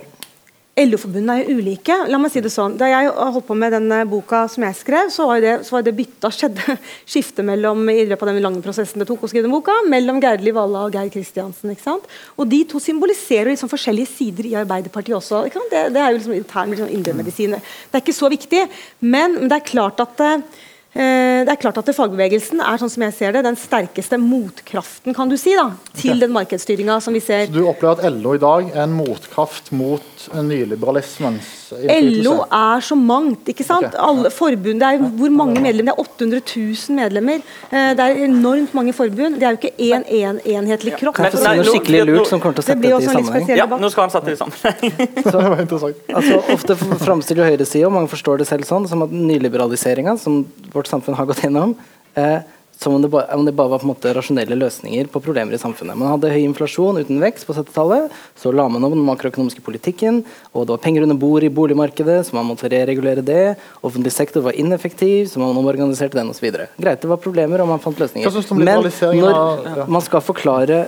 LO-forbundene 0.77 1.39
er 1.41 1.47
jo 1.49 1.57
ulike. 1.57 1.95
La 2.12 2.19
meg 2.21 2.29
si 2.35 2.43
det 2.45 2.51
sånn. 2.53 2.75
Da 2.77 2.91
jeg 2.91 3.09
holdt 3.09 3.47
på 3.49 3.55
med 3.57 3.73
den 3.73 3.87
eh, 3.97 4.03
boka 4.09 4.43
som 4.53 4.67
jeg 4.67 4.77
skrev, 4.77 5.09
så 5.15 5.25
var 5.31 5.41
det, 5.41 5.55
så 5.65 5.79
var 5.79 5.87
det 5.87 5.95
bytta 5.97 6.29
skjedde 6.37 6.77
skifte 7.15 7.45
mellom 7.49 7.81
i 7.89 8.03
løpet 8.11 8.27
av 8.27 8.31
den 8.35 8.45
lange 8.45 8.61
prosessen 8.65 9.01
det 9.01 9.09
tok 9.09 9.25
å 9.25 9.31
skrive 9.33 9.47
den 9.47 9.55
boka, 9.55 9.73
mellom 9.89 10.21
Gerdli 10.21 10.53
Valla 10.53 10.85
og 10.85 10.99
Geir 10.99 11.09
Kristiansen. 11.15 11.73
ikke 11.73 11.87
sant? 11.87 12.05
Og 12.37 12.51
de 12.53 12.61
to 12.69 12.83
symboliserer 12.83 13.55
liksom 13.55 13.73
forskjellige 13.73 14.12
sider 14.12 14.51
i 14.51 14.55
Arbeiderpartiet 14.61 15.17
også. 15.17 15.47
ikke 15.49 15.62
sant? 15.62 15.73
Det, 15.73 15.87
det 15.97 16.03
er 16.03 16.12
jo 16.12 16.21
liksom 16.21 16.37
intern 16.37 16.75
liksom 16.75 16.93
indremedisin. 16.99 17.57
Det 17.57 17.97
er 17.97 18.05
ikke 18.05 18.21
så 18.21 18.33
viktig, 18.37 18.65
men, 19.01 19.41
men 19.41 19.49
det 19.49 19.62
er 19.62 19.71
klart 19.73 20.05
at 20.05 20.25
eh, 20.27 20.65
det 20.96 21.52
er 21.52 21.59
klart 21.61 21.76
at 21.80 21.90
Fagbevegelsen 21.92 22.62
er 22.64 22.80
sånn 22.80 22.90
som 22.92 23.04
jeg 23.04 23.14
ser 23.16 23.35
det, 23.37 23.42
den 23.44 23.59
sterkeste 23.61 24.18
motkraften 24.20 25.16
kan 25.16 25.28
du 25.28 25.37
si 25.40 25.52
da, 25.59 25.68
til 25.98 26.22
den 26.22 26.32
markedsstyringa 26.35 26.98
som 27.04 27.16
vi 27.16 27.20
ser. 27.24 27.46
Så 27.50 27.56
du 27.56 27.66
opplever 27.68 28.00
at 28.00 28.16
LO 28.16 28.37
i 28.37 28.40
dag 28.42 28.70
er 28.72 28.85
en 28.87 28.96
motkraft 28.96 29.72
mot 29.76 30.26
uh, 30.32 30.40
nyliberalismens? 30.46 31.52
LO 31.72 32.35
er 32.44 32.81
så 32.85 32.96
mangt. 32.98 33.48
ikke 33.48 33.64
sant? 33.66 33.87
Okay. 33.88 34.00
Alle 34.09 34.31
forbund, 34.31 34.81
det 34.81 34.87
er 34.88 34.98
jo 34.98 35.11
hvor 35.18 35.33
mange 35.35 35.61
medlemmer? 35.61 35.96
Det 35.96 36.07
er 36.07 36.14
800 36.16 36.42
000 36.57 36.96
medlemmer. 36.98 37.42
Eh, 37.70 37.94
Det 37.96 38.05
er 38.07 38.22
enormt 38.26 38.74
mange 38.74 38.92
forbund. 38.96 39.38
Det 39.40 39.46
er 39.48 39.57
jo 39.57 39.61
ikke 39.61 39.74
én 39.79 40.05
en, 40.07 40.40
enhetlig 40.44 40.96
kropp. 41.00 41.16
Kan 41.16 41.29
jeg 41.29 41.37
få 41.37 41.42
Nei, 41.44 41.55
si 41.57 41.62
noe 41.62 41.74
skikkelig 41.74 42.05
lurt 42.07 42.31
som 42.31 42.40
kommer 42.40 42.59
til 42.59 42.64
å 42.64 42.68
sette 42.68 42.83
det 42.83 42.92
dette 42.92 43.11
i 43.11 43.14
sammenheng? 43.16 43.57
Ja, 43.57 43.66
nå 43.66 43.90
skal 43.92 44.07
han 44.07 44.14
sette 44.14 44.26
det 44.26 44.37
i 44.37 44.90
det 45.26 45.35
var 45.35 45.61
interessant. 45.61 45.96
Altså, 46.14 46.40
ofte 46.55 46.76
framstiller 46.76 47.44
jo 47.44 47.50
høyresida, 47.52 47.87
og 47.88 47.96
mange 47.96 48.12
forstår 48.12 48.42
det 48.42 48.48
selv 48.50 48.68
sånn, 48.68 48.88
som 48.90 49.02
at 49.07 49.12
nyliberaliseringa, 49.12 50.16
som 50.20 50.44
vårt 50.74 50.90
samfunn 50.90 51.16
har 51.18 51.29
gått 51.29 51.42
gjennom, 51.44 51.74
eh, 52.14 52.40
som 52.79 52.95
om 52.95 53.03
det, 53.03 53.09
bare, 53.09 53.35
om 53.35 53.45
det 53.45 53.55
bare 53.57 53.73
var 53.73 53.81
på 53.81 53.87
en 53.87 53.93
måte 53.95 54.11
rasjonelle 54.12 54.57
løsninger 54.59 55.09
på 55.09 55.21
problemer 55.25 55.57
i 55.57 55.61
samfunnet. 55.61 55.97
Man 55.97 56.11
hadde 56.12 56.29
høy 56.29 56.43
inflasjon 56.45 57.01
uten 57.01 57.23
vekst 57.23 57.47
på 57.49 57.57
70-tallet, 57.57 58.12
så 58.37 58.53
la 58.53 58.67
man 58.69 58.85
om 58.85 58.93
den 58.93 59.05
makroøkonomiske 59.07 59.65
politikken, 59.65 60.21
og 60.53 60.67
det 60.67 60.75
var 60.75 60.83
penger 60.85 61.07
under 61.07 61.17
bordet 61.21 61.49
i 61.49 61.55
boligmarkedet, 61.57 62.19
så 62.29 62.37
man 62.37 62.51
måtte 62.51 62.69
reregulere 62.73 63.25
det. 63.25 63.57
Offentlig 63.81 64.12
sektor 64.12 64.45
var 64.45 64.59
ineffektiv, 64.61 65.31
så 65.33 65.41
man 65.41 65.57
omorganiserte 65.57 66.21
den 66.21 66.35
osv. 66.35 66.51
Greit, 66.53 67.01
det 67.01 67.09
var 67.09 67.23
problemer, 67.23 67.65
og 67.65 67.73
man 67.73 67.81
fant 67.81 68.01
løsninger. 68.05 68.29
Men 68.61 68.85
når 69.25 69.87
man 69.89 70.05
skal 70.05 70.25
forklare 70.25 70.87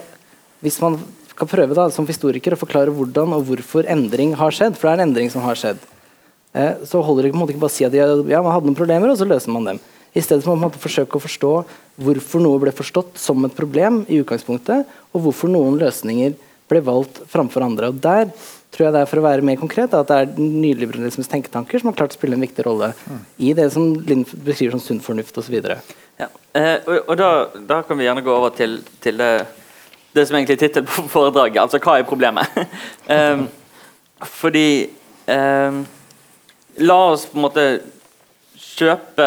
Hvis 0.58 0.80
man 0.82 0.96
skal 1.30 1.46
prøve 1.46 1.74
da, 1.78 1.84
som 1.94 2.06
historiker 2.08 2.56
å 2.56 2.58
forklare 2.58 2.90
hvordan 2.90 3.36
og 3.36 3.44
hvorfor 3.46 3.86
endring 3.86 4.32
har 4.34 4.50
skjedd, 4.50 4.74
for 4.74 4.88
det 4.88 4.90
er 4.90 4.98
en 4.98 5.04
endring 5.04 5.28
som 5.30 5.44
har 5.44 5.54
skjedd, 5.54 5.78
eh, 6.50 6.80
så 6.82 6.98
holder 6.98 7.28
det 7.28 7.30
på 7.30 7.38
en 7.38 7.44
måte 7.44 7.54
ikke 7.54 7.62
bare 7.62 7.70
å 7.70 7.76
si 7.76 7.86
at 7.86 7.94
ja, 7.94 8.40
man 8.42 8.50
hadde 8.56 8.66
noen 8.66 8.78
problemer, 8.78 9.12
og 9.12 9.20
så 9.20 9.28
løser 9.28 9.54
man 9.54 9.70
dem. 9.70 9.78
I 10.16 10.22
stedet 10.24 10.44
for 10.44 10.58
måte 10.58 10.80
forsøke 10.80 11.18
å 11.18 11.22
forstå 11.22 11.52
hvorfor 12.00 12.42
noe 12.42 12.60
ble 12.62 12.72
forstått 12.74 13.18
som 13.20 13.44
et 13.46 13.56
problem 13.56 14.04
i 14.08 14.20
utgangspunktet, 14.22 14.86
og 15.12 15.24
hvorfor 15.24 15.50
noen 15.52 15.78
løsninger 15.80 16.36
ble 16.68 16.80
valgt 16.84 17.20
framfor 17.32 17.64
andre. 17.64 17.90
Og 17.90 18.00
Der 18.00 18.30
tror 18.72 18.86
jeg 18.86 18.94
det 18.94 19.02
er 19.02 19.08
for 19.08 19.20
å 19.20 19.24
være 19.24 19.44
mer 19.46 19.60
konkret 19.60 19.94
at 19.96 20.10
det 20.10 20.16
er 20.22 20.32
nyliberalismens 20.38 21.30
tenketanker 21.30 21.80
som 21.80 21.90
har 21.90 21.96
klart 22.00 22.12
å 22.12 22.18
spille 22.18 22.36
en 22.36 22.44
viktig 22.44 22.66
rolle 22.66 22.90
i 23.40 23.54
det 23.56 23.70
som 23.72 23.94
Lind 24.08 24.28
beskriver 24.44 24.76
som 24.76 24.82
sunn 24.84 25.00
fornuft 25.04 25.38
osv. 25.40 25.56
Ja. 26.20 26.28
Eh, 26.52 26.76
og 26.84 27.08
og 27.08 27.14
da, 27.16 27.30
da 27.70 27.80
kan 27.86 27.98
vi 27.98 28.04
gjerne 28.04 28.24
gå 28.26 28.34
over 28.34 28.52
til, 28.56 28.78
til 29.00 29.16
det, 29.20 29.32
det 30.12 30.26
som 30.28 30.36
egentlig 30.36 30.58
er 30.58 30.64
tittelen 30.66 30.90
på 30.90 31.06
foredraget. 31.12 31.62
Altså 31.64 31.80
hva 31.80 31.98
er 31.98 32.08
problemet? 32.08 32.60
Em, 33.08 33.46
fordi 34.20 34.90
em, 35.30 35.86
La 36.78 36.98
oss 37.10 37.24
på 37.26 37.38
en 37.38 37.42
måte 37.42 37.62
kjøpe 38.54 39.26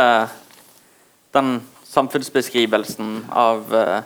den 1.33 1.61
samfunnsbeskrivelsen 1.91 3.25
av 3.29 3.73
uh, 3.73 4.01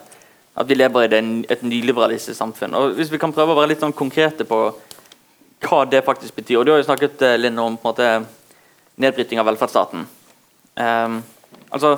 at 0.56 0.68
vi 0.68 0.74
lever 0.74 1.04
i 1.04 1.10
det, 1.12 1.20
et 1.52 1.62
nyliberalistisk 1.62 2.38
samfunn. 2.38 2.74
Og 2.74 2.96
Hvis 2.96 3.12
vi 3.12 3.20
kan 3.20 3.32
prøve 3.32 3.52
å 3.52 3.58
være 3.58 3.74
litt 3.74 3.84
sånn 3.84 3.96
konkrete 3.96 4.46
på 4.48 4.60
hva 5.66 5.84
det 5.88 6.04
faktisk 6.04 6.36
betyr. 6.36 6.58
og 6.58 6.66
Du 6.66 6.72
har 6.72 6.80
jo 6.80 6.88
snakket 6.88 7.22
eh, 7.22 7.38
Linn, 7.38 7.58
om 7.58 7.76
på 7.76 7.88
en 7.88 7.92
måte 7.92 8.08
nedbryting 8.96 9.40
av 9.40 9.48
velferdsstaten. 9.50 10.06
Um, 10.76 11.22
altså 11.70 11.96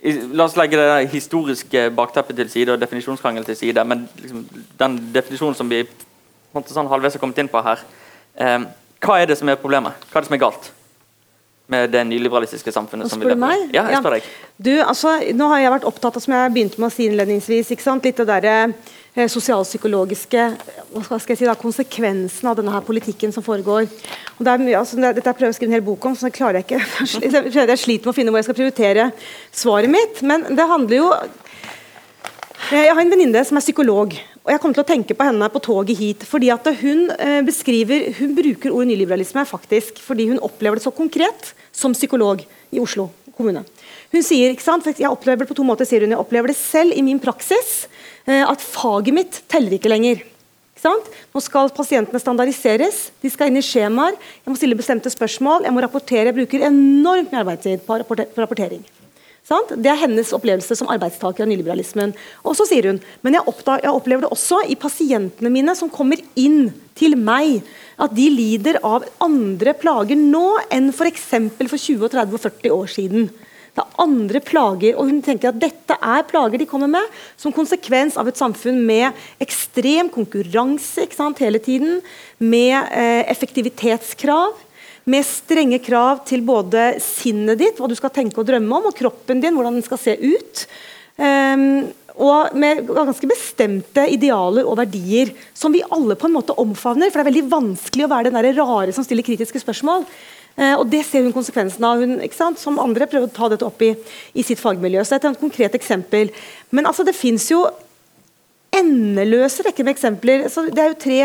i, 0.00 0.12
La 0.36 0.44
oss 0.44 0.56
legge 0.56 0.80
det 0.80 1.10
historiske 1.12 1.90
bakteppet 1.96 2.36
til 2.36 2.50
side 2.52 2.72
og 2.72 2.80
definisjonskrangel 2.80 3.44
til 3.44 3.56
side. 3.56 3.84
Men 3.84 4.08
liksom, 4.20 4.44
den 4.78 4.98
definisjonen 5.14 5.56
som 5.56 5.70
vi 5.70 5.84
på 5.84 6.56
en 6.56 6.60
måte 6.60 6.76
sånn 6.76 6.88
halvveis 6.92 7.16
har 7.16 7.22
kommet 7.22 7.40
inn 7.40 7.52
på 7.52 7.60
her 7.64 7.80
um, 8.40 8.68
Hva 9.04 9.20
er 9.20 9.28
det 9.28 9.38
som 9.40 9.48
er 9.48 9.60
problemet? 9.60 9.96
Hva 10.10 10.20
er 10.20 10.24
det 10.24 10.30
som 10.30 10.36
er 10.36 10.44
galt 10.44 10.72
med 11.68 11.90
det 11.90 12.04
nyliberalistiske 12.06 12.72
samfunnet? 12.72 13.08
Vi 13.10 13.16
spør 13.18 13.34
du 13.34 13.40
meg? 13.42 13.64
Ja, 13.74 13.82
jeg 13.88 13.96
Ja. 13.96 14.00
spør 14.00 14.14
deg. 14.18 14.22
Du, 14.58 14.70
altså, 14.82 15.16
nå 15.34 15.48
har 15.50 15.58
jeg 15.60 15.72
vært 15.72 15.88
opptatt 15.88 16.16
av, 16.16 16.22
som 16.22 16.32
jeg 16.34 16.52
begynte 16.54 16.78
med 16.80 16.90
å 16.90 16.94
si 16.94 17.06
innledningsvis, 17.08 17.72
ikke 17.74 17.82
sant? 17.82 18.04
litt 18.06 18.16
det 18.22 18.26
derre 18.28 18.54
eh, 19.16 19.26
sosialpsykologiske 19.28 20.44
hva 20.96 21.18
skal 21.20 21.34
jeg 21.34 21.38
si 21.42 21.48
da, 21.48 21.54
konsekvensen 21.58 22.48
av 22.48 22.56
denne 22.56 22.72
her 22.72 22.80
politikken 22.86 23.32
som 23.34 23.42
foregår. 23.44 23.88
Og 24.38 24.44
det 24.46 24.52
er 24.52 24.62
mye, 24.62 24.78
altså, 24.78 24.96
dette 25.00 25.24
jeg 25.26 25.36
prøver 25.40 25.52
å 25.52 25.56
skrive 25.58 25.70
en 25.72 25.76
hel 25.80 25.84
bok 25.84 26.04
om, 26.08 26.14
så 26.16 26.28
det 26.30 26.36
klarer 26.38 26.60
jeg 26.62 26.68
ikke. 26.68 26.80
Jeg 27.66 27.78
sliter 27.82 28.06
med 28.06 28.12
å 28.12 28.16
finne 28.16 28.30
hvor 28.32 28.38
jeg 28.40 28.46
skal 28.48 28.58
prioritere 28.60 29.10
svaret 29.52 29.90
mitt. 29.90 30.22
Men 30.22 30.46
det 30.56 30.66
handler 30.70 30.96
jo 30.96 31.10
Jeg 32.70 32.88
har 32.94 33.00
en 33.00 33.10
venninne 33.12 33.44
som 33.46 33.56
er 33.58 33.64
psykolog. 33.64 34.14
Og 34.46 34.52
Jeg 34.54 34.60
kommer 34.62 34.76
til 34.78 34.84
å 34.84 34.86
tenke 34.86 35.14
på 35.18 35.26
henne 35.26 35.48
på 35.50 35.58
toget 35.58 35.98
hit. 35.98 36.22
fordi 36.22 36.52
at 36.54 36.66
Hun 36.78 37.10
eh, 37.18 37.42
beskriver, 37.42 38.12
hun 38.20 38.34
bruker 38.36 38.70
ordet 38.70 38.92
nyliberalisme 38.92 39.42
faktisk 39.42 39.98
fordi 39.98 40.28
hun 40.30 40.38
opplever 40.38 40.78
det 40.78 40.86
så 40.86 40.94
konkret 40.94 41.50
som 41.74 41.92
psykolog 41.92 42.44
i 42.70 42.78
Oslo 42.78 43.10
kommune. 43.36 43.64
Hun 44.12 44.22
sier, 44.22 44.54
ikke 44.54 44.62
sant, 44.62 44.86
Jeg 44.86 45.10
opplever 45.10 45.42
det 45.42 45.50
på 45.50 45.58
to 45.58 45.66
måter, 45.66 45.84
sier 45.84 46.06
hun. 46.06 46.14
Jeg 46.14 46.22
opplever 46.22 46.54
det 46.54 46.56
selv 46.56 46.94
i 46.94 47.02
min 47.02 47.18
praksis. 47.18 47.88
eh, 48.26 48.46
At 48.46 48.62
faget 48.62 49.12
mitt 49.12 49.42
teller 49.48 49.74
ikke 49.74 49.90
lenger. 49.90 50.22
Nå 50.86 51.40
skal 51.42 51.72
pasientene 51.74 52.20
standardiseres, 52.20 53.10
de 53.20 53.30
skal 53.32 53.50
inn 53.50 53.58
i 53.58 53.64
skjemaer. 53.64 54.14
Jeg 54.14 54.52
må 54.52 54.54
stille 54.54 54.78
bestemte 54.78 55.10
spørsmål, 55.10 55.64
jeg 55.66 55.74
må 55.74 55.82
rapportere. 55.82 56.30
Jeg 56.30 56.36
bruker 56.36 56.68
enormt 56.68 57.32
mye 57.32 57.42
arbeidstid 57.42 57.82
på 57.82 57.98
rapportering. 58.38 58.84
Sant? 59.46 59.70
Det 59.78 59.86
er 59.86 60.00
hennes 60.00 60.32
opplevelse 60.34 60.74
som 60.74 60.88
arbeidstaker 60.90 61.44
av 61.44 61.50
nyliberalismen. 61.52 62.16
Og 62.42 62.56
så 62.58 62.66
sier 62.66 62.88
hun 62.90 62.98
men 63.22 63.36
jeg, 63.36 63.46
oppda, 63.46 63.78
jeg 63.84 63.94
opplever 63.94 64.26
det 64.26 64.32
også 64.34 64.64
i 64.66 64.74
pasientene 64.80 65.52
mine 65.54 65.76
som 65.78 65.92
kommer 65.92 66.18
inn 66.34 66.72
til 66.98 67.14
meg, 67.20 67.60
at 68.02 68.14
de 68.16 68.26
lider 68.32 68.80
av 68.82 69.06
andre 69.22 69.76
plager 69.78 70.18
nå 70.18 70.48
enn 70.74 70.90
f.eks. 70.90 71.28
For, 71.30 71.70
for 71.70 71.78
20, 71.78 72.08
30 72.16 72.34
og 72.34 72.42
40 72.42 72.74
år 72.74 72.90
siden. 72.90 73.30
Det 73.76 73.84
er 73.84 74.02
andre 74.02 74.40
plager, 74.40 74.96
og 74.96 75.10
hun 75.12 75.18
tenker 75.22 75.52
at 75.52 75.58
dette 75.60 75.94
er 75.94 76.26
plager 76.26 76.58
de 76.58 76.66
kommer 76.66 76.88
med 76.88 77.16
som 77.36 77.52
konsekvens 77.52 78.16
av 78.16 78.26
et 78.30 78.38
samfunn 78.40 78.78
med 78.88 79.12
ekstrem 79.44 80.08
konkurranse 80.10 81.04
hele 81.38 81.60
tiden, 81.60 82.00
med 82.40 82.72
eh, 82.72 83.22
effektivitetskrav 83.30 84.56
med 85.06 85.22
strenge 85.22 85.78
krav 85.86 86.24
til 86.26 86.42
både 86.42 86.96
sinnet 87.02 87.60
ditt, 87.60 87.78
hva 87.78 87.86
du 87.86 87.94
skal 87.98 88.10
tenke 88.14 88.40
og 88.42 88.48
drømme 88.48 88.80
om, 88.80 88.88
og 88.90 88.96
kroppen 88.98 89.42
din, 89.42 89.54
hvordan 89.54 89.78
den 89.78 89.86
skal 89.86 90.00
se 90.02 90.16
ut. 90.18 90.64
Um, 91.16 91.86
og 92.16 92.56
med 92.56 92.82
ganske 92.88 93.28
bestemte 93.28 94.06
idealer 94.12 94.66
og 94.66 94.78
verdier 94.80 95.30
som 95.56 95.72
vi 95.72 95.84
alle 95.92 96.16
på 96.18 96.26
en 96.28 96.34
måte 96.34 96.56
omfavner. 96.58 97.12
For 97.12 97.20
det 97.20 97.26
er 97.26 97.30
veldig 97.30 97.52
vanskelig 97.52 98.06
å 98.06 98.10
være 98.10 98.30
den 98.30 98.40
der 98.40 98.58
rare 98.58 98.96
som 98.96 99.06
stiller 99.06 99.26
kritiske 99.26 99.62
spørsmål. 99.62 100.08
Uh, 100.56 100.74
og 100.80 100.86
Det 100.90 101.04
ser 101.06 101.22
hun 101.22 101.34
konsekvensen 101.36 101.86
av, 101.86 102.02
hun, 102.02 102.18
som 102.58 102.82
andre 102.82 103.06
prøver 103.06 103.30
å 103.30 103.36
ta 103.36 103.52
dette 103.52 103.68
opp 103.68 103.86
i, 103.86 103.94
i 104.34 104.42
sitt 104.42 104.58
fagmiljø. 104.58 105.04
Så 105.04 105.16
dette 105.16 105.30
er 105.30 105.38
et 105.38 105.44
konkret 105.44 105.78
eksempel. 105.78 106.34
Men 106.74 106.90
altså, 106.90 107.06
det 107.06 107.14
fins 107.14 107.46
jo 107.52 107.62
endeløse 108.74 109.62
rekker 109.68 109.86
med 109.86 109.94
eksempler. 109.94 110.48
Så 110.50 110.66
det 110.66 110.82
er 110.82 110.96
jo 110.96 111.04
tre 111.06 111.20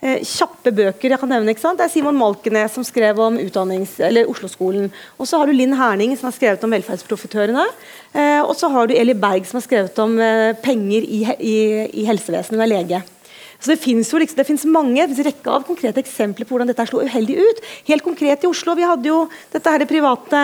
kjappe 0.00 0.70
bøker. 0.76 1.10
jeg 1.10 1.18
kan 1.18 1.30
nevne, 1.32 1.50
ikke 1.50 1.62
sant? 1.62 1.78
Det 1.80 1.86
er 1.86 1.92
Simon 1.92 2.18
Malkenes 2.18 2.74
som 2.76 2.84
skrev 2.84 3.18
om 3.18 3.38
Oslo-skolen. 3.40 4.90
Og 5.18 5.26
så 5.26 5.40
har 5.40 5.46
du 5.46 5.56
Linn 5.56 5.72
Herning 5.74 6.12
som 6.16 6.28
har 6.28 6.36
skrevet 6.36 6.64
om 6.64 6.70
velferdsprofitørene. 6.70 7.64
Eh, 8.12 8.42
og 8.42 8.54
så 8.56 8.68
har 8.68 8.86
du 8.86 8.94
Eli 8.94 9.14
Berg 9.14 9.48
som 9.48 9.58
har 9.58 9.66
skrevet 9.66 9.98
om 9.98 10.18
eh, 10.20 10.52
penger 10.62 11.02
i, 11.02 11.24
i, 11.40 11.56
i 12.02 12.06
helsevesenet. 12.06 12.54
Hun 12.54 12.66
er 12.66 12.74
lege. 12.74 13.02
Så 13.60 13.72
Det 13.72 13.80
finnes 13.82 14.10
jo 14.12 14.18
liksom, 14.20 14.36
det 14.36 14.46
finnes 14.46 14.64
mange 14.68 15.00
det 15.00 15.14
finnes 15.14 15.28
rekke 15.30 15.52
av 15.52 15.66
konkrete 15.66 16.02
eksempler 16.02 16.46
på 16.46 16.54
hvordan 16.54 16.70
dette 16.70 16.86
slo 16.88 17.02
uheldig 17.02 17.36
ut. 17.40 17.62
Helt 17.88 18.04
konkret 18.04 18.44
i 18.44 18.50
Oslo, 18.50 18.74
Vi 18.74 18.86
hadde 18.86 19.08
jo 19.08 19.28
dette 19.52 19.70
her 19.70 19.78
det 19.82 19.88
private 19.90 20.42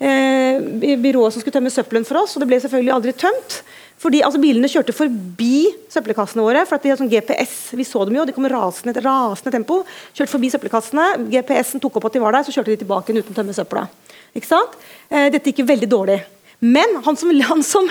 eh, 0.00 0.96
byrået 0.98 1.32
som 1.32 1.40
skulle 1.40 1.54
tømme 1.54 1.72
søppelen 1.72 2.06
for 2.08 2.22
oss, 2.22 2.36
og 2.36 2.42
det 2.42 2.50
ble 2.50 2.60
selvfølgelig 2.60 2.94
aldri 2.94 3.12
tømt. 3.12 3.62
Fordi 3.98 4.20
altså, 4.22 4.38
Bilene 4.40 4.70
kjørte 4.70 4.94
forbi 4.94 5.68
søppelkassene 5.90 6.44
våre. 6.44 6.64
for 6.66 6.76
at 6.76 6.82
de 6.82 6.92
hadde 6.92 7.02
sånn 7.02 7.10
GPS, 7.10 7.74
Vi 7.74 7.84
så 7.84 8.04
dem 8.06 8.16
jo, 8.16 8.24
de 8.24 8.32
kom 8.32 8.46
rasende, 8.46 8.94
rasende 9.02 9.54
tempo. 9.54 9.84
Kjørte 10.14 10.34
forbi 10.34 10.50
søppelkassene. 10.50 11.30
GPS-en 11.32 11.82
tok 11.82 11.98
opp 11.98 12.06
at 12.06 12.14
de 12.14 12.22
var 12.22 12.32
der, 12.32 12.46
så 12.46 12.54
kjørte 12.54 12.74
de 12.74 12.82
tilbake 12.84 13.14
uten 13.14 13.34
å 13.34 13.38
tømme 13.40 13.56
søpla. 13.56 13.88
Ikke 14.34 14.46
sant? 14.46 14.78
Eh, 15.10 15.30
dette 15.34 15.50
gikk 15.50 15.64
jo 15.64 15.72
veldig 15.72 15.90
dårlig. 15.90 16.20
Men 16.60 17.00
han 17.04 17.18
som, 17.18 17.32
han 17.50 17.62
som, 17.66 17.90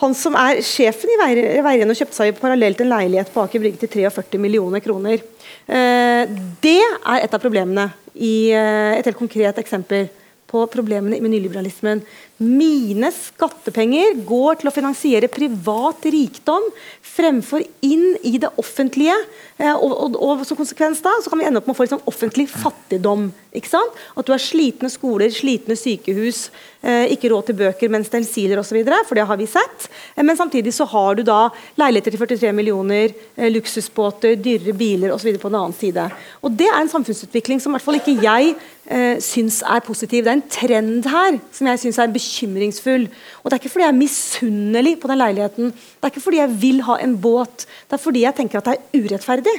han 0.00 0.14
som 0.18 0.34
er 0.38 0.58
sjefen 0.64 1.12
i 1.12 1.18
Veiren 1.62 1.90
og 1.92 1.98
kjøpte 1.98 2.16
seg 2.16 2.38
parallelt 2.40 2.80
en 2.82 2.90
leilighet 2.90 3.30
på 3.30 3.44
Aker 3.44 3.62
Brygge 3.62 3.84
til 3.84 3.92
43 3.92 4.40
millioner 4.42 4.82
kroner. 4.82 5.22
Eh, 5.70 6.22
det 6.64 6.80
er 6.82 7.20
et 7.20 7.36
av 7.36 7.42
problemene. 7.42 7.92
I, 8.14 8.50
eh, 8.50 8.98
et 8.98 9.06
helt 9.06 9.18
konkret 9.18 9.58
eksempel 9.62 10.08
på 10.50 10.64
problemene 10.70 11.20
med 11.22 11.30
nyliberalismen. 11.30 12.02
Mine 12.44 13.08
skattepenger 13.14 14.18
går 14.28 14.60
til 14.60 14.68
å 14.68 14.74
finansiere 14.74 15.30
privat 15.32 16.04
rikdom 16.12 16.66
fremfor 17.14 17.64
inn 17.84 18.14
i 18.26 18.36
det 18.42 18.50
offentlige. 18.60 19.16
Eh, 19.56 19.72
og, 19.72 19.92
og, 19.92 20.18
og 20.18 20.44
som 20.46 20.58
konsekvens 20.58 21.02
da, 21.04 21.12
så 21.22 21.30
kan 21.30 21.40
vi 21.40 21.46
ende 21.48 21.60
opp 21.60 21.68
med 21.68 21.76
å 21.76 21.78
få 21.78 21.86
liksom 21.86 22.04
offentlig 22.10 22.48
fattigdom. 22.50 23.28
Ikke 23.54 23.70
sant? 23.70 24.00
At 24.18 24.26
du 24.26 24.34
har 24.34 24.42
slitne 24.42 24.90
skoler, 24.90 25.30
slitne 25.32 25.76
sykehus, 25.78 26.48
eh, 26.82 27.06
ikke 27.14 27.30
råd 27.30 27.48
til 27.48 27.58
bøker, 27.62 27.92
men 27.92 28.06
stensiler 28.06 28.60
osv. 28.60 28.80
For 29.06 29.18
det 29.18 29.26
har 29.30 29.40
vi 29.40 29.48
sett. 29.50 29.88
Eh, 30.16 30.24
men 30.26 30.38
samtidig 30.38 30.74
så 30.74 30.88
har 30.90 31.18
du 31.18 31.24
da 31.26 31.48
leiligheter 31.80 32.16
til 32.16 32.24
43 32.26 32.54
millioner, 32.56 33.14
luksusbåter, 33.54 34.36
dyrere 34.42 34.74
biler 34.76 35.14
osv. 35.14 35.36
på 35.38 35.52
den 35.52 35.60
annen 35.60 35.78
side. 35.78 36.10
Og 36.42 36.52
Det 36.54 36.68
er 36.70 36.80
en 36.80 36.90
samfunnsutvikling 36.90 37.60
som 37.60 37.72
i 37.72 37.78
hvert 37.78 37.86
fall 37.86 38.00
ikke 38.00 38.18
jeg 38.22 38.54
eh, 38.90 39.20
syns 39.22 39.62
er 39.62 39.80
positiv. 39.84 40.24
Det 40.24 40.32
er 40.32 40.38
en 40.38 40.48
trend 40.50 41.08
her 41.10 41.38
som 41.52 41.70
jeg 41.70 41.82
syns 41.82 41.98
er 41.98 42.14
bekymringsfull. 42.14 42.33
Og 42.42 43.50
Det 43.50 43.52
er 43.52 43.60
ikke 43.62 43.72
fordi 43.72 43.84
jeg 43.84 43.92
er 43.94 44.00
misunnelig 44.00 44.94
på 45.00 45.08
den 45.08 45.18
leiligheten, 45.18 45.70
det 45.72 46.02
er 46.08 46.12
ikke 46.12 46.24
fordi 46.24 46.40
jeg 46.42 46.56
vil 46.60 46.80
ha 46.88 46.96
en 47.04 47.16
båt, 47.22 47.66
det 47.88 47.94
er 47.98 48.02
fordi 48.02 48.24
jeg 48.24 48.34
tenker 48.34 48.58
at 48.58 48.64
det 48.64 48.74
er 48.78 49.04
urettferdig. 49.04 49.56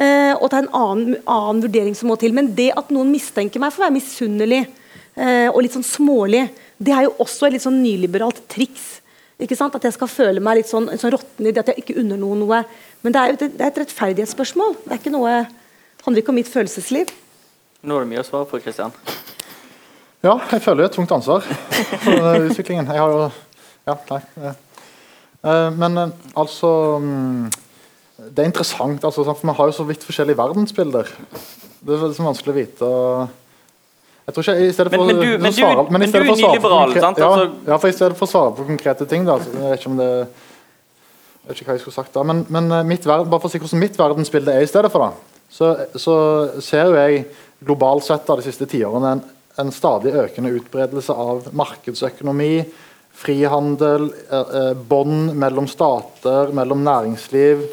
Eh, 0.00 0.32
og 0.38 0.48
det 0.50 0.56
er 0.58 0.62
en 0.64 0.74
annen, 0.80 1.16
annen 1.28 1.62
vurdering 1.64 1.94
som 1.96 2.08
må 2.08 2.16
til. 2.20 2.32
Men 2.32 2.54
det 2.56 2.70
at 2.76 2.90
noen 2.94 3.10
mistenker 3.12 3.60
meg 3.60 3.72
for 3.72 3.82
å 3.82 3.88
være 3.88 3.98
misunnelig 3.98 4.62
eh, 5.16 5.48
og 5.50 5.60
litt 5.62 5.74
sånn 5.76 5.84
smålig, 5.84 6.46
det 6.80 6.94
er 6.96 7.04
jo 7.08 7.16
også 7.20 7.46
et 7.48 7.52
litt 7.58 7.64
sånn 7.66 7.82
nyliberalt 7.82 8.40
triks. 8.48 9.00
Ikke 9.40 9.56
sant? 9.56 9.74
At 9.76 9.84
jeg 9.84 9.92
skal 9.96 10.08
føle 10.08 10.40
meg 10.44 10.60
litt 10.60 10.68
sånn, 10.70 10.88
sånn 11.00 11.12
råtten 11.16 11.46
i 11.48 11.52
det 11.52 11.60
at 11.64 11.72
jeg 11.72 11.82
ikke 11.84 11.98
unner 12.00 12.16
noen 12.20 12.40
noe. 12.44 12.62
Men 13.02 13.12
det 13.12 13.20
er, 13.20 13.26
jo 13.26 13.38
et- 13.40 13.56
det 13.58 13.60
er 13.66 13.72
et 13.74 13.82
rettferdighetsspørsmål. 13.84 14.76
Det 14.84 14.92
er 14.92 15.00
ikke 15.00 15.12
noe, 15.16 15.34
handler 16.04 16.22
ikke 16.22 16.32
om 16.32 16.40
mitt 16.40 16.48
følelsesliv. 16.52 17.12
Nå 17.82 17.96
er 17.96 18.04
det 18.04 18.10
mye 18.12 18.24
å 18.24 18.28
svare 18.28 18.48
på, 18.48 18.60
Kristian. 18.62 18.92
Ja, 20.22 20.34
jeg 20.52 20.60
føler 20.62 20.84
et 20.84 20.92
tungt 20.92 21.12
ansvar 21.16 21.40
for 21.44 22.10
denne 22.12 22.50
utviklingen. 22.50 22.86
Jeg 22.92 23.00
har 23.00 23.14
jo 23.14 23.30
Ja, 23.88 23.94
nei. 24.10 24.20
eh. 24.44 24.58
Eh, 25.48 25.70
Men 25.80 25.96
eh, 25.98 26.10
altså 26.36 26.98
mm, 27.00 27.46
Det 28.20 28.42
er 28.42 28.50
interessant, 28.50 29.04
altså, 29.04 29.24
for 29.24 29.40
vi 29.48 29.54
har 29.56 29.70
jo 29.70 29.72
så 29.72 29.86
vidt 29.88 30.04
forskjellige 30.04 30.36
verdensbilder. 30.36 31.08
Det 31.80 31.94
er 31.96 32.02
liksom 32.10 32.26
vanskelig 32.28 32.52
å 32.52 32.58
vite. 32.58 32.90
Jeg 34.26 34.34
tror 34.36 34.44
ikke, 34.44 34.66
i 34.68 34.72
stedet 34.76 34.92
for, 34.92 35.06
Men- 35.06 35.16
men 35.16 35.24
du- 35.26 35.38
men 35.42 35.52
svare, 35.52 35.86
men 35.90 36.02
i 36.02 36.06
stedet 36.06 36.26
du 36.26 36.28
for 36.28 36.36
å 36.36 36.40
svare 36.42 36.60
på 36.60 36.68
nyliberal, 36.68 37.00
sant? 37.00 37.18
Ja, 37.18 37.30
Altså- 37.32 37.50
ja, 37.66 37.76
for 37.78 37.88
i 37.88 37.92
stedet 37.96 38.16
for 38.18 38.26
å 38.26 38.30
svare 38.30 38.52
på 38.56 38.66
konkrete 38.68 39.08
ting, 39.08 39.24
da, 39.24 39.38
så 39.38 39.48
jeg 39.50 39.70
vet 39.70 39.80
ikke 39.80 39.90
om 39.90 39.96
det 39.96 40.10
jeg 41.40 41.48
vet 41.48 41.56
ikke 41.56 41.66
hva 41.66 41.72
jeg 41.74 41.80
skulle 41.80 41.94
sagt 41.94 42.12
da, 42.12 42.22
Men, 42.22 42.46
men 42.50 42.86
mitt 42.86 43.02
bare 43.04 43.24
for 43.40 43.48
å 43.48 43.50
si 43.50 43.58
hvordan 43.58 43.80
mitt 43.80 43.96
verdensbilde 43.96 44.52
er 44.54 44.60
i 44.60 44.66
stedet 44.66 44.92
for, 44.92 44.98
da, 45.00 45.12
så, 45.50 45.88
så 45.96 46.60
ser 46.60 46.84
jo 46.84 46.94
jeg 46.94 47.26
globalt 47.64 48.04
sett 48.04 48.26
da, 48.26 48.36
de 48.36 48.42
siste 48.42 48.66
tiårene 48.68 49.12
en, 49.16 49.22
en 49.58 49.72
stadig 49.74 50.14
økende 50.14 50.52
utbredelse 50.56 51.14
av 51.14 51.48
markedsøkonomi, 51.56 52.64
frihandel, 53.20 54.10
eh, 54.30 54.56
eh, 54.60 54.74
bånd 54.74 55.34
mellom 55.36 55.68
stater, 55.68 56.52
mellom 56.52 56.84
næringsliv, 56.84 57.66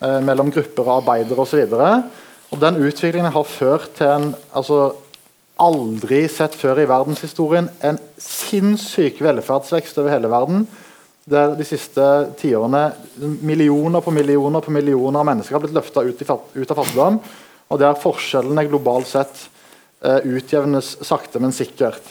eh, 0.00 0.20
mellom 0.20 0.50
grupper 0.50 0.82
av 0.82 1.02
arbeidere 1.02 1.38
osv. 1.38 2.02
Den 2.52 2.76
utviklingen 2.76 3.32
har 3.32 3.44
ført 3.44 3.94
til 3.96 4.06
en 4.06 4.34
altså, 4.54 4.94
aldri 5.58 6.28
sett 6.28 6.54
før 6.54 6.82
i 6.82 6.88
verdenshistorien 6.88 7.68
en 7.82 7.98
sinnssyk 8.18 9.20
velferdsvekst 9.20 9.98
over 9.98 10.10
hele 10.10 10.28
verden. 10.28 10.66
Der 11.24 11.54
de 11.54 11.64
siste 11.64 12.02
tiårene 12.36 12.92
millioner 13.42 14.00
på 14.00 14.10
millioner 14.10 14.60
på 14.60 14.70
millioner 14.74 15.20
av 15.20 15.26
mennesker 15.26 15.54
har 15.54 15.60
blitt 15.60 15.76
løfta 15.76 16.02
ut, 16.02 16.22
ut 16.54 16.70
av 16.70 16.76
fattigdom. 16.76 17.20
Og 17.70 17.78
der 17.78 17.94
forskjellene 17.94 18.66
globalt 18.68 19.06
sett 19.06 19.48
utjevnes 20.02 20.96
sakte, 21.06 21.40
men 21.42 21.54
sikkert. 21.54 22.02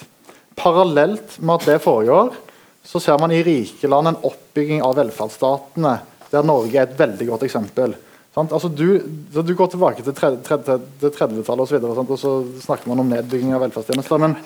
Parallelt 0.55 1.37
med 1.39 1.57
at 1.57 1.67
det 1.67 1.81
foregår, 1.83 2.31
så 2.83 2.99
ser 2.99 3.19
man 3.21 3.33
i 3.35 3.43
rike 3.45 3.89
land 3.89 4.09
en 4.09 4.21
oppbygging 4.27 4.81
av 4.85 4.95
velferdsstatene, 4.97 5.97
der 6.31 6.47
Norge 6.47 6.77
er 6.79 6.87
et 6.87 6.99
veldig 6.99 7.27
godt 7.27 7.43
eksempel. 7.47 7.93
Altså 8.39 8.69
du, 8.71 9.01
du 9.35 9.53
går 9.55 9.73
tilbake 9.73 10.05
til 10.05 10.15
30-tallet 10.15 11.49
og, 11.51 11.65
så 11.67 11.75
videre, 11.75 11.91
og 11.99 12.19
så 12.19 12.37
snakker 12.63 12.87
man 12.87 13.03
om 13.03 13.09
nedbygging 13.11 13.51
av 13.51 13.65
velferdstjenester. 13.65 14.21
men 14.23 14.37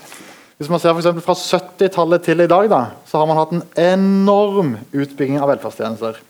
hvis 0.57 0.69
man 0.71 0.79
ser 0.79 0.95
for 0.95 1.19
Fra 1.21 1.35
70-tallet 1.35 2.23
til 2.23 2.41
i 2.41 2.47
dag 2.47 2.69
da, 2.71 2.81
så 3.05 3.19
har 3.19 3.27
man 3.27 3.37
hatt 3.37 3.51
en 3.53 3.65
enorm 3.75 4.77
utbygging 4.95 5.37
av 5.37 5.51
velferdstjenester. 5.51 6.21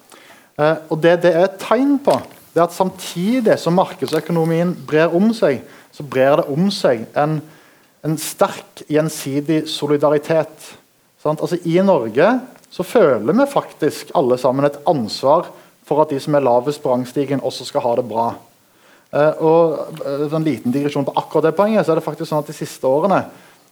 Eh, 0.58 0.76
og 0.90 1.00
Det 1.02 1.22
det 1.22 1.32
er 1.32 1.46
et 1.46 1.60
tegn 1.62 2.00
på, 2.02 2.18
det 2.54 2.60
er 2.60 2.66
at 2.66 2.76
samtidig 2.76 3.60
som 3.62 3.78
markedsøkonomien 3.78 4.74
brer 4.88 5.14
om 5.16 5.30
seg, 5.36 5.62
så 5.96 6.04
brer 6.04 6.42
det 6.42 6.50
om 6.52 6.68
seg 6.74 7.06
en, 7.16 7.38
en 8.04 8.18
sterk 8.20 8.84
gjensidig 8.92 9.64
solidaritet. 9.72 10.74
Altså 11.26 11.58
I 11.66 11.80
Norge 11.86 12.28
så 12.70 12.84
føler 12.84 13.34
vi 13.34 13.48
faktisk 13.50 14.12
alle 14.18 14.38
sammen 14.38 14.68
et 14.68 14.82
ansvar 14.90 15.48
for 15.88 16.02
at 16.04 16.12
de 16.12 16.20
som 16.22 16.36
er 16.36 16.44
lavest 16.44 16.82
på 16.84 16.92
rangstigen, 16.92 17.44
også 17.46 17.68
skal 17.70 17.84
ha 17.86 17.94
det 18.00 18.06
bra. 18.10 18.28
Eh, 19.14 19.42
og 19.46 20.02
eh, 20.02 20.26
En 20.34 20.46
liten 20.46 20.74
digresjon 20.74 21.06
på 21.08 21.16
akkurat 21.16 21.50
det 21.50 21.56
poenget, 21.58 21.86
så 21.86 21.94
er 21.94 22.02
det 22.02 22.08
faktisk 22.08 22.30
sånn 22.32 22.42
at 22.44 22.52
de 22.52 22.58
siste 22.58 22.90
årene 22.90 23.22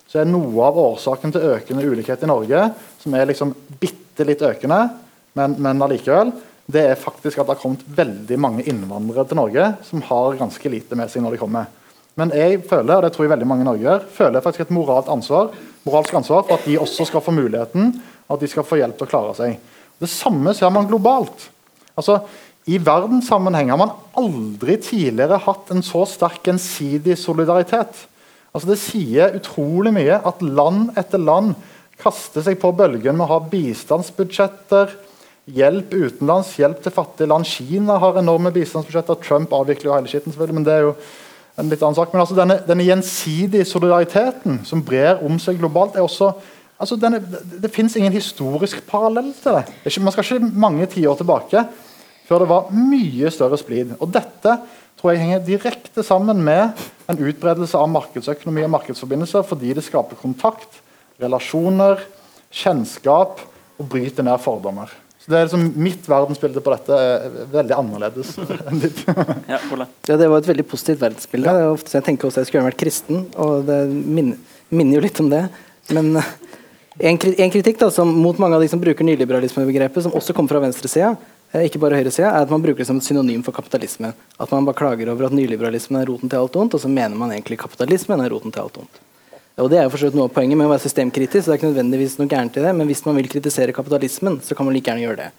så 0.09 0.21
er 0.21 0.29
noe 0.29 0.65
av 0.67 0.77
årsaken 0.77 1.31
til 1.33 1.45
økende 1.55 1.85
ulikhet 1.89 2.21
i 2.21 2.29
Norge, 2.29 2.67
som 3.01 3.15
er 3.17 3.25
liksom 3.25 3.53
bitte 3.81 4.27
litt 4.27 4.43
økende, 4.45 4.81
men, 5.33 5.55
men 5.63 5.81
allikevel, 5.81 6.29
det 6.69 6.83
er 6.91 6.99
faktisk 6.99 7.39
at 7.39 7.47
det 7.47 7.55
har 7.55 7.61
kommet 7.63 7.87
veldig 7.97 8.37
mange 8.39 8.65
innvandrere 8.69 9.25
til 9.27 9.39
Norge 9.39 9.71
som 9.87 10.03
har 10.05 10.37
ganske 10.37 10.69
lite 10.69 10.99
med 10.99 11.09
seg 11.11 11.25
når 11.25 11.35
de 11.35 11.41
kommer. 11.41 11.71
Men 12.19 12.33
jeg 12.37 12.61
føler, 12.69 12.95
og 12.95 13.05
det 13.05 13.13
tror 13.15 13.25
jeg 13.25 13.33
veldig 13.33 13.49
mange 13.49 13.65
i 13.65 13.67
Norge 13.67 13.85
gjør, 13.87 14.07
føler 14.13 14.43
faktisk 14.45 14.67
et 14.67 14.75
moralt 14.75 15.09
ansvar, 15.09 15.53
moralsk 15.87 16.13
ansvar 16.19 16.45
for 16.45 16.59
at 16.59 16.67
de 16.69 16.77
også 16.79 17.07
skal 17.09 17.23
få 17.25 17.33
muligheten, 17.33 17.95
at 18.29 18.41
de 18.41 18.49
skal 18.49 18.65
få 18.67 18.77
hjelp 18.79 18.99
til 18.99 19.07
å 19.07 19.11
klare 19.11 19.35
seg. 19.37 19.57
Det 20.01 20.09
samme 20.11 20.53
ser 20.57 20.71
man 20.73 20.87
globalt. 20.89 21.47
Altså, 21.97 22.19
I 22.69 22.77
verdenssammenheng 22.81 23.73
har 23.73 23.81
man 23.81 23.95
aldri 24.17 24.77
tidligere 24.81 25.41
hatt 25.45 25.73
en 25.73 25.83
så 25.85 26.05
sterk 26.09 26.45
gjensidig 26.47 27.17
solidaritet. 27.19 28.05
Altså, 28.53 28.69
det 28.69 28.79
sier 28.81 29.37
utrolig 29.39 29.93
mye 29.95 30.21
at 30.21 30.41
land 30.45 30.93
etter 30.99 31.21
land 31.21 31.55
kaster 32.01 32.45
seg 32.45 32.59
på 32.61 32.71
bølgen 32.77 33.17
med 33.17 33.25
å 33.25 33.33
ha 33.35 33.41
bistandsbudsjetter, 33.49 34.93
hjelp 35.53 35.91
utenlands, 35.91 36.53
hjelp 36.59 36.79
til 36.83 36.93
fattige 36.95 37.29
land. 37.31 37.47
Kina 37.49 37.97
har 37.99 38.19
enorme 38.19 38.53
bistandsbudsjetter. 38.55 39.19
Trump 39.23 39.53
avvikler 39.55 39.89
jo 39.89 39.95
hele 39.97 40.11
skitten, 40.11 40.33
selvfølgelig, 40.33 40.59
men 40.61 40.67
det 40.67 40.75
er 40.77 40.85
jo 40.87 40.95
en 41.57 41.69
litt 41.69 41.83
annen 41.83 41.97
sak. 41.97 42.13
Men 42.13 42.23
altså, 42.23 42.37
denne, 42.37 42.59
denne 42.67 42.85
gjensidige 42.87 43.67
solidariteten 43.69 44.61
som 44.67 44.83
brer 44.85 45.21
om 45.25 45.39
seg 45.41 45.59
globalt, 45.61 45.97
er 45.97 46.05
også 46.05 46.33
altså 46.83 46.97
denne, 46.99 47.21
Det, 47.21 47.61
det 47.63 47.71
fins 47.71 47.95
ingen 47.95 48.13
historisk 48.13 48.81
parallell 48.89 49.31
til 49.39 49.59
det. 49.59 49.65
det 49.83 49.91
ikke, 49.91 50.03
man 50.03 50.15
skal 50.15 50.25
ikke 50.25 50.53
mange 50.65 50.87
tiår 50.91 51.19
tilbake 51.19 51.65
før 52.23 52.43
det 52.43 52.49
var 52.49 52.71
mye 52.71 53.29
større 53.31 53.59
splid. 53.59 53.93
Og 53.99 54.09
dette 54.11 54.57
tror 54.97 55.11
jeg 55.11 55.21
henger 55.21 55.45
direkte 55.45 56.03
sammen 56.03 56.39
med 56.43 56.71
en 57.11 57.19
utbredelse 57.19 57.77
av 57.77 57.91
markedsøkonomi 57.91 58.63
og 58.65 58.73
markedsforbindelser 58.77 59.45
fordi 59.47 59.73
det 59.75 59.83
skaper 59.85 60.19
kontakt, 60.19 60.79
relasjoner, 61.21 62.01
kjennskap 62.53 63.43
og 63.77 63.89
bryter 63.91 64.25
ned 64.25 64.39
fordommer. 64.43 64.91
Så 65.23 65.31
det 65.31 65.37
er 65.39 65.45
liksom 65.47 65.67
Mitt 65.79 66.07
verdensbilde 66.09 66.61
på 66.63 66.71
dette 66.73 66.95
er 66.99 67.35
veldig 67.53 67.75
annerledes 67.77 68.33
enn 68.67 68.81
ditt. 68.83 69.03
Ja, 69.47 69.59
Ole. 69.71 69.87
Ja, 70.09 70.17
det 70.19 70.27
var 70.27 70.41
et 70.41 70.49
veldig 70.49 70.65
positivt 70.67 70.99
verdensbilde. 70.99 71.53
Det 71.55 71.61
er 71.63 71.71
ofte 71.71 71.93
så 71.93 72.01
jeg 72.01 72.07
tenker 72.09 72.27
også 72.27 72.43
jeg 72.43 72.49
skulle 72.49 72.65
vært 72.67 72.81
kristen, 72.81 73.27
og 73.39 73.63
det 73.69 73.77
minner, 73.87 74.57
minner 74.73 74.99
jo 74.99 75.03
litt 75.05 75.21
om 75.23 75.29
det. 75.31 75.45
Men 75.95 76.17
eh, 76.19 76.27
en, 77.07 77.21
en 77.37 77.53
kritikk 77.55 77.79
da, 77.79 77.89
som, 77.91 78.11
mot 78.25 78.41
mange 78.41 78.59
av 78.59 78.65
de 78.65 78.67
som 78.73 78.83
bruker 78.83 79.07
nyliberalismebegrepet, 79.07 80.03
som 80.03 80.17
også 80.19 80.35
kommer 80.35 80.57
fra 80.57 80.63
venstresida, 80.65 81.13
eh, 81.53 81.69
ikke 81.69 81.79
bare 81.85 82.01
høyresida, 82.01 82.27
er 82.33 82.43
at 82.43 82.51
man 82.51 82.65
bruker 82.65 82.83
det 82.83 82.89
som 82.91 82.99
et 82.99 83.07
synonym 83.07 83.47
for 83.47 83.55
kapitalisme. 83.55 84.11
At 84.35 84.51
man 84.51 84.67
bare 84.67 84.81
klager 84.81 85.13
over 85.15 85.29
at 85.29 85.39
nyliberalismen 85.39 86.01
er 86.01 86.11
roten 86.11 86.27
til 86.27 86.43
alt 86.43 86.59
ondt, 86.59 86.75
og 86.75 86.83
så 86.83 86.91
mener 86.91 87.15
man 87.15 87.31
egentlig 87.31 87.61
kapitalismen 87.63 88.27
er 88.27 88.35
roten 88.35 88.51
til 88.51 88.65
alt 88.67 88.83
ondt. 88.83 89.03
Og 89.61 89.69
Det 89.69 89.77
er 89.77 89.85
jo 89.85 89.93
for 89.93 90.15
noe 90.17 90.25
av 90.25 90.33
poenget 90.33 90.57
med 90.57 90.65
å 90.65 90.71
være 90.71 90.81
systemkritisk. 90.81 91.45
det 91.45 91.53
er 91.53 91.59
ikke 91.59 91.69
nødvendigvis 91.69 92.17
noe 92.17 92.27
gærent 92.27 92.57
i 92.57 92.61
det, 92.61 92.73
Men 92.73 92.87
hvis 92.87 93.05
man 93.05 93.15
vil 93.15 93.29
kritisere 93.29 93.71
kapitalismen, 93.71 94.41
så 94.41 94.55
kan 94.55 94.65
man 94.65 94.73
like 94.73 94.89
gjerne 94.89 95.05
gjøre 95.05 95.17
det. 95.17 95.31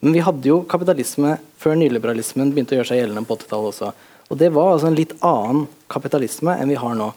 Men 0.00 0.12
vi 0.14 0.20
hadde 0.24 0.48
jo 0.48 0.62
kapitalisme 0.62 1.38
før 1.58 1.74
nyliberalismen 1.76 2.52
begynte 2.54 2.72
å 2.72 2.78
gjøre 2.78 2.88
seg 2.88 3.00
gjeldende 3.02 3.26
på 3.26 3.36
80-tallet 3.36 3.68
også. 3.68 3.92
Og 4.30 4.38
det 4.38 4.48
var 4.54 4.72
altså 4.72 4.88
en 4.88 4.96
litt 4.96 5.12
annen 5.20 5.66
kapitalisme 5.90 6.54
enn 6.54 6.68
vi 6.68 6.78
har 6.80 6.94
nå. 6.96 7.12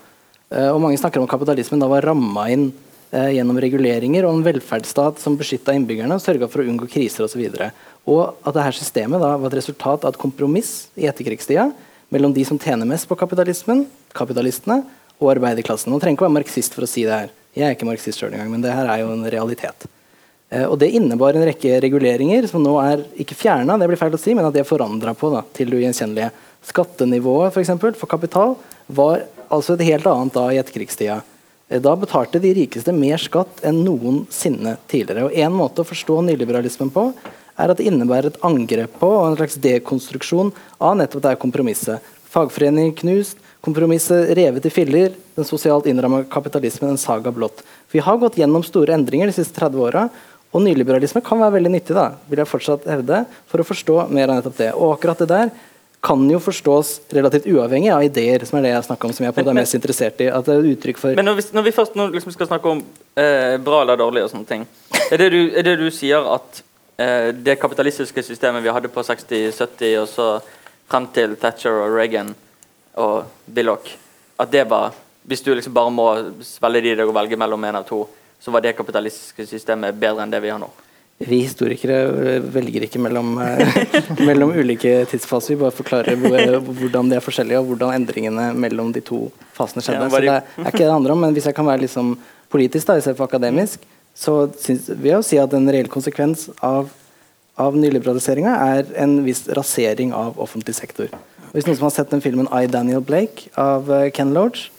Uh, 0.52 0.72
og 0.74 0.82
Mange 0.82 0.98
snakker 1.00 1.22
om 1.22 1.30
kapitalismen 1.30 1.80
da 1.80 1.88
var 1.88 2.04
ramma 2.04 2.50
inn 2.52 2.72
uh, 3.14 3.30
gjennom 3.32 3.60
reguleringer 3.62 4.26
og 4.26 4.36
en 4.36 4.44
velferdsstat 4.44 5.22
som 5.24 5.38
beskytta 5.40 5.76
innbyggerne 5.78 6.18
og 6.18 6.24
sørga 6.24 6.50
for 6.52 6.64
å 6.64 6.68
unngå 6.68 6.90
kriser 6.92 7.28
osv. 7.28 7.46
Og, 7.48 7.56
så 7.56 7.70
og 8.12 8.42
at 8.44 8.58
dette 8.58 8.82
systemet 8.82 9.22
da 9.24 9.38
var 9.38 9.48
et 9.52 9.60
resultat 9.62 10.04
av 10.04 10.12
et 10.12 10.20
kompromiss 10.20 10.90
i 11.00 11.08
etterkrigstida 11.08 11.70
mellom 12.12 12.34
de 12.36 12.44
som 12.44 12.60
tjener 12.60 12.90
mest 12.90 13.08
på 13.08 13.16
kapitalismen, 13.16 13.86
kapitalistene, 14.18 14.82
og 15.22 15.32
arbeiderklassen. 15.36 15.94
Man 15.94 16.02
trenger 16.02 16.18
ikke 16.18 16.28
være 16.28 16.40
marxist 16.40 16.76
for 16.76 16.88
å 16.88 16.90
si 16.90 17.06
det 17.08 17.16
her. 17.16 17.34
Jeg 17.56 17.68
er 17.68 17.76
ikke 17.76 17.88
marxist 17.88 18.20
sjøl 18.20 18.34
engang, 18.34 18.52
men 18.52 18.64
det 18.64 18.74
her 18.74 18.90
er 18.90 19.04
jo 19.04 19.12
en 19.14 19.26
realitet. 19.30 19.88
Uh, 20.52 20.68
og 20.68 20.78
Det 20.82 20.92
innebar 20.98 21.38
en 21.38 21.48
rekke 21.48 21.80
reguleringer 21.84 22.48
som 22.52 22.64
nå 22.64 22.76
er 22.84 23.06
ikke 23.24 23.38
fjerna, 23.38 23.78
det 23.80 23.88
blir 23.92 24.00
feil 24.00 24.16
å 24.18 24.22
si, 24.22 24.36
men 24.36 24.48
at 24.48 24.56
det 24.56 24.66
er 24.66 24.72
forandra 24.72 25.14
på 25.16 25.32
da, 25.34 25.46
til 25.56 25.72
det 25.72 25.80
ugjenkjennelige. 25.80 26.32
Skattenivået 26.68 27.54
for, 27.54 27.64
eksempel, 27.64 27.94
for 27.98 28.12
kapital 28.12 28.58
var 28.92 29.26
altså 29.52 29.76
et 29.76 29.86
helt 29.88 30.08
annet 30.10 30.36
da 30.36 30.48
i 30.52 30.60
etterkrigstida. 30.62 31.22
Eh, 31.72 31.82
da 31.82 31.96
betalte 31.96 32.42
de 32.42 32.54
rikeste 32.56 32.94
mer 32.96 33.22
skatt 33.22 33.64
enn 33.68 33.84
noensinne 33.86 34.76
tidligere. 34.92 35.30
Og 35.30 35.38
En 35.38 35.56
måte 35.56 35.84
å 35.84 35.88
forstå 35.88 36.20
nyliberalismen 36.28 36.92
på 36.94 37.10
er 37.62 37.72
at 37.72 37.78
det 37.78 37.88
innebærer 37.88 38.32
et 38.32 38.42
angrep 38.48 38.98
på 39.00 39.10
og 39.10 39.30
en 39.30 39.38
slags 39.40 39.60
dekonstruksjon 39.62 40.52
av 40.80 40.98
nettopp 41.00 41.24
det 41.28 41.38
kompromisset. 41.42 42.12
Fagforeninger 42.32 42.96
knust, 43.02 43.40
kompromisset 43.62 44.34
revet 44.38 44.66
i 44.66 44.74
filler, 44.74 45.16
den 45.36 45.48
sosialt 45.48 45.86
innramma 45.90 46.24
kapitalismen 46.30 46.94
en 46.94 47.02
saga 47.02 47.32
blått. 47.32 47.64
Vi 47.92 48.02
har 48.02 48.18
gått 48.18 48.40
gjennom 48.42 48.64
store 48.66 48.96
endringer 48.98 49.30
de 49.30 49.36
siste 49.38 49.58
30 49.60 49.84
åra, 49.86 50.08
og 50.52 50.64
nyliberalisme 50.66 51.22
kan 51.24 51.40
være 51.40 51.60
veldig 51.60 51.72
nyttig 51.78 51.96
da, 51.96 52.10
vil 52.28 52.42
jeg 52.42 52.50
fortsatt 52.50 52.88
hevde, 52.90 53.22
for 53.48 53.62
å 53.62 53.68
forstå 53.68 54.00
mer 54.12 54.32
av 54.32 54.40
nettopp 54.40 54.58
det. 54.58 54.72
Og 54.74 54.98
akkurat 54.98 55.22
det 55.22 55.30
der 55.32 55.54
kan 56.02 56.24
jo 56.30 56.40
forstås 56.42 56.96
relativt 57.14 57.46
uavhengig 57.46 57.92
av 57.94 58.04
ideer, 58.04 58.44
som 58.50 58.58
er 58.58 58.66
det 58.66 58.74
jeg 58.74 58.88
snakker 58.90 59.08
om, 59.08 59.14
som 59.14 59.28
jeg 59.28 59.36
på 59.38 59.44
er 59.46 59.56
mest 59.56 59.78
interessert 59.78 60.24
i. 60.26 60.32
at 60.34 60.48
det 60.48 60.56
er 60.58 60.70
uttrykk 60.74 60.98
for... 60.98 61.16
Men 61.16 61.30
når 61.30 61.38
vi, 61.38 61.46
når 61.54 61.68
vi 61.68 61.74
først 61.78 61.96
nå 62.00 62.08
liksom 62.16 62.34
skal 62.34 62.50
snakke 62.50 62.74
om 62.74 62.82
eh, 63.22 63.56
bra 63.62 63.84
eller 63.86 64.02
dårlig, 64.02 64.26
og 64.26 64.34
sånne 64.34 64.50
ting, 64.50 64.66
er 65.12 65.22
det 65.22 65.30
du, 65.30 65.42
er 65.54 65.68
det 65.68 65.76
du 65.78 65.86
sier 65.94 66.26
at 66.34 66.64
eh, 66.98 67.30
det 67.38 67.60
kapitalistiske 67.62 68.26
systemet 68.26 68.66
vi 68.66 68.74
hadde 68.74 68.90
på 68.92 69.06
60-, 69.06 69.54
70- 69.62 70.00
og 70.02 70.10
så 70.10 70.32
frem 70.90 71.06
til 71.14 71.38
Thatcher 71.40 71.84
og 71.86 71.94
Reagan 71.94 72.34
og 73.00 73.24
Billock, 73.46 73.90
at 74.42 74.52
det 74.52 74.66
var 74.70 74.94
Hvis 75.24 75.44
du 75.46 75.52
liksom 75.54 75.74
bare 75.74 75.92
må 75.94 76.06
svelge 76.42 76.82
de 76.82 76.96
deg 76.98 77.06
og 77.06 77.14
velge 77.14 77.38
mellom 77.38 77.64
en 77.64 77.76
av 77.78 77.84
to, 77.86 78.00
så 78.42 78.50
var 78.52 78.64
det 78.66 78.72
kapitalistiske 78.74 79.46
systemet 79.46 79.94
bedre 79.94 80.24
enn 80.24 80.32
det 80.34 80.40
vi 80.42 80.50
har 80.50 80.58
nå? 80.58 80.66
Vi 81.22 81.44
historikere 81.44 82.40
velger 82.42 82.88
ikke 82.88 83.00
mellom, 83.02 83.36
eh, 83.38 83.82
mellom 84.28 84.56
ulike 84.58 85.06
tidsfaser. 85.12 85.54
Vi 85.54 85.60
bare 85.62 85.76
forklarer 85.78 86.18
hvordan 86.18 87.12
de 87.12 87.20
er 87.20 87.22
forskjellige, 87.22 87.60
og 87.62 87.70
hvordan 87.70 87.94
endringene 88.00 88.48
mellom 88.58 88.90
de 88.96 89.04
to 89.06 89.28
fasene 89.54 89.86
skjedde. 89.86 90.10
Så 90.10 90.22
det 90.26 90.34
er 90.34 90.72
ikke 90.72 90.88
det 90.88 90.96
andre 90.96 91.14
om, 91.14 91.22
men 91.22 91.36
Hvis 91.38 91.46
jeg 91.46 91.56
kan 91.56 91.70
være 91.70 91.86
liksom 91.86 92.16
politisk 92.50 92.88
da, 92.88 92.98
istedenfor 92.98 93.30
akademisk, 93.30 93.86
så 94.18 94.50
synes, 94.60 94.90
vil 94.90 95.12
jeg 95.12 95.20
jo 95.20 95.28
si 95.28 95.38
at 95.40 95.54
en 95.54 95.70
reell 95.70 95.88
konsekvens 95.92 96.50
av, 96.58 96.90
av 97.62 97.78
nyliberaliseringa 97.78 98.58
er 98.74 98.90
en 99.04 99.20
viss 99.24 99.46
rasering 99.54 100.16
av 100.18 100.42
offentlig 100.42 100.76
sektor. 100.76 101.14
Hvis 101.52 101.68
noen 101.68 101.78
som 101.78 101.88
har 101.90 101.96
sett 101.96 102.14
den 102.14 102.24
filmen 102.24 102.48
I, 102.48 102.68
Daniel 102.72 103.04
Blake 103.04 103.52
av 103.60 103.92
eh, 103.92 104.10
Ken 104.16 104.34
Loach, 104.36 104.70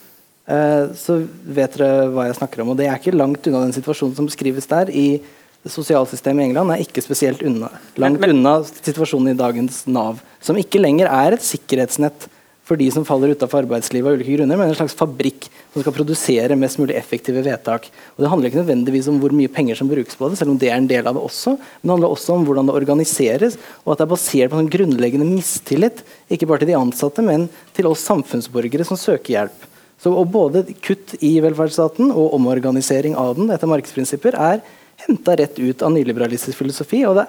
så 0.98 1.14
vet 1.54 1.76
dere 1.78 2.08
hva 2.10 2.24
jeg 2.26 2.34
snakker 2.34 2.60
om. 2.64 2.72
og 2.72 2.76
Det 2.76 2.88
er 2.90 2.96
ikke 2.98 3.14
langt 3.14 3.46
unna 3.46 3.60
den 3.62 3.72
situasjonen 3.72 4.16
som 4.18 4.26
beskrives 4.26 4.66
der. 4.68 4.90
i 4.90 5.22
sosialsystemet 5.70 6.42
i 6.42 6.50
England 6.50 6.74
er 6.74 6.82
ikke 6.82 7.02
spesielt 7.04 7.42
unna, 7.46 7.70
langt 8.00 8.18
men, 8.18 8.32
men, 8.32 8.40
unna 8.40 8.54
situasjonen 8.66 9.32
i 9.32 9.38
dagens 9.38 9.84
Nav, 9.86 10.22
som 10.42 10.58
ikke 10.58 10.80
lenger 10.82 11.10
er 11.10 11.36
et 11.36 11.44
sikkerhetsnett 11.46 12.26
for 12.66 12.78
de 12.78 12.88
som 12.94 13.06
faller 13.06 13.34
utenfor 13.34 13.62
arbeidslivet 13.62 14.10
av 14.10 14.18
ulike 14.18 14.36
grunner, 14.36 14.58
men 14.58 14.70
en 14.70 14.78
slags 14.78 14.96
fabrikk 14.98 15.48
som 15.72 15.82
skal 15.82 15.94
produsere 15.96 16.56
mest 16.58 16.78
mulig 16.80 16.96
effektive 16.98 17.42
vedtak. 17.44 17.88
Og 18.16 18.22
Det 18.24 18.30
handler 18.30 18.50
ikke 18.50 18.60
nødvendigvis 18.60 19.08
om 19.08 19.18
hvor 19.22 19.32
mye 19.32 19.48
penger 19.52 19.78
som 19.78 19.88
brukes 19.88 20.18
på 20.18 20.28
det, 20.28 20.38
selv 20.38 20.52
om 20.52 20.58
det 20.60 20.68
er 20.68 20.76
en 20.76 20.88
del 20.90 21.06
av 21.06 21.16
det 21.16 21.24
også. 21.24 21.56
Men 21.56 21.88
det 21.88 21.94
handler 21.94 22.12
også 22.12 22.36
om 22.36 22.46
hvordan 22.46 22.68
det 22.68 22.76
organiseres, 22.76 23.58
og 23.84 23.92
at 23.92 24.02
det 24.02 24.06
er 24.06 24.12
basert 24.12 24.52
på 24.52 24.60
en 24.60 24.72
grunnleggende 24.72 25.28
mistillit, 25.28 26.04
ikke 26.28 26.48
bare 26.50 26.62
til 26.62 26.72
de 26.72 26.78
ansatte, 26.78 27.24
men 27.24 27.48
til 27.72 27.88
oss 27.88 28.04
samfunnsborgere 28.04 28.84
som 28.84 29.00
søker 29.00 29.36
hjelp. 29.38 29.68
Så 30.02 30.12
Både 30.26 30.64
kutt 30.82 31.14
i 31.22 31.36
velferdsstaten 31.40 32.10
og 32.10 32.34
omorganisering 32.34 33.14
av 33.14 33.36
den 33.38 33.52
etter 33.54 33.70
markedsprinsipper 33.70 34.34
er 34.34 34.60
henta 35.06 35.36
rett 35.38 35.58
ut 35.58 35.82
av 35.82 35.92
nyliberalistisk 35.94 36.58
filosofi. 36.58 37.04
og 37.06 37.16
det, 37.16 37.26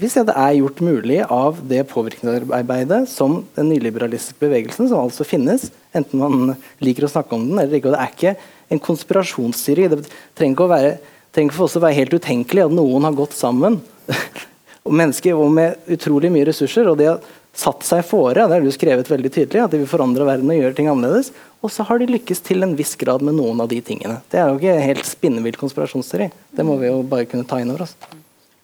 vi 0.00 0.08
ser 0.08 0.24
det 0.24 0.36
er 0.38 0.56
gjort 0.56 0.78
mulig 0.80 1.18
av 1.28 1.58
det 1.68 1.82
påvirkningsarbeidet 1.90 3.02
som 3.10 3.42
den 3.56 3.68
nyliberalistiske 3.68 4.40
bevegelsen, 4.40 4.88
som 4.88 5.02
altså 5.02 5.26
finnes, 5.28 5.66
enten 5.92 6.22
man 6.22 6.54
liker 6.80 7.04
å 7.04 7.10
snakke 7.12 7.36
om 7.36 7.44
den 7.50 7.60
eller 7.60 7.76
ikke. 7.76 7.90
og 7.90 7.96
Det 7.96 8.04
er 8.04 8.14
ikke 8.14 8.32
en 8.72 8.80
konspirasjonsteori. 8.86 9.88
Det 9.92 9.98
trenger 10.38 10.54
ikke, 10.56 10.68
å 10.68 10.72
være, 10.72 10.94
trenger 11.36 11.60
oss 11.66 11.76
å 11.76 11.84
være 11.84 11.98
helt 11.98 12.16
utenkelig 12.16 12.64
at 12.64 12.78
noen 12.78 13.08
har 13.08 13.18
gått 13.18 13.36
sammen, 13.36 13.76
og 14.86 14.96
mennesker 14.96 15.36
og 15.36 15.52
med 15.58 15.92
utrolig 15.92 16.32
mye 16.32 16.48
ressurser, 16.48 16.88
og 16.88 16.96
de 16.96 17.10
har 17.10 17.20
satt 17.60 17.84
seg 17.84 18.00
fore, 18.06 18.40
det 18.40 18.56
har 18.56 18.64
du 18.64 18.72
skrevet 18.72 19.10
veldig 19.10 19.34
tydelig, 19.34 19.64
at 19.66 19.74
de 19.74 19.82
vil 19.82 19.90
forandre 19.90 20.24
verden 20.24 20.48
og 20.54 20.60
gjøre 20.62 20.76
ting 20.78 20.88
annerledes. 20.88 21.32
Og 21.60 21.74
så 21.74 21.84
har 21.84 22.00
de 22.00 22.08
lykkes 22.14 22.40
til 22.46 22.64
en 22.64 22.72
viss 22.78 22.94
grad 22.96 23.20
med 23.26 23.36
noen 23.36 23.60
av 23.60 23.68
de 23.68 23.82
tingene. 23.84 24.22
Det 24.32 24.40
er 24.40 24.48
jo 24.48 24.56
ikke 24.56 24.80
helt 24.80 25.04
spinnvill 25.04 25.60
konspirasjonsteori. 25.60 26.30
Det 26.56 26.64
må 26.64 26.80
vi 26.80 26.88
jo 26.88 27.02
bare 27.04 27.28
kunne 27.28 27.44
ta 27.44 27.60
inn 27.60 27.74
over 27.74 27.84
oss. 27.84 27.98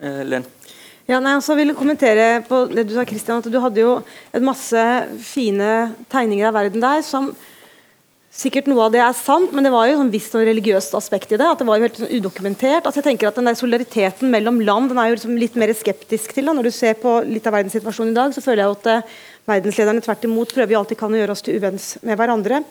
Eh, 0.01 0.23
Len. 0.25 0.47
Ja, 1.07 1.21
nei, 1.23 1.37
altså, 1.37 1.55
jeg 1.55 1.69
vil 1.69 1.77
kommentere 1.79 2.41
på 2.49 2.65
det 2.67 2.89
du 2.89 2.97
sa, 2.97 3.05
Christian, 3.07 3.39
at 3.39 3.47
du 3.47 3.61
hadde 3.63 3.79
jo 3.79 3.93
en 4.35 4.47
masse 4.47 4.87
fine 5.23 5.93
tegninger 6.11 6.49
av 6.49 6.59
verden 6.59 6.83
der 6.83 7.05
som 7.07 7.31
Sikkert 8.37 8.67
noe 8.69 8.83
av 8.85 8.91
det 8.93 9.01
er 9.01 9.15
sant, 9.17 9.53
men 9.57 9.65
det 9.65 9.71
var 9.73 9.87
jo 9.89 9.95
sånn 9.97 10.11
visst 10.13 10.35
noe 10.37 10.45
religiøst 10.45 10.93
aspekt 10.99 11.31
i 11.33 11.39
det. 11.41 11.47
at 11.49 11.63
det 11.63 11.65
var 11.65 11.79
jo 11.79 11.87
helt 11.87 12.01
sånn 12.03 12.11
udokumentert. 12.19 12.85
Altså 12.85 13.01
jeg 13.01 13.07
tenker 13.07 13.31
at 13.31 13.39
den 13.39 13.49
der 13.49 13.57
Solidariteten 13.57 14.29
mellom 14.29 14.59
land 14.61 14.91
den 14.93 15.01
er 15.01 15.09
jo 15.09 15.15
liksom 15.17 15.39
litt 15.41 15.57
mer 15.57 15.73
skeptisk 15.73 16.35
til. 16.37 16.45
Da. 16.45 16.53
Når 16.53 16.69
du 16.69 16.73
ser 16.77 16.99
på 17.01 17.15
litt 17.25 17.49
av 17.49 17.57
verdenssituasjonen 17.57 18.13
i 18.13 18.19
dag, 18.19 18.35
så 18.37 18.45
føler 18.45 18.67
jeg 18.67 18.77
at 18.77 18.91
uh, 18.93 19.17
verdenslederne 19.47 20.03
tvert 20.05 20.27
imot 20.29 20.55
prøver 20.55 20.75
jo 20.75 20.83
alltid 20.83 21.01
kan 21.01 21.15
å 21.15 21.21
gjøre 21.21 21.37
oss 21.37 21.45
til 21.47 21.59
uvenns 21.61 21.89
med 22.07 22.19
hverandre. 22.19 22.63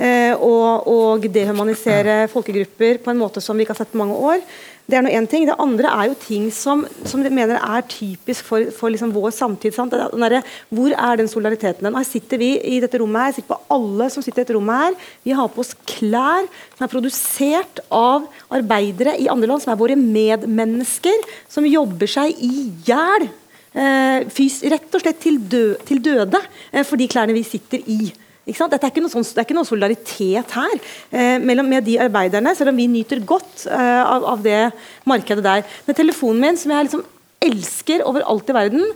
Uh, 0.00 0.34
og, 0.38 0.90
og 0.90 1.30
dehumanisere 1.32 2.26
folkegrupper 2.32 3.02
på 3.04 3.12
en 3.12 3.20
måte 3.20 3.44
som 3.44 3.58
vi 3.58 3.66
ikke 3.66 3.76
har 3.76 3.84
sett 3.84 3.92
på 3.94 4.02
mange 4.02 4.18
år. 4.18 4.44
Det 4.82 4.96
er 4.98 5.04
noe 5.06 5.14
en 5.14 5.26
ting. 5.30 5.44
Det 5.46 5.54
andre 5.62 5.90
er 5.94 6.08
jo 6.10 6.16
ting 6.18 6.48
som, 6.52 6.82
som 7.06 7.22
de 7.22 7.30
mener 7.32 7.60
er 7.60 7.84
typisk 7.86 8.44
for, 8.48 8.66
for 8.74 8.90
liksom 8.90 9.12
vår 9.14 9.30
samtid. 9.36 9.76
Der, 9.92 10.40
hvor 10.74 10.96
er 10.96 11.20
den 11.20 11.30
solidariteten? 11.30 11.86
Her 11.86 12.08
sitter 12.08 12.40
vi 12.42 12.50
i 12.58 12.80
dette 12.82 12.98
rommet 13.00 13.28
her, 13.28 13.36
sitter 13.36 13.52
på 13.54 13.76
alle 13.76 14.10
som 14.12 14.24
sitter 14.24 14.42
i 14.42 14.44
dette 14.44 14.56
rommet 14.56 14.82
her. 14.82 15.12
Vi 15.28 15.36
har 15.38 15.52
på 15.52 15.62
oss 15.62 15.74
klær 15.86 16.48
som 16.74 16.86
er 16.86 16.92
produsert 16.92 17.84
av 17.94 18.26
arbeidere 18.52 19.14
i 19.22 19.30
andre 19.32 19.52
land, 19.52 19.62
som 19.62 19.72
er 19.72 19.80
våre 19.80 19.98
medmennesker, 19.98 21.30
som 21.52 21.68
jobber 21.68 22.10
seg 22.10 22.34
i 22.42 22.66
hjel. 22.88 23.30
Eh, 23.72 24.26
rett 24.68 24.92
og 24.92 25.00
slett 25.00 25.22
til, 25.22 25.38
dø, 25.40 25.72
til 25.88 26.02
døde 26.04 26.40
eh, 26.72 26.84
for 26.84 27.00
de 27.00 27.08
klærne 27.08 27.36
vi 27.36 27.44
sitter 27.46 27.80
i. 27.88 28.12
Dette 28.42 28.74
er 28.74 28.90
ikke 28.90 29.04
noe, 29.04 29.12
sånn, 29.12 29.24
det 29.24 29.38
er 29.38 29.46
ikke 29.46 29.54
noe 29.54 29.68
solidaritet 29.68 30.54
her 30.56 30.72
eh, 31.14 31.38
mellom, 31.40 31.68
med 31.70 31.86
de 31.86 31.94
arbeiderne, 32.02 32.56
selv 32.58 32.72
om 32.72 32.80
vi 32.80 32.88
nyter 32.90 33.22
godt 33.24 33.68
eh, 33.70 34.02
av, 34.02 34.26
av, 34.34 34.42
det 34.42 34.72
markedet 35.08 35.44
der. 35.46 35.62
Men 35.86 35.98
telefonen 35.98 36.42
min, 36.42 36.58
som 36.58 36.74
jeg 36.74 36.88
liksom 36.88 37.04
elsker 37.42 38.04
overalt 38.08 38.50
i 38.50 38.56
verden, 38.56 38.86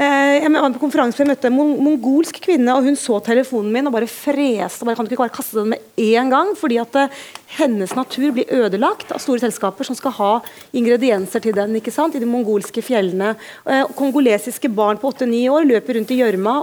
Eh, 0.00 0.38
jeg 0.40 0.50
var 0.54 0.70
på 0.72 0.80
konferanse 0.80 1.18
jeg 1.18 1.28
møtte 1.28 1.48
en 1.50 1.56
mongolsk 1.58 2.38
kvinne, 2.44 2.72
og 2.72 2.86
hun 2.86 2.96
så 2.96 3.18
telefonen 3.26 3.72
min 3.74 3.90
og 3.90 3.92
bare 3.96 4.08
freste. 4.08 4.86
Bare, 4.86 4.96
kan 4.96 5.04
du 5.04 5.10
ikke 5.12 5.24
bare 5.24 5.34
kaste 5.34 5.58
den 5.58 5.74
med 5.74 5.82
en 6.00 6.30
gang? 6.30 6.52
Fordi 6.56 6.78
at 6.80 6.94
uh, 6.96 7.18
hennes 7.58 7.90
natur 7.98 8.30
blir 8.32 8.48
ødelagt 8.54 9.10
av 9.12 9.20
store 9.20 9.42
selskaper 9.42 9.84
som 9.84 9.98
skal 9.98 10.14
ha 10.16 10.30
ingredienser 10.78 11.42
til 11.42 11.56
den 11.56 11.74
ikke 11.76 11.92
sant? 11.92 12.14
i 12.14 12.22
de 12.22 12.28
mongolske 12.30 12.84
fjellene. 12.86 13.34
Uh, 13.66 13.90
kongolesiske 13.98 14.70
barn 14.72 15.00
på 15.02 15.10
8-9 15.10 15.42
år 15.52 15.66
løper 15.68 15.98
rundt 15.98 16.14
i 16.14 16.20
gjørma 16.22 16.54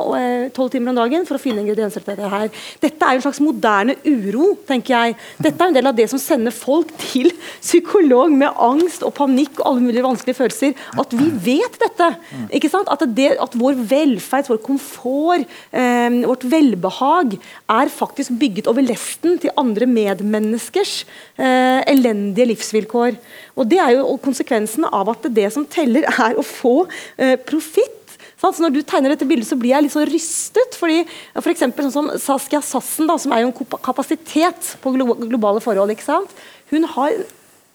tolv 0.55 0.71
timer 0.73 0.95
om 0.95 1.01
dagen 1.03 1.27
for 1.27 1.37
å 1.37 1.43
finne 1.43 1.61
ingredienser 1.61 2.01
til 2.01 2.15
dette 2.15 2.31
her. 2.31 2.49
Dette 2.81 3.11
er 3.11 3.19
en 3.19 3.25
slags 3.27 3.43
moderne 3.43 3.97
uro, 4.07 4.53
tenker 4.69 4.95
jeg. 4.95 5.19
Dette 5.43 5.61
er 5.61 5.73
en 5.73 5.77
del 5.77 5.91
av 5.91 5.99
det 5.99 6.07
som 6.09 6.21
sender 6.21 6.55
folk 6.55 6.95
til 7.03 7.29
psykolog 7.59 8.33
med 8.33 8.55
angst 8.55 9.05
og 9.05 9.13
panikk 9.19 9.59
og 9.59 9.73
alle 9.73 9.85
mulige 9.89 10.07
vanskelige 10.07 10.39
følelser. 10.41 10.73
At 10.97 11.13
vi 11.13 11.26
vet 11.43 11.77
dette. 11.81 12.07
ikke 12.53 12.69
sant? 12.71 12.89
At 12.91 13.03
det, 13.17 13.29
at 13.41 13.57
vår 13.57 13.77
velferd, 13.89 14.49
vår 14.51 14.61
komfort, 14.63 15.45
eh, 15.71 16.19
vårt 16.23 16.45
velbehag 16.47 17.37
er 17.37 17.93
faktisk 17.93 18.35
bygget 18.39 18.67
over 18.67 18.85
lesten 18.85 19.37
til 19.41 19.53
andre 19.57 19.87
medmenneskers 19.89 21.05
eh, 21.37 21.81
elendige 21.89 22.51
livsvilkår. 22.53 23.17
Og 23.55 23.69
Det 23.69 23.79
er 23.79 23.97
jo 23.97 24.17
konsekvensen 24.23 24.85
av 24.85 25.09
at 25.09 25.29
det 25.33 25.51
som 25.53 25.65
teller, 25.65 26.07
er 26.07 26.37
å 26.37 26.45
få 26.45 26.87
eh, 27.17 27.37
profitt 27.37 27.93
Så 28.37 28.51
når 28.61 28.69
du 28.69 28.81
tegner 28.85 29.09
dette 29.09 29.25
bildet, 29.25 29.47
så 29.49 29.57
blir 29.57 29.73
jeg 29.73 29.83
litt 29.83 29.93
så 29.93 30.05
rystet. 30.05 30.75
fordi 30.77 31.03
for 31.39 31.49
eksempel, 31.49 31.87
sånn 31.89 31.95
som 31.95 32.21
Saskia 32.21 32.61
Sassen, 32.61 33.07
da, 33.09 33.17
som 33.17 33.33
er 33.33 33.41
jo 33.41 33.49
en 33.49 33.79
kapasitet 33.81 34.77
på 34.81 34.93
globale 34.93 35.61
forhold. 35.63 35.89
ikke 35.89 36.05
sant? 36.05 36.29
Hun 36.69 36.85
har 36.93 37.17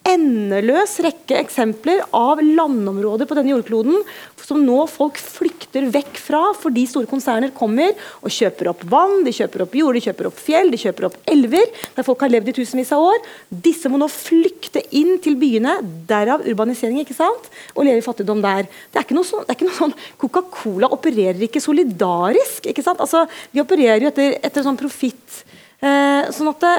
endeløs 0.09 0.97
rekke 1.05 1.39
eksempler 1.39 2.03
av 2.17 2.41
landområder 2.43 3.29
på 3.29 3.37
denne 3.39 3.55
jordkloden 3.55 4.03
som 4.43 4.61
nå 4.67 4.79
folk 4.91 5.19
flykter 5.21 5.87
vekk 5.93 6.19
fra 6.21 6.41
fordi 6.59 6.85
store 6.91 7.09
konserner 7.11 7.53
kommer 7.57 7.95
og 8.21 8.33
kjøper 8.33 8.73
opp 8.73 8.83
vann, 8.91 9.23
de 9.27 9.35
kjøper 9.35 9.65
opp 9.65 9.77
jord, 9.79 9.97
de 9.97 10.03
kjøper 10.05 10.29
opp 10.29 10.41
fjell, 10.43 10.73
de 10.73 10.81
kjøper 10.83 11.09
opp 11.09 11.19
elver, 11.31 11.71
der 11.97 12.07
folk 12.07 12.25
har 12.25 12.33
levd 12.33 12.51
i 12.53 12.57
tusenvis 12.59 12.93
av 12.97 13.07
år. 13.07 13.23
Disse 13.65 13.91
må 13.93 14.01
nå 14.01 14.09
flykte 14.13 14.83
inn 14.99 15.15
til 15.23 15.39
byene, 15.41 15.79
derav 16.11 16.45
urbanisering, 16.49 17.01
ikke 17.03 17.17
sant? 17.17 17.51
og 17.73 17.87
leve 17.87 18.03
i 18.03 18.05
fattigdom 18.05 18.43
der. 18.45 18.69
Det 18.91 19.01
er 19.01 19.07
ikke 19.07 19.17
noe 19.17 19.29
sånn, 19.29 19.47
sånn 19.79 19.97
Coca-Cola 20.21 20.91
opererer 20.93 21.41
ikke 21.47 21.63
solidarisk. 21.63 22.69
ikke 22.69 22.85
sant? 22.85 23.01
Altså, 23.01 23.25
De 23.53 23.63
opererer 23.63 24.03
jo 24.03 24.11
etter, 24.11 24.37
etter 24.43 24.67
sånn 24.67 24.81
profitt. 24.81 25.43
Eh, 25.83 26.29
sånn 26.35 26.51
at 26.53 26.63
det, 26.63 26.77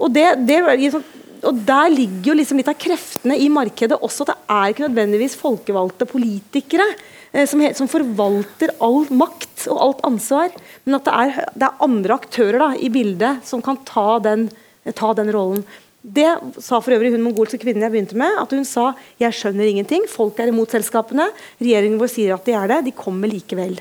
og 0.00 0.12
det, 0.14 0.26
det, 0.48 0.60
det 0.80 1.02
og 1.46 1.60
Der 1.66 1.90
ligger 1.92 2.30
jo 2.30 2.36
liksom 2.38 2.60
litt 2.60 2.70
av 2.70 2.78
kreftene 2.80 3.36
i 3.38 3.48
markedet 3.52 3.98
også. 3.98 4.24
at 4.26 4.32
Det 4.32 4.56
er 4.56 4.72
ikke 4.72 4.86
nødvendigvis 4.88 5.36
folkevalgte 5.40 6.08
politikere 6.08 6.86
eh, 7.32 7.46
som, 7.48 7.62
som, 7.76 7.90
forvalter 7.90 8.74
all 8.80 9.06
makt 9.10 9.68
og 9.72 9.84
alt 9.84 10.02
ansvar, 10.08 10.50
men 10.84 10.98
at 10.98 11.06
det 11.06 11.14
er, 11.14 11.52
det 11.54 11.68
er 11.68 11.86
andre 11.86 12.18
aktører 12.20 12.60
da, 12.64 12.72
i 12.76 12.90
bildet 12.92 13.46
som 13.48 13.62
kan 13.64 13.80
ta 13.88 14.18
den, 14.24 14.48
ta 14.96 15.12
den, 15.16 15.32
rollen. 15.34 15.64
Det 16.00 16.28
sa 16.64 16.78
for 16.80 16.96
øvrig 16.96 17.12
hun 17.12 17.26
mongolske 17.26 17.60
kvinnen 17.60 17.84
jeg 17.84 17.92
begynte 17.92 18.16
med. 18.20 18.38
at 18.40 18.52
Hun 18.56 18.64
sa 18.64 18.90
jeg 19.20 19.36
skjønner 19.36 19.68
ingenting, 19.68 20.08
folk 20.08 20.40
er 20.40 20.52
imot 20.52 20.72
selskapene, 20.72 21.28
regjeringen 21.60 22.00
vår 22.00 22.12
sier 22.12 22.36
at 22.36 22.46
de 22.48 22.56
er 22.56 22.72
det, 22.72 22.84
de 22.88 22.96
kommer 22.96 23.28
likevel. 23.28 23.76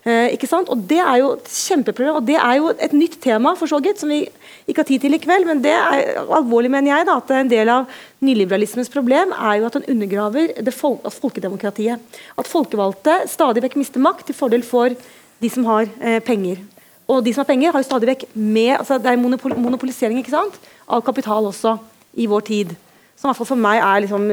Eh, 0.00 0.32
ikke 0.32 0.48
sant? 0.48 0.70
Og 0.72 0.80
Det 0.88 0.98
er 0.98 1.18
jo 1.20 1.34
et 1.36 1.48
kjempeproblem, 1.52 2.16
og 2.16 2.26
det 2.26 2.36
er 2.40 2.54
jo 2.56 2.70
et 2.72 2.92
nytt 2.96 3.18
tema 3.20 3.52
for 3.54 3.68
så 3.68 3.80
vidt, 3.84 4.00
som 4.00 4.08
vi 4.08 4.22
ikke 4.66 4.80
har 4.80 4.88
tid 4.88 5.00
til 5.00 5.14
i 5.14 5.20
kveld. 5.20 5.46
Men 5.46 5.60
det 5.60 5.74
er 5.76 6.22
alvorlig, 6.24 6.70
mener 6.72 6.94
jeg, 6.94 7.06
da, 7.06 7.18
at 7.20 7.30
en 7.36 7.50
del 7.50 7.68
av 7.68 7.86
nyliberalismens 8.24 8.88
problem 8.92 9.34
er 9.36 9.60
jo 9.60 9.68
at 9.68 9.76
den 9.76 9.88
undergraver 9.92 10.54
det 10.56 10.74
folk, 10.74 11.04
folkedemokratiet. 11.04 12.00
At 12.38 12.48
folkevalgte 12.48 13.28
stadig 13.28 13.62
vekk 13.66 13.76
mister 13.76 14.00
makt 14.00 14.26
til 14.30 14.38
fordel 14.38 14.64
for 14.64 14.96
de 15.40 15.50
som 15.52 15.68
har 15.68 15.88
eh, 16.00 16.20
penger. 16.24 16.62
Og 17.10 17.24
de 17.24 17.34
som 17.34 17.44
har 17.44 17.50
penger, 17.52 17.72
har 17.72 17.82
jo 17.82 17.88
stadig 17.90 18.08
vekk 18.14 18.28
med, 18.34 18.78
altså 18.78 18.98
Det 18.98 19.10
er 19.10 19.20
monopol 19.20 19.56
monopolisering 19.58 20.20
ikke 20.20 20.32
sant? 20.32 20.60
av 20.90 21.04
kapital 21.06 21.44
også 21.46 21.76
i 22.16 22.26
vår 22.26 22.40
tid. 22.46 22.72
Som 23.18 23.28
i 23.28 23.30
hvert 23.30 23.42
fall 23.42 23.52
for 23.52 23.60
meg 23.60 23.82
er 23.84 24.06
liksom 24.06 24.24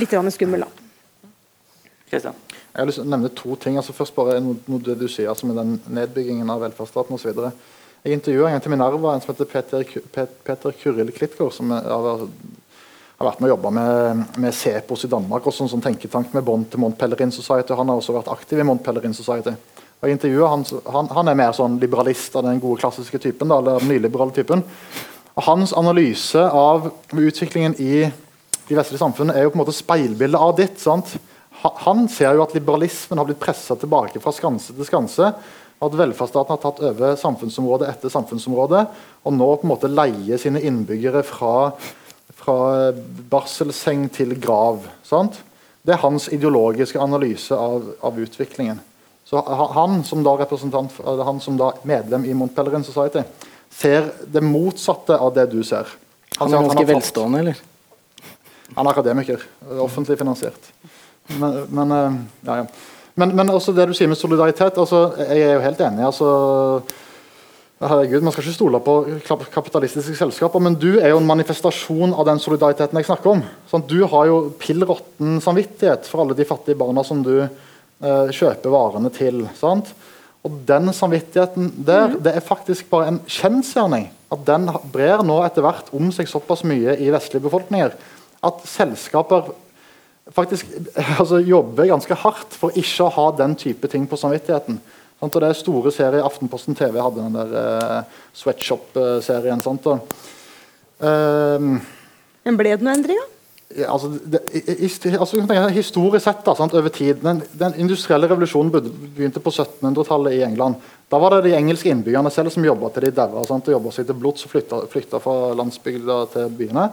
litt 0.00 0.32
skummel. 0.32 0.64
da. 0.64 0.68
Christian. 2.08 2.34
Jeg 2.70 2.78
har 2.78 2.86
lyst 2.86 3.00
til 3.00 3.08
å 3.08 3.10
nevne 3.10 3.32
to 3.34 3.56
ting. 3.58 3.76
altså 3.80 3.94
Først 3.96 4.14
bare 4.14 4.38
noe, 4.44 4.80
det 4.86 4.94
du 5.00 5.08
sier 5.10 5.30
altså 5.32 5.48
med 5.50 5.58
den 5.58 5.76
nedbyggingen 5.90 6.50
av 6.52 6.62
velferdsstaten 6.62 7.16
osv. 7.16 7.32
Jeg 8.00 8.16
intervjua 8.16 8.46
en 8.48 8.54
gang 8.54 8.62
til 8.64 8.72
Minerva 8.72 9.14
en 9.14 9.22
som 9.24 9.32
heter 9.34 9.48
Peter, 9.50 10.30
Peter 10.46 10.76
Kuril 10.78 11.10
Klitgaard, 11.12 11.52
som 11.52 11.72
har, 11.74 12.22
vært 13.20 13.42
med 13.42 13.50
og 13.50 13.56
jobba 13.56 13.72
med, 13.76 14.22
med 14.40 14.56
Cepos 14.56 15.04
i 15.04 15.10
Danmark, 15.12 15.44
også 15.44 15.66
en 15.66 15.72
sånn 15.74 15.84
tenketank 15.84 16.30
med 16.32 16.46
bånd 16.46 16.70
til 16.70 16.80
Mont 16.80 16.96
Pellerin 16.96 17.34
Society. 17.34 17.74
Han 17.76 17.90
har 17.90 18.00
også 18.00 18.14
vært 18.16 18.30
aktiv 18.32 18.62
i 18.62 18.64
Mont 18.64 18.84
Pellerin 18.86 19.16
Society. 19.16 19.52
Og 20.00 20.08
jeg 20.08 20.32
han, 20.40 20.64
han, 20.94 21.10
han, 21.12 21.28
er 21.28 21.36
mer 21.36 21.52
sånn 21.52 21.76
liberalist 21.82 22.38
av 22.38 22.46
den 22.46 22.62
gode 22.62 22.80
klassiske 22.80 23.18
typen, 23.20 23.50
da, 23.50 23.58
eller 23.60 23.84
nyliberale 23.84 24.32
typen. 24.32 24.62
Og 25.34 25.44
Hans 25.44 25.74
analyse 25.76 26.40
av 26.40 26.88
utviklingen 27.12 27.76
i 27.76 28.06
de 28.70 28.78
vestlige 28.78 29.02
samfunnene 29.02 29.36
er 29.36 29.44
jo 29.44 29.52
på 29.52 29.58
en 29.58 29.64
måte 29.66 29.76
speilbildet 29.76 30.40
av 30.40 30.54
ditt. 30.56 30.80
sant? 30.80 31.18
Han 31.60 32.06
ser 32.08 32.36
jo 32.36 32.44
at 32.44 32.54
liberalismen 32.56 33.20
har 33.20 33.28
blitt 33.28 33.42
pressa 33.42 33.76
tilbake 33.76 34.20
fra 34.22 34.32
skanse 34.32 34.74
til 34.76 34.88
skanse. 34.88 35.32
At 35.80 35.96
velferdsstaten 35.96 36.52
har 36.52 36.60
tatt 36.60 36.82
over 36.84 37.16
samfunnsområde 37.20 37.88
etter 37.88 38.12
samfunnsområde 38.12 38.84
og 39.24 39.32
nå 39.36 39.48
på 39.56 39.66
en 39.66 39.72
måte 39.72 39.88
leier 39.92 40.40
sine 40.40 40.60
innbyggere 40.68 41.22
fra, 41.24 41.70
fra 42.36 42.58
barselseng 43.32 44.08
til 44.12 44.36
grav. 44.40 44.84
Sant? 45.04 45.40
Det 45.80 45.96
er 45.96 46.02
hans 46.02 46.28
ideologiske 46.32 47.00
analyse 47.00 47.56
av, 47.56 47.86
av 48.04 48.20
utviklingen. 48.20 48.80
Så 49.24 49.40
han 49.76 50.02
som 50.04 50.24
da 50.26 50.34
han 51.24 51.40
som 51.40 51.56
da 51.56 51.70
medlem 51.86 52.24
i 52.26 52.34
Montpellerin 52.34 52.84
Society 52.84 53.22
ser 53.70 54.10
det 54.26 54.42
motsatte 54.44 55.16
av 55.16 55.32
det 55.36 55.46
du 55.52 55.60
ser. 55.64 55.88
Han, 56.36 56.50
han 56.50 56.64
er 56.64 56.68
ganske 56.72 56.88
velstående, 56.90 57.44
eller? 57.44 57.60
Han 58.74 58.86
er 58.86 58.90
akademiker. 58.90 59.44
Offentlig 59.82 60.18
finansiert. 60.18 60.70
Men, 61.28 61.60
men, 61.70 61.92
eh, 61.94 62.18
ja, 62.46 62.56
ja. 62.62 62.66
men, 63.14 63.36
men 63.36 63.52
også 63.54 63.74
det 63.76 63.86
du 63.90 63.94
sier 63.94 64.10
med 64.10 64.18
solidaritet 64.18 64.78
altså, 64.80 65.12
Jeg 65.20 65.44
er 65.44 65.54
jo 65.54 65.62
helt 65.62 65.80
enig. 65.86 66.04
altså 66.08 66.30
Herregud, 67.80 68.22
Man 68.22 68.34
skal 68.34 68.44
ikke 68.44 68.56
stole 68.58 68.80
på 68.84 68.94
kapitalistiske 69.54 70.18
selskaper, 70.18 70.60
men 70.60 70.74
du 70.76 70.98
er 70.98 71.14
jo 71.14 71.20
en 71.22 71.28
manifestasjon 71.28 72.12
av 72.12 72.26
den 72.28 72.42
solidariteten 72.42 72.98
jeg 72.98 73.08
snakker 73.08 73.30
om. 73.32 73.40
Sånn, 73.70 73.86
du 73.88 74.02
har 74.04 74.26
jo 74.28 74.40
pill 74.60 74.84
råtten 74.84 75.38
samvittighet 75.40 76.10
for 76.10 76.20
alle 76.20 76.36
de 76.36 76.44
fattige 76.44 76.76
barna 76.76 77.00
som 77.08 77.22
du 77.24 77.38
eh, 77.40 78.34
kjøper 78.36 78.74
varene 78.74 79.08
til. 79.16 79.46
Sant? 79.56 79.94
Og 80.44 80.60
den 80.68 80.92
samvittigheten 80.92 81.72
der, 81.78 82.12
mm. 82.12 82.20
det 82.26 82.36
er 82.36 82.44
faktisk 82.44 82.92
bare 82.92 83.14
en 83.14 83.22
kjensgjerning. 83.24 84.10
At 84.28 84.44
den 84.44 84.68
brer 84.92 85.24
nå 85.24 85.40
etter 85.46 85.64
hvert 85.64 85.88
om 85.96 86.12
seg 86.12 86.28
såpass 86.28 86.66
mye 86.68 86.98
i 87.00 87.08
vestlige 87.12 87.48
befolkninger 87.48 87.96
at 88.46 88.62
selskaper 88.68 89.50
faktisk 90.36 90.66
altså, 91.20 91.40
jobber 91.44 91.90
ganske 91.90 92.18
hardt 92.22 92.56
for 92.58 92.76
ikke 92.78 93.06
å 93.06 93.14
ha 93.18 93.26
den 93.40 93.56
type 93.58 93.90
ting 93.90 94.06
på 94.10 94.18
samvittigheten. 94.20 94.80
Sant? 95.20 95.34
Og 95.34 95.42
det 95.42 95.50
er 95.50 95.58
store 95.58 95.92
serier 95.94 96.26
Aftenposten 96.26 96.76
TV 96.78 96.96
hadde 97.00 97.26
den 97.26 97.36
der 97.36 97.50
uh, 97.56 98.22
Sweatshop-serien. 98.36 99.60
uh, 99.66 101.60
Men 102.46 102.56
ble 102.56 102.72
det 102.72 102.84
noen 102.84 102.96
endringer? 102.98 103.28
Ja, 103.70 103.92
altså, 103.94 104.08
det, 104.26 104.40
altså, 105.14 105.38
historisk 105.70 106.24
sett 106.24 106.40
da, 106.42 106.56
sant, 106.58 106.72
over 106.74 106.90
tid 106.90 107.20
den, 107.22 107.44
den, 107.54 107.76
industrielle 107.78 108.26
revolusjonen 108.26 108.72
begynte 108.72 109.42
på 109.44 109.52
1700-tallet 109.52 110.40
i 110.40 110.42
England. 110.42 110.80
Da 111.10 111.20
var 111.22 111.36
det 111.36 111.44
de 111.46 111.54
engelske 111.54 111.92
innbyggerne 111.92 112.32
selv 112.34 112.50
som 112.50 112.66
jobba 112.66 112.90
til 112.90 113.06
de 113.06 113.12
daua 113.14 113.44
og 113.44 113.70
jobba 113.70 113.92
seg 113.94 114.08
til 114.08 114.18
blods 114.18 114.48
og 114.48 114.90
flytta 114.90 115.22
fra 115.22 115.36
landsbygda 115.60 116.18
til 116.34 116.50
byene. 116.58 116.88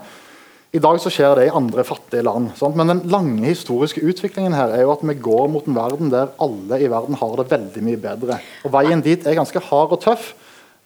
I 0.75 0.81
dag 0.83 0.97
så 0.99 1.11
skjer 1.13 1.37
det 1.39 1.45
i 1.47 1.53
andre 1.55 1.83
fattige 1.87 2.25
land. 2.27 2.49
Sant? 2.59 2.75
Men 2.75 2.91
den 2.91 3.05
lange 3.11 3.45
historiske 3.47 4.03
utviklingen 4.03 4.55
her 4.57 4.73
er 4.75 4.83
jo 4.83 4.91
at 4.91 5.05
vi 5.07 5.15
går 5.15 5.47
mot 5.51 5.67
en 5.67 5.77
verden 5.77 6.11
der 6.11 6.33
alle 6.43 6.81
i 6.83 6.89
verden 6.91 7.15
har 7.19 7.37
det 7.39 7.47
veldig 7.53 7.83
mye 7.85 8.01
bedre. 8.03 8.41
Og 8.67 8.73
Veien 8.75 9.03
dit 9.05 9.23
er 9.23 9.37
ganske 9.37 9.61
hard 9.69 9.95
og 9.95 10.01
tøff, 10.03 10.33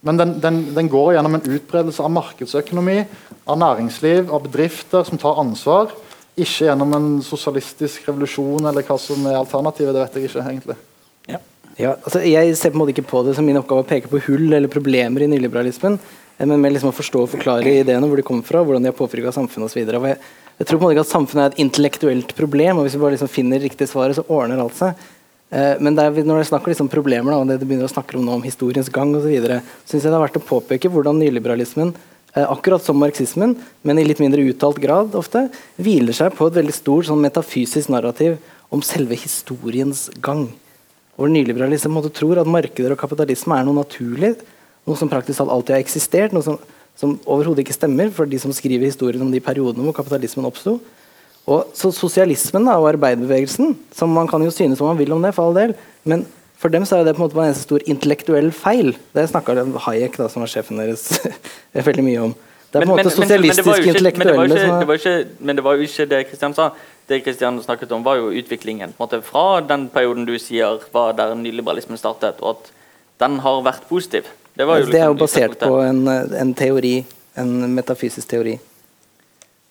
men 0.05 0.17
den, 0.17 0.35
den, 0.41 0.61
den 0.75 0.89
går 0.89 1.15
gjennom 1.15 1.37
en 1.37 1.49
utbredelse 1.57 2.05
av 2.05 2.13
markedsøkonomi, 2.13 3.01
av 3.49 3.59
næringsliv, 3.61 4.31
av 4.33 4.45
bedrifter 4.45 5.05
som 5.05 5.21
tar 5.21 5.41
ansvar. 5.41 5.93
Ikke 6.37 6.69
gjennom 6.69 6.93
en 6.97 7.09
sosialistisk 7.25 8.07
revolusjon 8.09 8.69
eller 8.69 8.85
hva 8.85 8.97
som 9.01 9.25
er 9.29 9.37
alternativet. 9.41 9.93
det 9.93 10.05
vet 10.05 10.17
jeg 10.17 10.29
ikke 10.29 10.45
egentlig. 10.45 10.77
Ja. 11.29 11.41
Ja, 11.79 11.93
altså 11.95 12.21
jeg 12.25 12.55
ser 12.59 12.73
på 12.73 12.77
en 12.77 12.83
måte 12.83 12.93
ikke 12.93 13.09
på 13.09 13.21
det 13.25 13.33
som 13.37 13.45
min 13.47 13.57
oppgave 13.57 13.85
å 13.85 13.87
peke 13.87 14.09
på 14.11 14.21
hull 14.27 14.49
eller 14.53 14.69
problemer 14.69 15.23
i 15.23 15.29
nyliberalismen. 15.31 15.97
Men 16.41 16.61
med 16.61 16.73
liksom 16.73 16.89
å 16.89 16.95
forstå 16.95 17.23
og 17.25 17.31
forklare 17.35 17.75
ideene, 17.83 18.07
hvor 18.09 18.17
de 18.17 18.25
kommer 18.25 18.45
fra, 18.45 18.63
hvordan 18.65 18.81
de 18.81 18.89
har 18.89 18.97
påvirka 18.97 19.33
samfunnet 19.35 19.69
osv. 19.69 19.81
Jeg, 19.83 20.19
jeg 20.57 20.67
tror 20.67 20.79
på 20.79 20.81
en 20.81 20.87
måte 20.87 20.95
ikke 20.95 21.05
at 21.05 21.11
samfunnet 21.13 21.43
er 21.43 21.51
et 21.51 21.63
intellektuelt 21.63 22.35
problem, 22.37 22.79
og 22.79 22.87
hvis 22.87 22.95
vi 22.97 23.01
bare 23.03 23.15
liksom 23.15 23.29
finner 23.31 23.61
riktig 23.61 23.87
svaret, 23.91 24.17
så 24.17 24.25
ordner 24.25 24.61
alt 24.63 24.77
seg. 24.77 25.03
Eh, 25.51 25.75
men 25.83 25.99
er, 25.99 26.15
når 26.15 26.41
det 26.41 26.47
snakker 26.49 26.73
liksom 26.73 26.89
problemer, 26.91 27.35
og 27.35 27.49
det 27.49 27.59
du 27.61 27.67
begynner 27.67 27.89
å 27.89 27.91
snakke 27.91 28.17
om 28.17 28.23
nå, 28.25 28.37
om 28.39 28.45
historiens 28.45 28.89
gang 28.93 29.11
osv., 29.17 29.33
syns 29.89 29.99
jeg 29.99 30.07
det 30.07 30.15
er 30.15 30.23
verdt 30.23 30.39
å 30.39 30.45
påpeke 30.47 30.91
hvordan 30.93 31.19
nyliberalismen, 31.21 31.91
eh, 32.33 32.45
akkurat 32.45 32.85
som 32.85 32.97
marxismen, 33.01 33.57
men 33.83 33.99
i 33.99 34.07
litt 34.07 34.23
mindre 34.23 34.45
uttalt 34.47 34.79
grad 34.81 35.17
ofte, 35.19 35.45
hviler 35.77 36.15
seg 36.15 36.33
på 36.37 36.47
et 36.47 36.57
veldig 36.61 36.77
stort 36.77 37.09
sånn 37.11 37.21
metafysisk 37.21 37.91
narrativ 37.91 38.39
om 38.71 38.81
selve 38.85 39.19
historiens 39.19 40.07
gang. 40.23 40.47
Hvor 41.19 41.29
nyliberalisme 41.29 42.01
tror 42.15 42.39
at 42.41 42.49
markeder 42.49 42.95
og 42.95 43.01
kapitalisme 43.03 43.59
er 43.59 43.67
noe 43.67 43.81
naturlig 43.83 44.37
noe 44.87 44.97
som 44.97 45.11
praktisk 45.11 45.41
talt 45.41 45.53
alltid 45.53 45.75
har 45.75 45.83
eksistert, 45.83 46.33
noe 46.35 46.45
som, 46.45 46.57
som 46.97 47.15
overhodet 47.25 47.65
ikke 47.65 47.77
stemmer 47.77 48.11
for 48.15 48.29
de 48.29 48.39
som 48.41 48.53
skriver 48.55 48.89
historien 48.89 49.23
om 49.23 49.31
de 49.33 49.43
periodene 49.43 49.85
hvor 49.85 49.95
kapitalismen 50.01 50.47
oppsto. 50.49 50.79
Og 51.49 51.71
så 51.77 51.89
Sosialismen 51.95 52.67
da, 52.67 52.77
og 52.77 52.91
arbeiderbevegelsen, 52.93 53.73
som 53.95 54.13
man 54.13 54.29
kan 54.29 54.43
jo 54.45 54.53
synes 54.53 54.77
som 54.77 54.91
man 54.91 54.99
vil 54.99 55.13
om 55.13 55.23
det, 55.23 55.33
for 55.37 55.49
all 55.49 55.57
del, 55.57 55.73
men 56.05 56.25
for 56.61 56.69
dem 56.69 56.85
så 56.85 56.99
er 56.99 57.07
det 57.07 57.15
på 57.17 57.23
en 57.23 57.25
måte 57.25 57.47
en 57.49 57.57
stor 57.57 57.81
intellektuell 57.89 58.51
feil. 58.53 58.93
Det 59.15 59.25
snakka 59.31 59.55
Hayek, 59.87 60.17
da, 60.21 60.29
som 60.29 60.45
var 60.45 60.51
sjefen 60.51 60.77
deres, 60.77 61.07
veldig 61.89 62.05
mye 62.05 62.25
om. 62.27 62.35
Det 62.71 62.79
er 62.79 62.85
på 62.85 62.93
en 62.93 62.93
måte 62.93 63.11
sosialistisk 63.11 63.87
intellektuelle 63.89 65.15
Men 65.41 65.57
det 65.57 65.63
var 65.65 65.75
jo 65.75 65.87
ikke 65.87 66.05
det 66.07 66.21
Kristian 66.29 66.53
sa. 66.55 66.69
Det 67.09 67.23
Kristian 67.25 67.57
snakket 67.63 67.91
om, 67.91 68.05
var 68.05 68.21
jo 68.21 68.29
utviklingen 68.29 68.93
på 68.93 69.01
en 69.01 69.07
måte 69.07 69.19
fra 69.25 69.59
den 69.65 69.89
perioden 69.91 70.29
du 70.29 70.37
sier 70.39 70.79
var 70.93 71.17
der 71.17 71.33
nyliberalismen 71.35 71.99
startet, 71.99 72.39
og 72.39 72.61
at 72.61 72.71
den 73.25 73.41
har 73.43 73.65
vært 73.65 73.89
positiv. 73.89 74.29
Det, 74.61 74.79
jo 74.79 74.91
det 74.91 74.99
er 74.99 75.07
jo 75.07 75.15
liksom 75.15 75.21
basert 75.21 75.57
på 75.59 75.79
en, 75.81 76.03
en, 76.41 76.53
teori, 76.53 77.05
en 77.39 77.55
metafysisk 77.73 78.27
teori. 78.29 78.57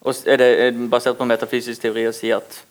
Og 0.01 0.17
er 0.27 0.41
det 0.41 0.89
basert 0.91 1.19
på 1.19 1.29
metafysisk 1.29 1.83
teori 1.83 2.09
å 2.09 2.15
si 2.17 2.33
at 2.35 2.63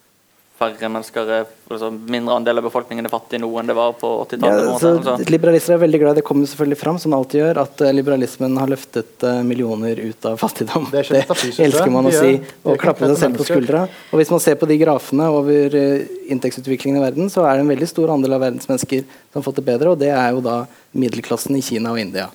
færre 0.60 0.90
mennesker 0.92 1.30
er 1.32 1.46
altså, 1.70 1.90
Mindre 2.12 2.36
andel 2.40 2.60
av 2.60 2.66
befolkningen 2.68 3.08
er 3.08 3.14
fattig 3.14 3.40
nå 3.42 3.50
enn 3.62 3.70
det 3.70 3.76
var 3.78 3.96
på 4.00 4.10
80-tallet? 4.26 4.66
Ja, 4.66 4.76
altså. 4.76 5.16
liberalister 5.32 5.76
er 5.76 5.82
veldig 5.84 6.02
glad 6.04 6.20
Det 6.20 6.26
kommer 6.28 6.50
selvfølgelig 6.50 6.80
fram, 6.82 7.00
som 7.02 7.14
det 7.14 7.20
alltid 7.20 7.42
gjør, 7.42 7.62
at 7.64 7.84
eh, 7.86 7.94
liberalismen 7.96 8.58
har 8.60 8.72
løftet 8.72 9.26
eh, 9.30 9.42
millioner 9.48 10.02
ut 10.04 10.30
av 10.30 10.40
fattigdom. 10.42 10.90
Det 10.94 11.06
Det 11.10 11.24
elsker 11.68 11.94
man 11.94 12.10
å 12.10 12.14
si, 12.14 12.34
og 12.64 12.80
klappe 12.82 13.08
seg 13.12 13.22
selv 13.24 13.40
på 13.40 13.48
skuldra. 13.48 13.86
Og 14.12 14.22
Hvis 14.22 14.34
man 14.34 14.44
ser 14.44 14.60
på 14.60 14.70
de 14.70 14.80
grafene 14.82 15.30
over 15.34 15.78
eh, 15.80 16.10
inntektsutviklingen 16.34 17.00
i 17.00 17.06
verden, 17.06 17.32
så 17.32 17.46
er 17.46 17.58
det 17.58 17.66
en 17.66 17.72
veldig 17.76 17.90
stor 17.90 18.16
andel 18.16 18.38
av 18.38 18.44
verdens 18.48 18.68
mennesker 18.70 19.06
som 19.06 19.40
har 19.40 19.48
fått 19.48 19.62
det 19.62 19.68
bedre, 19.70 19.94
og 19.94 20.02
det 20.02 20.12
er 20.16 20.36
jo 20.36 20.44
da 20.46 20.64
middelklassen 20.98 21.56
i 21.58 21.64
Kina 21.66 21.94
og 21.96 22.02
India. 22.02 22.30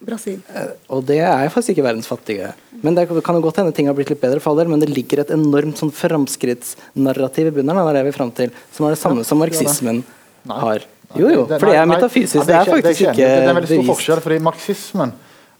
Brasil. 0.00 0.40
Eh, 0.54 0.72
Og 0.92 1.04
det 1.08 1.18
er 1.24 1.48
faktisk 1.52 1.76
ikke 1.76 1.86
verdens 1.86 2.08
fattige. 2.08 2.52
Men 2.82 2.94
det 2.94 3.06
kan 3.08 3.38
jo 3.38 3.44
godt 3.44 3.56
hende 3.62 3.72
ting 3.72 3.88
har 3.88 3.96
blitt 3.96 4.10
litt 4.12 4.20
bedre 4.20 4.40
for 4.40 4.52
all 4.52 4.60
del, 4.60 4.68
men 4.68 4.82
det 4.82 4.90
ligger 4.92 5.22
et 5.22 5.32
enormt 5.34 5.80
sånn 5.80 5.92
framskrittsnarrativ 5.94 7.48
i 7.48 7.54
bunnen 7.58 7.76
her, 7.76 7.92
det 7.92 8.02
er 8.02 8.08
vi 8.10 8.16
frem 8.16 8.32
til, 8.36 8.52
som 8.76 8.86
er 8.86 8.96
det 8.96 9.00
samme 9.00 9.24
som 9.24 9.40
marxismen 9.40 10.02
har. 10.46 10.84
Jo, 11.16 11.30
jo, 11.30 11.44
for 11.46 11.70
det 11.70 11.78
er 11.78 11.86
metafysisk. 11.88 12.42
Det 12.46 12.56
er 12.56 12.66
faktisk 12.68 13.00
ikke 13.06 13.14
bevist 13.14 13.22
Det 13.22 13.48
er 13.48 13.54
veldig 13.56 13.70
stor 13.70 13.88
forskjell, 13.94 14.22
fordi 14.24 14.38
marxismen 14.42 15.12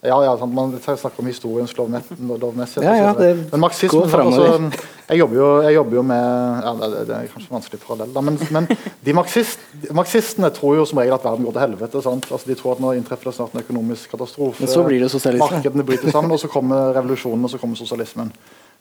ja, 0.07 0.17
ja, 0.25 0.33
sant, 0.39 0.55
Man 0.55 0.75
snakker 0.81 1.21
om 1.23 1.27
historiens 1.31 1.73
lovme- 1.77 2.03
lovmessighet. 2.41 2.87
Ja, 2.87 2.95
ja, 3.09 3.13
det 3.19 3.31
men 3.53 3.61
marxismen 3.61 4.11
går 4.11 4.23
altså, 4.23 4.71
jeg, 5.07 5.19
jeg 5.19 5.75
jobber 5.77 5.97
jo 5.97 6.03
med 6.03 6.65
ja, 6.67 6.73
det, 6.81 7.03
det 7.09 7.17
er 7.17 7.29
kanskje 7.31 7.53
vanskelig 7.55 7.81
parallell, 7.85 8.13
da, 8.15 8.23
men, 8.27 8.39
men 8.55 8.67
de 9.07 9.15
marxist, 9.15 9.63
marxistene 9.95 10.51
tror 10.55 10.81
jo 10.81 10.89
som 10.89 10.99
regel 11.03 11.15
at 11.15 11.27
verden 11.27 11.47
går 11.47 11.57
til 11.57 11.65
helvete. 11.67 12.03
Altså, 12.03 12.43
de 12.47 12.59
tror 12.59 12.75
at 12.75 12.83
nå 12.83 12.93
inntreffer 12.99 13.31
det 13.31 13.37
snart 13.39 13.55
en 13.55 13.63
økonomisk 13.63 14.11
katastrofe. 14.17 14.65
Men 14.65 14.73
så 14.73 14.83
blir 14.87 15.05
det 15.05 15.13
sosialisme. 15.15 15.47
Markedene 15.47 15.87
bryter 15.87 16.11
sammen, 16.11 16.35
og 16.35 16.43
så 16.43 16.51
kommer 16.51 16.91
revolusjonen, 16.97 17.47
og 17.47 17.55
så 17.55 17.63
kommer 17.63 17.79
sosialismen. 17.79 18.33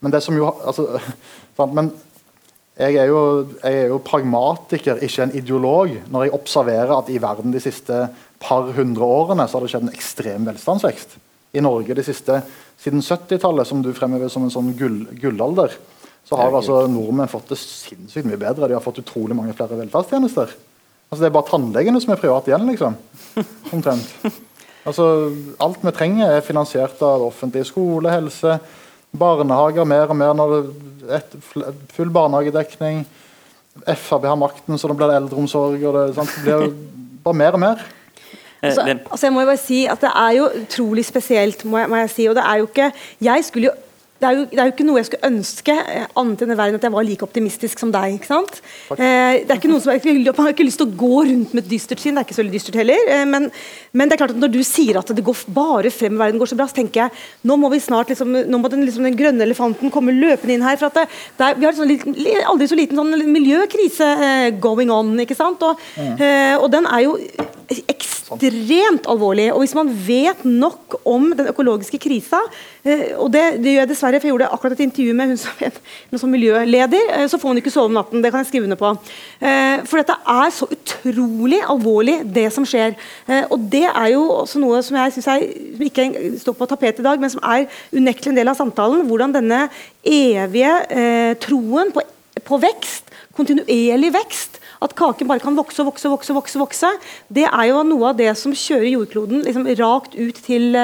Men 0.01 0.13
det 0.13 0.23
som 0.26 0.38
jo 0.38 0.49
altså, 0.65 0.88
sant, 1.57 1.78
men 1.78 1.93
jeg 2.76 2.97
er, 2.99 3.07
jo, 3.07 3.19
jeg 3.61 3.86
er 3.86 3.91
jo 3.93 4.01
pragmatiker, 4.03 4.99
ikke 5.05 5.23
en 5.23 5.36
ideolog, 5.39 5.93
når 6.11 6.26
jeg 6.26 6.36
observerer 6.36 6.91
at 6.97 7.11
i 7.11 7.21
verden 7.23 7.53
de 7.53 7.61
siste 7.63 8.01
par 8.43 8.67
hundre 8.76 9.07
årene 9.07 9.45
så 9.47 9.57
har 9.57 9.63
det 9.63 9.71
skjedd 9.71 9.86
en 9.88 9.95
ekstrem 9.95 10.47
velstandsvekst. 10.49 11.15
I 11.55 11.63
Norge 11.63 11.95
de 11.95 12.03
siste, 12.03 12.41
siden 12.84 12.99
70-tallet, 12.99 13.69
som 13.69 13.80
du 13.84 13.93
fremhever 13.95 14.28
som 14.32 14.43
en 14.43 14.51
sånn 14.51 14.73
gull, 14.76 15.05
gullalder, 15.21 15.78
så 16.26 16.39
har 16.39 16.57
altså 16.57 16.82
nordmenn 16.89 17.32
fått 17.32 17.53
det 17.53 17.59
sinnssykt 17.61 18.28
mye 18.28 18.41
bedre. 18.41 18.67
De 18.67 18.76
har 18.76 18.84
fått 18.84 18.99
utrolig 19.03 19.38
mange 19.38 19.53
flere 19.55 19.78
velferdstjenester. 19.80 20.51
Altså 21.05 21.21
Det 21.21 21.30
er 21.30 21.36
bare 21.38 21.47
tannlegene 21.51 22.01
som 22.01 22.11
er 22.11 22.19
private 22.19 22.51
igjen, 22.51 22.65
liksom. 22.73 22.97
Omtrent. 23.78 24.34
Altså, 24.86 25.05
alt 25.61 25.86
vi 25.86 25.93
trenger, 25.95 26.34
er 26.34 26.45
finansiert 26.45 26.99
av 27.05 27.23
offentlig. 27.30 27.63
Skole, 27.69 28.11
helse, 28.11 28.57
barnehager 29.20 29.88
mer 29.88 30.11
og 30.13 30.20
mer. 30.20 30.34
når 30.34 30.55
det 30.55 31.20
et, 31.20 31.36
Full 31.93 32.09
barnehagedekning. 32.09 33.05
Frp 33.86 34.24
har 34.26 34.39
makten, 34.39 34.78
så 34.80 34.88
da 34.88 34.95
blir 34.95 35.11
det 35.11 35.20
eldreomsorg. 35.22 35.84
og 35.84 35.97
det, 35.97 36.16
sant? 36.16 36.36
det 36.36 36.43
blir 36.43 36.74
bare 37.26 37.41
mer 37.43 37.57
og 37.57 37.59
mer. 37.59 37.86
Eh, 38.61 38.70
Altså, 38.70 38.82
altså 39.11 39.26
jeg 39.28 39.34
må 39.34 39.41
jo 39.41 39.45
bare 39.45 39.61
si 39.61 39.86
at 39.86 40.01
Det 40.01 40.09
er 40.16 40.32
jo 40.39 40.45
utrolig 40.61 41.05
spesielt, 41.05 41.66
må 41.66 41.78
jeg, 41.78 41.89
må 41.89 41.95
jeg 41.95 42.09
si. 42.09 42.26
og 42.26 42.36
det 42.36 42.43
er 42.43 42.55
jo 42.57 42.66
ikke, 42.66 42.91
jeg 43.22 43.43
skulle 43.45 43.68
jo 43.68 43.72
det 44.16 44.28
er, 44.30 44.38
jo, 44.38 44.43
det 44.47 44.59
er 44.61 44.70
jo 44.70 44.72
ikke 44.72 44.86
noe 44.88 44.99
jeg 45.01 45.07
skulle 45.09 45.28
ønske 45.28 45.74
eh, 45.76 46.05
annet 46.22 46.41
enn 46.45 46.53
i 46.53 46.55
verden 46.57 46.78
at 46.80 46.86
jeg 46.88 46.93
var 46.93 47.03
like 47.03 47.26
optimistisk 47.26 47.82
som 47.82 47.89
deg. 47.91 48.13
ikke 48.16 48.30
sant? 48.30 48.61
Eh, 48.95 49.41
det 49.43 49.51
er 49.51 49.57
ikke 49.59 49.72
noe 49.72 49.84
som, 49.84 49.91
jeg 49.91 50.24
har 50.38 50.53
ikke 50.53 50.66
lyst 50.68 50.80
til 50.80 50.88
å 50.88 50.95
gå 51.01 51.09
rundt 51.28 51.51
med 51.53 51.66
et 51.66 51.72
dystert 51.74 51.99
sinn, 51.99 52.16
det 52.16 52.24
er 52.24 52.28
ikke 52.30 52.38
så 52.38 52.43
veldig 52.45 52.55
dystert 52.55 52.78
heller. 52.80 53.01
Eh, 53.11 53.26
men, 53.28 53.49
men 53.91 54.07
det 54.07 54.16
er 54.16 54.22
klart 54.24 54.36
at 54.38 54.39
når 54.39 54.53
du 54.55 54.61
sier 54.66 55.01
at 55.01 55.11
det 55.18 55.26
går 55.28 55.41
bare 55.57 55.91
frem, 55.91 56.16
verden 56.22 56.39
går 56.39 56.53
så 56.53 56.57
bra, 56.61 56.70
så 56.72 56.80
tenker 56.80 57.03
jeg 57.03 57.26
nå 57.51 57.59
må 57.59 57.70
vi 57.76 57.82
snart 57.84 58.13
liksom, 58.13 58.32
nå 58.47 58.61
må 58.63 58.72
den, 58.72 58.86
liksom, 58.88 59.03
den 59.09 59.20
grønne 59.20 59.43
elefanten 59.45 59.91
komme 59.93 60.16
løpende 60.16 60.55
inn 60.55 60.63
her. 60.66 60.80
for 60.80 60.88
at 60.93 61.01
det, 61.01 61.05
det 61.36 61.49
er, 61.49 61.59
Vi 61.59 61.68
har 61.68 61.76
en 61.76 61.82
sånn, 61.84 61.91
liten- 61.91 62.49
aldri 62.55 62.70
så 62.72 62.80
liten 62.80 63.01
sånn 63.03 63.13
miljøkrise 63.36 64.09
eh, 64.30 64.49
going 64.63 64.89
on. 64.95 65.11
ikke 65.20 65.36
sant? 65.36 65.61
Og, 65.68 65.84
eh, 65.99 66.55
og 66.55 66.72
den 66.72 66.88
er 66.88 67.03
jo 67.03 67.18
ekstremt 67.91 69.07
alvorlig. 69.09 69.49
Og 69.53 69.61
hvis 69.63 69.76
man 69.78 69.89
vet 70.07 70.43
nok 70.45 70.99
om 71.07 71.32
den 71.36 71.49
økologiske 71.51 71.99
krisa, 72.01 72.39
eh, 72.86 73.13
og 73.18 73.32
det, 73.34 73.43
det 73.63 73.74
gjør 73.76 73.82
jeg 73.84 73.89
dessverre, 73.89 74.05
for 74.20 74.28
jeg 74.28 74.34
gjorde 74.34 74.49
akkurat 74.53 74.76
et 74.76 74.84
intervju 74.86 75.14
med 75.14 75.32
hun 75.32 75.38
som 75.38 75.51
en 75.66 76.20
sånn 76.22 76.32
miljøleder, 76.34 77.10
eh, 77.16 77.26
så 77.32 77.39
får 77.41 77.51
hun 77.51 77.62
ikke 77.62 77.74
sove 77.74 77.89
om 77.89 77.97
natten. 77.97 78.22
Det 78.24 78.32
kan 78.32 78.43
jeg 78.43 78.49
skrive 78.51 78.68
under 78.68 78.80
på. 78.80 78.91
Eh, 79.41 79.84
For 79.86 80.01
dette 80.01 80.16
er 80.36 80.51
så 80.56 80.68
utrolig 80.72 81.62
alvorlig, 81.64 82.18
det 82.34 82.51
som 82.53 82.66
skjer. 82.66 82.95
Eh, 83.28 83.43
Og 83.51 83.70
det 83.72 83.86
er 83.88 84.10
jo 84.14 84.26
også 84.41 84.60
noe 84.60 84.82
som 84.84 84.97
jeg 84.97 85.14
synes 85.14 85.28
er, 85.28 85.47
ikke 85.89 86.39
står 86.39 86.58
på 86.58 86.68
tapetet 86.68 86.99
i 86.99 87.08
dag, 87.08 87.20
men 87.20 87.30
som 87.30 87.41
er 87.43 87.68
unektelig 87.93 88.34
en 88.34 88.36
del 88.41 88.47
av 88.51 88.58
samtalen. 88.58 89.06
Hvordan 89.08 89.34
denne 89.34 89.70
evige 90.03 91.36
troen 91.41 91.91
på, 91.91 92.01
på 92.45 92.60
vekst, 92.62 93.10
kontinuerlig 93.36 94.14
vekst, 94.14 94.60
at 94.86 94.95
kaken 94.97 95.29
bare 95.29 95.43
kan 95.43 95.57
vokse 95.57 95.81
og 95.83 95.91
vokse, 95.91 96.11
vokse, 96.11 96.36
vokse, 96.36 96.61
vokse, 96.61 96.93
det 97.33 97.47
er 97.49 97.69
jo 97.71 97.83
noe 97.88 98.11
av 98.11 98.19
det 98.19 98.31
som 98.39 98.55
kjører 98.55 98.91
jordkloden 98.93 99.43
liksom 99.45 99.67
rakt 99.79 100.15
ut 100.17 100.39
til, 100.45 100.77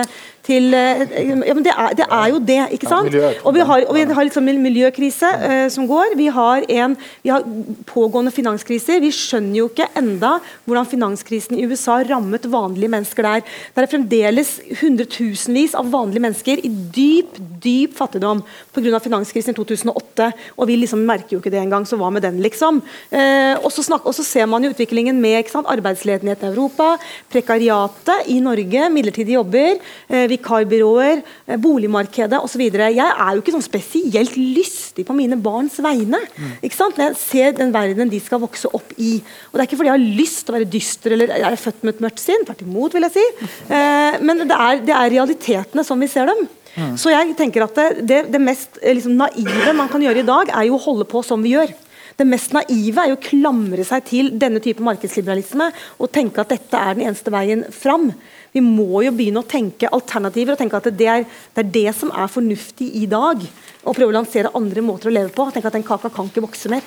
til 0.47 0.73
eh, 0.77 1.03
ja, 1.29 1.53
men 1.53 1.63
det 1.65 1.73
er, 1.73 1.95
det 1.99 2.07
er 2.07 2.31
jo 2.33 2.41
det, 2.51 2.59
ikke 2.77 2.89
sant? 2.89 3.15
og 3.45 3.55
vi 3.55 3.65
har, 3.69 3.85
og 3.87 3.97
vi 3.97 4.05
har 4.09 4.27
liksom 4.27 4.49
en 4.51 4.61
miljøkrise 4.63 5.31
eh, 5.47 5.65
som 5.73 5.87
går. 5.89 6.15
Vi 6.19 6.27
har, 6.33 6.65
en, 6.81 6.97
vi 7.23 7.33
har 7.33 7.45
pågående 7.89 8.33
finanskriser. 8.33 9.01
Vi 9.03 9.13
skjønner 9.15 9.61
jo 9.61 9.69
ikke 9.71 9.89
enda 9.99 10.37
hvordan 10.65 10.89
finanskrisen 10.89 11.59
i 11.59 11.67
USA 11.69 12.01
rammet 12.07 12.49
vanlige 12.51 12.91
mennesker 12.91 13.27
der. 13.27 13.45
Det 13.45 13.85
er 13.85 13.93
fremdeles 13.93 14.57
hundretusenvis 14.81 15.77
av 15.79 15.91
vanlige 15.93 16.25
mennesker 16.27 16.65
i 16.65 16.73
dyp 16.95 17.39
dyp 17.61 17.95
fattigdom 17.97 18.41
pga. 18.73 18.99
finanskrisen 18.99 19.53
i 19.53 19.57
2008. 19.57 20.31
Og 20.57 20.67
vi 20.69 20.77
liksom 20.79 21.03
merker 21.05 21.35
jo 21.35 21.41
ikke 21.41 21.53
det 21.53 21.61
engang, 21.61 21.85
så 21.87 21.99
hva 21.99 22.11
med 22.13 22.25
den, 22.25 22.41
liksom? 22.43 22.81
Eh, 23.09 23.55
og, 23.59 23.69
så 23.73 23.83
snak, 23.91 24.07
og 24.07 24.15
så 24.15 24.25
ser 24.25 24.47
man 24.49 24.63
jo 24.63 24.71
utviklingen 24.73 25.19
med 25.21 25.41
ikke 25.41 25.55
sant, 25.55 25.69
arbeidsledigheten 25.71 26.47
i 26.47 26.51
Europa, 26.51 26.95
prekariatet 27.31 28.31
i 28.31 28.39
Norge, 28.43 28.87
midlertidige 28.93 29.37
jobber, 29.37 29.79
eh, 30.09 30.27
vikarbyråer, 30.31 31.21
eh, 31.47 31.59
boligmarkedet 31.61 32.39
osv. 32.41 32.63
Jeg 32.71 32.97
er 32.97 33.35
jo 33.35 33.41
ikke 33.43 33.55
sånn 33.57 33.67
spesielt 33.67 34.37
lystig 34.37 35.05
på 35.07 35.15
mine 35.17 35.37
barns 35.41 35.77
vegne 35.81 36.19
ikke 36.61 36.77
sant? 36.77 36.97
når 36.97 37.11
jeg 37.11 37.19
ser 37.21 37.51
den 37.57 37.73
verdenen 37.73 38.09
de 38.11 38.19
skal 38.19 38.41
vokse 38.41 38.69
opp 38.71 38.93
i. 38.97 39.21
Og 39.51 39.57
Det 39.57 39.61
er 39.61 39.67
ikke 39.67 39.79
fordi 39.81 39.91
jeg 39.91 39.99
har 39.99 40.19
lyst 40.21 40.45
til 40.45 40.53
å 40.53 40.57
være 40.57 40.71
dyster 40.71 41.15
eller 41.15 41.35
jeg 41.35 41.51
er 41.51 41.61
født 41.61 41.83
med 41.83 41.95
et 41.95 42.03
mørkt 42.05 42.23
sinn, 42.23 42.45
tvert 42.45 42.63
imot, 42.65 42.95
vil 42.95 43.07
jeg 43.07 43.15
si. 43.17 43.27
Eh, 43.69 44.19
men 44.21 44.45
det 44.47 44.57
er, 44.57 44.81
det 44.85 44.95
er 44.95 45.15
realitetene 45.17 45.85
som 45.85 45.99
vi 45.99 46.09
ser 46.11 46.31
dem. 46.31 46.47
Så 46.95 47.11
jeg 47.11 47.33
tenker 47.35 47.65
at 47.65 47.75
det, 47.75 47.87
det, 48.07 48.19
det 48.31 48.39
mest 48.39 48.79
eh, 48.79 48.95
liksom, 48.95 49.17
naive 49.19 49.73
man 49.75 49.89
kan 49.91 50.03
gjøre 50.03 50.23
i 50.23 50.27
dag, 50.27 50.51
er 50.55 50.69
jo 50.69 50.77
å 50.77 50.85
holde 50.85 51.07
på 51.09 51.23
som 51.25 51.41
vi 51.43 51.55
gjør. 51.57 51.73
Det 52.17 52.27
mest 52.27 52.53
naive 52.55 53.03
er 53.03 53.11
jo 53.11 53.17
å 53.17 53.23
klamre 53.23 53.85
seg 53.87 54.05
til 54.09 54.31
denne 54.39 54.61
type 54.63 54.83
markedsliberalisme 54.83 55.69
og 55.97 56.11
tenke 56.13 56.43
at 56.43 56.51
dette 56.53 56.77
er 56.77 56.97
den 56.97 57.07
eneste 57.07 57.33
veien 57.33 57.63
fram. 57.75 58.09
Vi 58.51 58.63
må 58.63 59.03
jo 59.05 59.13
begynne 59.15 59.43
å 59.43 59.47
tenke 59.47 59.89
alternativer 59.91 60.55
og 60.55 60.61
tenke 60.61 60.79
at 60.79 60.89
det 60.91 61.07
er 61.07 61.23
det, 61.23 61.63
er 61.63 61.69
det 61.77 61.93
som 61.97 62.11
er 62.11 62.31
fornuftig 62.31 62.89
i 62.99 63.05
dag. 63.11 63.45
Og 63.85 63.95
prøve 63.95 64.11
å 64.11 64.17
lansere 64.19 64.51
andre 64.57 64.83
måter 64.85 65.09
å 65.09 65.15
leve 65.15 65.31
på. 65.35 65.47
Tenke 65.53 65.71
at 65.71 65.77
den 65.79 65.87
kaka 65.87 66.11
kan 66.13 66.27
ikke 66.27 66.43
vokse 66.43 66.71
mer. 66.71 66.83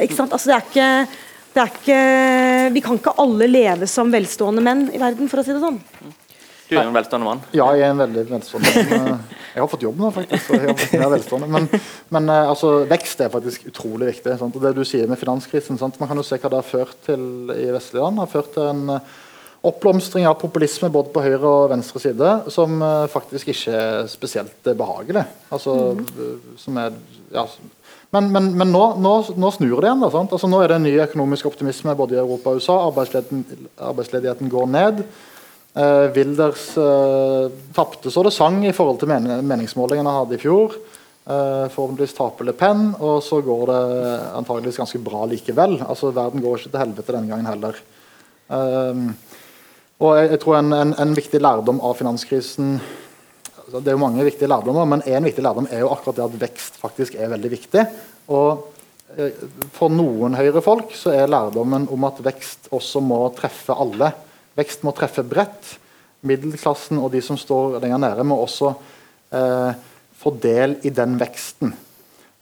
Ikke 0.00 0.16
sant? 0.16 0.32
Altså, 0.32 0.48
det 0.48 0.56
er 0.56 0.66
ikke, 0.66 0.88
det 1.52 1.62
er 1.62 1.76
ikke, 1.76 2.00
vi 2.72 2.84
kan 2.84 2.98
ikke 2.98 3.16
alle 3.20 3.50
leve 3.50 3.88
som 3.90 4.12
velstående 4.12 4.64
menn 4.64 4.86
i 4.88 5.00
verden, 5.02 5.28
for 5.28 5.42
å 5.42 5.44
si 5.44 5.52
det 5.52 5.60
sånn. 5.60 5.80
Du 6.72 6.78
er 6.80 6.88
en 6.88 6.96
velstående 6.96 7.28
mann. 7.28 7.42
Ja, 7.52 7.66
jeg 7.76 7.86
er 7.86 7.92
en 7.92 8.00
veldig 8.00 8.22
velstående. 8.30 8.70
Men, 8.76 9.10
eh, 9.12 9.40
jeg 9.52 9.60
har 9.60 9.68
fått 9.68 9.84
jobb 9.84 9.98
nå, 10.00 10.12
faktisk. 10.16 10.46
Så 10.48 10.60
jeg 10.62 11.02
er 11.02 11.12
velstående. 11.12 11.50
Men, 11.52 11.68
men 12.16 12.30
eh, 12.32 12.52
altså, 12.54 12.72
vekst 12.88 13.20
er 13.20 13.32
faktisk 13.32 13.66
utrolig 13.68 14.14
viktig. 14.14 14.38
Sant? 14.40 14.56
Og 14.56 14.64
det 14.64 14.72
du 14.78 14.84
sier 14.88 15.10
med 15.10 15.20
finanskrisen 15.20 15.80
sant? 15.80 16.00
Man 16.00 16.10
kan 16.10 16.18
jo 16.18 16.24
se 16.26 16.40
hva 16.40 16.52
det 16.52 16.62
har 16.62 16.70
ført 16.70 16.96
til 17.04 17.52
i 17.52 17.68
vestlige 17.74 18.00
land. 18.00 18.16
Det 18.16 18.24
har 18.24 18.32
ført 18.32 18.56
til 18.56 18.70
en 18.70 18.96
eh, 18.96 19.12
oppblomstring 19.62 20.26
av 20.26 20.40
populisme 20.40 20.90
både 20.90 21.12
på 21.14 21.22
høyre 21.22 21.46
og 21.46 21.68
venstre 21.70 22.00
side 22.02 22.30
som 22.50 22.82
faktisk 23.12 23.52
ikke 23.52 23.76
er 23.78 24.08
spesielt 24.10 24.66
eh, 24.66 24.78
behagelig. 24.78 25.22
Altså, 25.54 25.76
eh, 25.94 26.56
som 26.58 26.80
er, 26.82 26.96
ja, 27.34 27.44
men, 28.12 28.30
men, 28.32 28.50
men 28.58 28.72
nå, 28.74 28.82
nå, 29.00 29.12
nå 29.40 29.50
snur 29.54 29.78
det 29.80 29.88
igjen. 29.88 30.02
Da, 30.02 30.10
sant? 30.12 30.34
Altså, 30.34 30.50
nå 30.50 30.60
er 30.60 30.72
det 30.72 30.80
en 30.80 30.88
ny 30.88 30.96
økonomisk 31.04 31.48
optimisme 31.52 31.94
både 31.96 32.18
i 32.18 32.22
Europa 32.22 32.52
og 32.52 32.60
USA. 32.60 32.80
Arbeidsledigheten, 32.88 33.68
arbeidsledigheten 33.92 34.50
går 34.52 34.66
ned. 34.74 35.04
Eh, 35.72 36.06
Wilders 36.12 36.66
uh, 36.76 37.48
tapte 37.72 38.10
så 38.12 38.22
det 38.26 38.34
sang 38.36 38.58
i 38.68 38.74
forhold 38.76 38.98
til 39.00 39.08
men 39.08 39.28
meningsmålingene 39.48 40.10
han 40.10 40.24
hadde 40.24 40.36
i 40.36 40.42
fjor. 40.42 40.74
Uh, 41.22 41.68
forhåpentligvis 41.72 42.16
taper 42.18 42.48
Le 42.48 42.52
Pen, 42.58 42.90
og 42.98 43.22
så 43.24 43.38
går 43.44 43.62
det 43.70 43.82
antageligvis 44.40 44.80
ganske 44.82 45.00
bra 45.04 45.22
likevel. 45.30 45.78
Altså 45.86 46.10
Verden 46.12 46.42
går 46.44 46.58
ikke 46.58 46.72
til 46.74 46.82
helvete 46.82 47.14
denne 47.16 47.30
gangen 47.30 47.48
heller. 47.48 47.78
Um, 48.52 49.06
og 50.02 50.18
jeg, 50.18 50.32
jeg 50.34 50.42
tror 50.42 50.58
en, 50.58 50.74
en, 50.76 50.92
en 50.98 51.14
viktig 51.16 51.40
lærdom 51.40 51.80
av 51.80 51.94
finanskrisen 51.96 52.74
altså 53.62 53.80
Det 53.80 53.92
er 53.92 53.96
jo 53.96 54.02
mange 54.02 54.24
viktige 54.26 54.50
lærdommer, 54.50 54.84
men 54.84 55.04
én 55.08 55.24
viktig 55.24 55.44
lærdom 55.44 55.68
er 55.70 55.80
jo 55.84 55.92
akkurat 55.94 56.18
det 56.18 56.24
at 56.26 56.40
vekst 56.42 56.74
faktisk 56.82 57.14
er 57.16 57.30
veldig 57.32 57.50
viktig. 57.54 57.84
Og 58.34 58.66
eh, 59.16 59.38
For 59.72 59.92
noen 59.92 60.36
Høyre-folk 60.36 60.92
så 60.98 61.14
er 61.16 61.30
lærdommen 61.30 61.86
om 61.94 62.04
at 62.04 62.20
vekst 62.26 62.68
også 62.74 63.00
må 63.00 63.22
treffe 63.38 63.72
alle. 63.72 64.10
Vekst 64.58 64.84
må 64.86 64.92
treffe 64.96 65.24
bredt. 65.26 65.76
Middelklassen 66.22 67.00
og 67.02 67.10
de 67.14 67.22
som 67.24 67.38
står 67.38 67.80
lenger 67.82 67.98
nære, 67.98 68.26
må 68.26 68.36
også 68.44 68.74
eh, 69.34 69.72
få 70.22 70.34
del 70.42 70.76
i 70.86 70.92
den 70.94 71.16
veksten. 71.20 71.72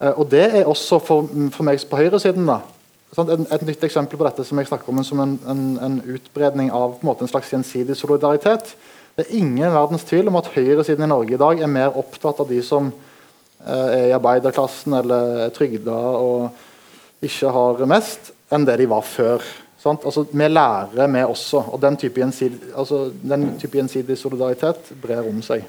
Eh, 0.00 0.12
og 0.12 0.28
det 0.32 0.44
er 0.50 0.68
også 0.68 1.00
for, 1.00 1.30
for 1.54 1.66
meg 1.66 1.80
på 1.88 2.00
høyresiden. 2.00 2.48
da. 2.48 2.60
Et, 3.10 3.32
et 3.56 3.66
nytt 3.66 3.84
eksempel 3.88 4.20
på 4.20 4.26
dette 4.26 4.44
som 4.46 4.60
jeg 4.60 4.68
snakker 4.70 4.92
om 4.92 5.02
som 5.06 5.22
en, 5.24 5.36
en, 5.50 5.62
en 5.82 6.00
utbredning 6.14 6.70
av 6.70 6.98
en, 6.98 7.06
måte, 7.08 7.24
en 7.24 7.32
slags 7.32 7.50
gjensidig 7.52 7.96
solidaritet. 7.98 8.74
Det 9.16 9.26
er 9.26 9.38
ingen 9.40 9.72
verdens 9.74 10.04
tvil 10.06 10.30
om 10.30 10.38
at 10.38 10.52
høyresiden 10.54 11.04
i 11.04 11.10
Norge 11.10 11.34
i 11.34 11.40
dag 11.40 11.60
er 11.60 11.72
mer 11.72 11.96
opptatt 11.98 12.38
av 12.40 12.50
de 12.52 12.60
som 12.64 12.92
eh, 12.92 13.88
er 13.88 14.04
i 14.10 14.14
arbeiderklassen 14.16 14.94
eller 15.00 15.46
er 15.46 15.56
trygda 15.56 15.96
og 16.20 17.26
ikke 17.26 17.50
har 17.52 17.82
mest, 17.90 18.30
enn 18.52 18.64
det 18.64 18.78
de 18.80 18.86
var 18.88 19.02
før. 19.04 19.44
Sant? 19.80 20.04
Altså, 20.04 20.26
vi 20.32 20.48
lærer, 20.48 21.06
vi 21.08 21.22
også. 21.24 21.64
Og 21.72 21.80
den 21.82 21.96
type 21.96 22.20
gjensidig, 22.20 22.58
altså, 22.76 23.10
den 23.22 23.54
type 23.60 23.78
gjensidig 23.78 24.18
solidaritet 24.18 24.92
brer 25.02 25.28
om 25.28 25.42
seg. 25.42 25.64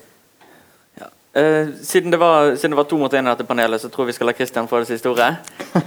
Uh, 1.31 1.69
siden, 1.79 2.11
det 2.11 2.19
var, 2.19 2.55
siden, 2.55 2.71
det 2.71 2.77
var, 2.77 2.83
to 2.83 2.97
mot 2.99 3.13
én 3.13 3.23
i 3.23 3.29
dette 3.31 3.45
panelet, 3.47 3.79
så 3.79 3.87
tror 3.87 4.03
jeg 4.03 4.11
vi 4.11 4.15
skal 4.17 4.27
la 4.27 4.33
Kristian 4.35 4.67
få 4.67 4.81
det 4.83 4.89
siste 4.91 5.11
ordet. 5.11 5.35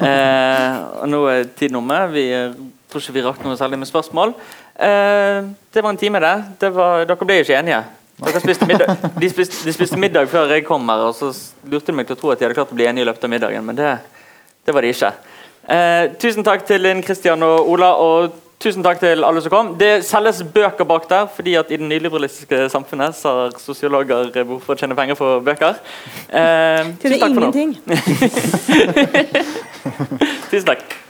Eh, 0.05 0.77
og 1.03 1.09
nå 1.09 1.19
er 1.29 1.45
tiden 1.57 1.77
omme. 1.77 1.99
Vi 2.13 2.23
uh, 2.33 2.55
tror 2.89 3.03
ikke 3.03 3.15
vi 3.15 3.25
rakk 3.27 3.43
noe 3.45 3.57
særlig 3.61 3.79
med 3.79 3.89
spørsmål. 3.89 4.33
det 4.75 5.83
var 5.83 5.91
en 5.91 5.97
time, 6.01 6.21
det. 6.21 6.33
det 6.61 6.71
var, 6.75 7.05
dere 7.05 7.27
ble 7.29 7.37
ikke 7.43 7.59
enige. 7.59 7.83
Spiste 8.41 8.67
de, 9.21 9.31
spiste, 9.31 9.61
de, 9.67 9.73
spiste, 9.73 10.01
middag 10.01 10.29
før 10.33 10.55
jeg 10.55 10.65
kom 10.65 10.89
her, 10.89 11.05
og 11.11 11.15
så 11.15 11.31
lurte 11.69 11.93
de 11.93 11.97
meg 11.99 12.09
til 12.09 12.17
å 12.17 12.21
tro 12.21 12.33
at 12.33 12.41
de 12.41 12.47
hadde 12.47 12.57
klart 12.57 12.73
å 12.73 12.79
bli 12.79 12.89
enige 12.89 13.05
i 13.05 13.09
løpet 13.11 13.29
av 13.29 13.33
middagen, 13.35 13.69
men 13.69 13.79
det, 13.79 13.93
det 14.65 14.75
var 14.75 14.87
de 14.87 14.93
ikke. 14.95 15.13
Tusen 16.21 16.45
takk 16.45 16.67
til 16.69 16.81
Linn 16.85 17.03
Kristian 17.03 17.43
og 17.43 17.71
Ola. 17.71 17.95
og 17.97 18.33
Tusen 18.65 18.81
takk 18.85 19.01
til 19.03 19.25
alle 19.27 19.41
som 19.45 19.51
kom. 19.53 19.75
Det 19.77 20.05
selges 20.07 20.39
bøker 20.55 20.85
bak 20.89 21.11
der, 21.11 21.27
fordi 21.37 21.55
at 21.61 21.67
i 21.69 21.77
det 21.77 21.85
nyliberalistiske 21.85 22.69
samfunnet 22.73 23.13
så 23.19 23.29
har 23.29 23.51
sosiologer 23.61 24.31
behov 24.33 24.61
for 24.65 24.73
å 24.73 24.77
tjene 24.81 24.97
penger 24.97 25.15
for 25.21 25.45
bøker. 25.45 25.75
Eh, 26.33 26.81
tusen 27.03 27.21
takk 27.21 27.37
for 27.37 27.45
nå. 27.45 27.51
tusen 30.51 30.69
takk. 30.71 31.04